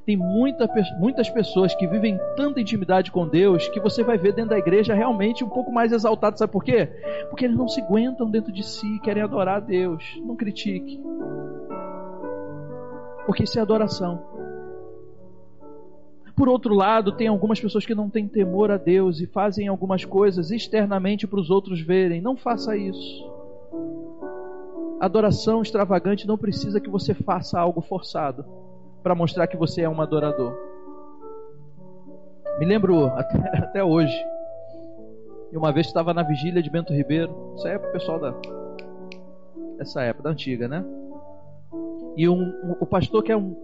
tem 0.05 0.17
muita, 0.17 0.69
muitas 0.99 1.31
pessoas 1.31 1.75
que 1.75 1.87
vivem 1.87 2.19
tanta 2.37 2.61
intimidade 2.61 3.11
com 3.11 3.27
Deus 3.27 3.69
que 3.69 3.81
você 3.81 4.05
vai 4.05 4.19
ver 4.19 4.35
dentro 4.35 4.51
da 4.51 4.59
igreja 4.59 4.95
realmente 4.95 5.43
um 5.43 5.49
pouco 5.49 5.73
mais 5.73 5.93
exaltado. 5.93 6.39
Sabe 6.39 6.53
por 6.53 6.63
quê? 6.63 6.89
Porque 7.31 7.45
eles 7.45 7.57
não 7.57 7.69
se 7.69 7.81
aguentam 7.81 8.31
dentro 8.31 8.53
de 8.53 8.63
si, 8.63 8.99
querem 9.03 9.23
adorar 9.23 9.57
a 9.57 9.61
Deus. 9.61 10.05
Não 10.23 10.37
critique. 10.37 11.01
Porque 13.27 13.45
isso 13.45 13.59
é 13.59 13.63
adoração. 13.63 14.23
Por 16.37 16.49
outro 16.49 16.75
lado, 16.75 17.13
tem 17.13 17.29
algumas 17.29 17.61
pessoas 17.61 17.87
que 17.87 17.95
não 17.95 18.11
têm 18.11 18.27
temor 18.27 18.71
a 18.71 18.77
Deus 18.77 19.21
e 19.21 19.27
fazem 19.27 19.69
algumas 19.69 20.05
coisas 20.05 20.51
externamente 20.51 21.27
para 21.27 21.39
os 21.39 21.49
outros 21.49 21.81
verem. 21.81 22.21
Não 22.21 22.37
faça 22.37 22.77
isso. 22.77 23.33
Adoração 25.01 25.63
extravagante 25.63 26.27
não 26.27 26.37
precisa 26.37 26.81
que 26.81 26.91
você 26.91 27.15
faça 27.15 27.59
algo 27.59 27.81
forçado 27.81 28.45
para 29.03 29.15
mostrar 29.15 29.47
que 29.47 29.57
você 29.57 29.83
é 29.83 29.89
um 29.89 30.01
adorador. 30.01 30.57
Me 32.59 32.67
lembro 32.67 33.07
até, 33.15 33.59
até 33.59 33.85
hoje. 33.85 34.17
E 35.53 35.57
uma 35.57 35.73
vez 35.73 35.87
estava 35.87 36.13
na 36.13 36.25
vigília 36.25 36.61
de 36.61 36.71
Bento 36.71 36.93
Ribeiro. 36.93 37.53
Isso 37.55 37.67
aí 37.67 37.75
é 37.75 37.77
o 37.77 37.93
pessoal 37.93 38.19
da 38.19 38.35
essa 39.79 40.03
época, 40.03 40.25
da 40.25 40.31
antiga, 40.31 40.69
né? 40.69 40.85
E 42.17 42.29
um, 42.29 42.77
o 42.81 42.87
pastor 42.87 43.23
que 43.23 43.33
é 43.33 43.37
um 43.37 43.57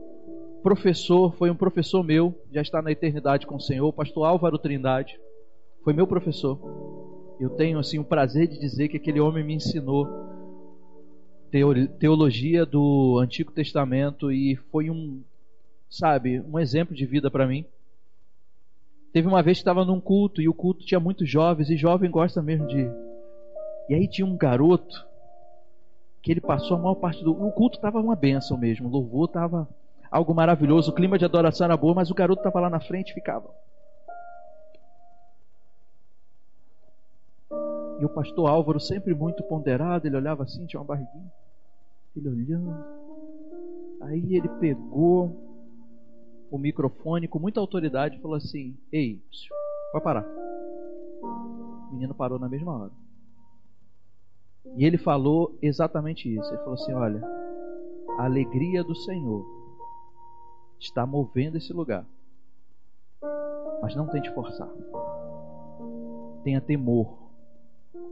professor, 0.62 1.34
foi 1.36 1.50
um 1.50 1.56
professor 1.56 2.02
meu, 2.02 2.34
já 2.52 2.60
está 2.60 2.82
na 2.82 2.92
eternidade 2.92 3.46
com 3.46 3.56
o 3.56 3.60
Senhor, 3.60 3.88
o 3.88 3.92
pastor 3.92 4.26
Álvaro 4.26 4.58
Trindade, 4.58 5.18
foi 5.82 5.92
meu 5.92 6.06
professor. 6.06 6.58
Eu 7.40 7.50
tenho 7.50 7.78
assim 7.78 7.98
o 7.98 8.04
prazer 8.04 8.48
de 8.48 8.58
dizer 8.58 8.88
que 8.88 8.96
aquele 8.96 9.20
homem 9.20 9.44
me 9.44 9.54
ensinou 9.54 10.06
teologia 11.98 12.64
do 12.64 13.18
Antigo 13.18 13.50
Testamento 13.50 14.30
e 14.30 14.56
foi 14.70 14.90
um 14.90 15.22
sabe, 15.88 16.40
um 16.40 16.58
exemplo 16.58 16.94
de 16.94 17.04
vida 17.04 17.30
para 17.30 17.46
mim. 17.46 17.64
Teve 19.12 19.26
uma 19.26 19.42
vez 19.42 19.58
que 19.58 19.62
estava 19.62 19.84
num 19.84 20.00
culto 20.00 20.40
e 20.40 20.48
o 20.48 20.54
culto 20.54 20.86
tinha 20.86 21.00
muitos 21.00 21.28
jovens 21.28 21.68
e 21.68 21.76
jovem 21.76 22.08
gosta 22.10 22.40
mesmo 22.40 22.68
de. 22.68 22.88
E 23.88 23.94
aí 23.94 24.06
tinha 24.06 24.24
um 24.24 24.36
garoto 24.36 25.04
que 26.22 26.30
ele 26.30 26.40
passou 26.40 26.76
a 26.76 26.80
maior 26.80 26.94
parte 26.96 27.22
do. 27.24 27.32
O 27.32 27.52
culto 27.52 27.76
estava 27.76 28.00
uma 28.00 28.16
benção 28.16 28.56
mesmo, 28.58 28.88
o 28.88 28.90
louvor 28.90 29.26
estava 29.26 29.68
algo 30.10 30.34
maravilhoso, 30.34 30.90
o 30.90 30.94
clima 30.94 31.18
de 31.18 31.24
adoração 31.24 31.64
era 31.64 31.76
bom, 31.76 31.94
mas 31.94 32.10
o 32.10 32.14
garoto 32.14 32.40
estava 32.40 32.60
lá 32.60 32.68
na 32.68 32.80
frente 32.80 33.10
e 33.10 33.14
ficava. 33.14 33.50
E 38.00 38.04
o 38.04 38.08
pastor 38.08 38.48
Álvaro, 38.48 38.80
sempre 38.80 39.14
muito 39.14 39.42
ponderado, 39.42 40.06
ele 40.06 40.16
olhava 40.16 40.42
assim, 40.42 40.66
tinha 40.66 40.80
uma 40.80 40.86
barriguinha. 40.86 41.30
Ele 42.16 42.28
olhando. 42.28 42.84
Aí 44.00 44.34
ele 44.34 44.48
pegou 44.60 45.36
o 46.50 46.58
microfone 46.58 47.28
com 47.28 47.38
muita 47.38 47.60
autoridade 47.60 48.16
e 48.16 48.20
falou 48.20 48.36
assim: 48.36 48.76
Ei, 48.90 49.22
vai 49.92 50.02
parar. 50.02 50.24
O 51.22 51.92
menino 51.92 52.14
parou 52.14 52.38
na 52.38 52.48
mesma 52.48 52.76
hora. 52.76 52.90
E 54.76 54.84
ele 54.84 54.98
falou 54.98 55.56
exatamente 55.60 56.32
isso. 56.32 56.48
Ele 56.48 56.58
falou 56.58 56.74
assim: 56.74 56.92
Olha, 56.92 57.22
a 58.18 58.24
alegria 58.24 58.84
do 58.84 58.94
Senhor 58.94 59.46
está 60.78 61.06
movendo 61.06 61.56
esse 61.56 61.72
lugar. 61.72 62.06
Mas 63.82 63.94
não 63.96 64.06
tente 64.06 64.32
forçar. 64.32 64.68
Tenha 66.44 66.60
temor 66.60 67.18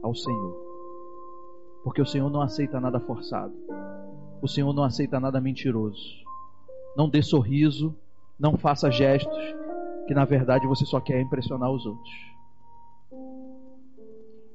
ao 0.01 0.13
Senhor. 0.13 0.69
Porque 1.83 2.01
o 2.01 2.05
Senhor 2.05 2.29
não 2.29 2.41
aceita 2.41 2.79
nada 2.79 2.99
forçado. 2.99 3.53
O 4.41 4.47
Senhor 4.47 4.73
não 4.73 4.83
aceita 4.83 5.19
nada 5.19 5.39
mentiroso. 5.39 6.01
Não 6.95 7.09
dê 7.09 7.21
sorriso, 7.21 7.95
não 8.39 8.57
faça 8.57 8.91
gestos 8.91 9.37
que 10.07 10.13
na 10.15 10.25
verdade 10.25 10.65
você 10.65 10.85
só 10.85 10.99
quer 10.99 11.21
impressionar 11.21 11.71
os 11.71 11.85
outros. 11.85 12.09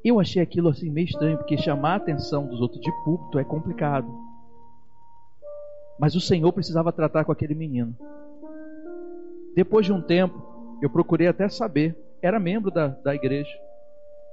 Eu 0.04 0.20
achei 0.20 0.42
aquilo 0.42 0.68
assim 0.68 0.90
meio 0.90 1.06
estranho, 1.06 1.38
porque 1.38 1.56
chamar 1.56 1.94
a 1.94 1.96
atenção 1.96 2.46
dos 2.46 2.60
outros 2.60 2.80
de 2.80 2.92
púlpito 3.04 3.38
é 3.38 3.44
complicado. 3.44 4.06
Mas 5.98 6.14
o 6.14 6.20
Senhor 6.20 6.52
precisava 6.52 6.92
tratar 6.92 7.24
com 7.24 7.32
aquele 7.32 7.54
menino. 7.54 7.96
Depois 9.54 9.86
de 9.86 9.92
um 9.92 10.02
tempo, 10.02 10.42
eu 10.82 10.90
procurei 10.90 11.26
até 11.26 11.48
saber, 11.48 11.96
era 12.20 12.38
membro 12.38 12.70
da, 12.70 12.88
da 12.88 13.14
igreja. 13.14 13.50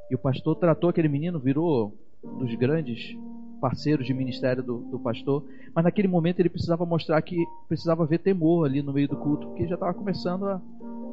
E 0.09 0.15
o 0.15 0.19
pastor 0.19 0.55
tratou 0.57 0.89
aquele 0.89 1.07
menino, 1.07 1.39
virou 1.39 1.95
um 2.21 2.39
dos 2.39 2.53
grandes 2.55 3.15
parceiros 3.61 4.05
de 4.05 4.13
ministério 4.13 4.63
do, 4.63 4.79
do, 4.79 4.99
pastor, 4.99 5.45
mas 5.73 5.83
naquele 5.83 6.07
momento 6.07 6.39
ele 6.39 6.49
precisava 6.49 6.85
mostrar 6.85 7.21
que 7.21 7.45
precisava 7.67 8.05
ver 8.05 8.17
temor 8.17 8.65
ali 8.65 8.81
no 8.81 8.91
meio 8.91 9.07
do 9.07 9.15
culto, 9.15 9.47
porque 9.47 9.67
já 9.67 9.75
estava 9.75 9.93
começando 9.93 10.47
a, 10.47 10.59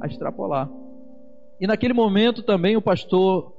a 0.00 0.06
extrapolar. 0.06 0.68
E 1.60 1.66
naquele 1.66 1.92
momento 1.92 2.42
também 2.42 2.76
o 2.76 2.82
pastor 2.82 3.57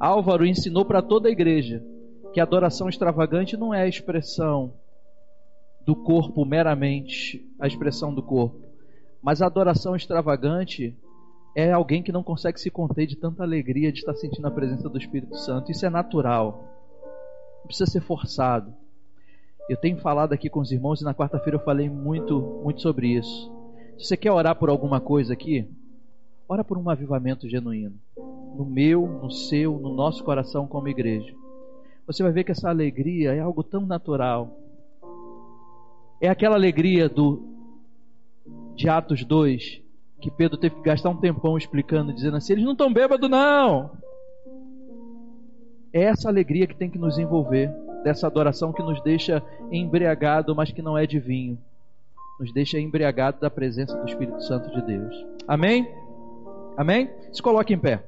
Álvaro 0.00 0.46
ensinou 0.46 0.82
para 0.82 1.02
toda 1.02 1.28
a 1.28 1.30
igreja 1.30 1.84
que 2.32 2.40
a 2.40 2.42
adoração 2.42 2.88
extravagante 2.88 3.54
não 3.54 3.74
é 3.74 3.82
a 3.82 3.86
expressão 3.86 4.72
do 5.84 5.94
corpo 5.94 6.42
meramente, 6.46 7.46
a 7.58 7.66
expressão 7.66 8.14
do 8.14 8.22
corpo, 8.22 8.58
mas 9.22 9.42
a 9.42 9.46
adoração 9.46 9.94
extravagante 9.94 10.96
é 11.54 11.70
alguém 11.70 12.02
que 12.02 12.12
não 12.12 12.22
consegue 12.22 12.58
se 12.58 12.70
conter 12.70 13.06
de 13.06 13.16
tanta 13.16 13.42
alegria 13.42 13.92
de 13.92 13.98
estar 13.98 14.14
sentindo 14.14 14.46
a 14.46 14.50
presença 14.50 14.88
do 14.88 14.96
Espírito 14.96 15.36
Santo. 15.36 15.70
Isso 15.70 15.84
é 15.84 15.90
natural. 15.90 16.64
Não 17.58 17.66
precisa 17.66 17.90
ser 17.90 18.00
forçado. 18.00 18.72
Eu 19.68 19.76
tenho 19.76 19.98
falado 19.98 20.32
aqui 20.32 20.48
com 20.48 20.60
os 20.60 20.72
irmãos 20.72 21.02
e 21.02 21.04
na 21.04 21.14
quarta-feira 21.14 21.58
eu 21.58 21.64
falei 21.64 21.90
muito, 21.90 22.40
muito 22.64 22.80
sobre 22.80 23.08
isso. 23.08 23.52
Se 23.98 24.06
você 24.06 24.16
quer 24.16 24.32
orar 24.32 24.56
por 24.56 24.70
alguma 24.70 24.98
coisa 24.98 25.34
aqui, 25.34 25.68
ora 26.48 26.64
por 26.64 26.78
um 26.78 26.88
avivamento 26.88 27.46
genuíno. 27.46 27.98
No 28.54 28.64
meu, 28.64 29.06
no 29.06 29.30
seu, 29.30 29.78
no 29.78 29.94
nosso 29.94 30.22
coração 30.24 30.66
como 30.66 30.88
igreja. 30.88 31.34
Você 32.06 32.22
vai 32.22 32.32
ver 32.32 32.44
que 32.44 32.52
essa 32.52 32.68
alegria 32.68 33.34
é 33.34 33.40
algo 33.40 33.62
tão 33.62 33.86
natural. 33.86 34.58
É 36.20 36.28
aquela 36.28 36.56
alegria 36.56 37.08
do 37.08 37.48
de 38.74 38.88
Atos 38.88 39.24
2, 39.24 39.82
que 40.20 40.30
Pedro 40.30 40.56
teve 40.56 40.76
que 40.76 40.82
gastar 40.82 41.10
um 41.10 41.16
tempão 41.16 41.56
explicando, 41.56 42.12
dizendo 42.12 42.36
assim: 42.36 42.54
eles 42.54 42.64
não 42.64 42.72
estão 42.72 42.92
bêbados, 42.92 43.28
não. 43.28 43.90
É 45.92 46.02
essa 46.02 46.28
alegria 46.28 46.66
que 46.66 46.76
tem 46.76 46.90
que 46.90 46.98
nos 46.98 47.18
envolver, 47.18 47.70
dessa 48.02 48.26
adoração 48.26 48.72
que 48.72 48.82
nos 48.82 49.00
deixa 49.02 49.42
embriagado, 49.70 50.54
mas 50.54 50.70
que 50.70 50.82
não 50.82 50.96
é 50.96 51.06
de 51.06 51.18
vinho. 51.18 51.58
Nos 52.38 52.52
deixa 52.52 52.78
embriagado 52.78 53.40
da 53.40 53.50
presença 53.50 53.96
do 53.96 54.06
Espírito 54.06 54.42
Santo 54.42 54.70
de 54.70 54.82
Deus. 54.82 55.26
Amém? 55.46 55.86
Amém? 56.76 57.10
Se 57.32 57.42
coloque 57.42 57.74
em 57.74 57.78
pé. 57.78 58.04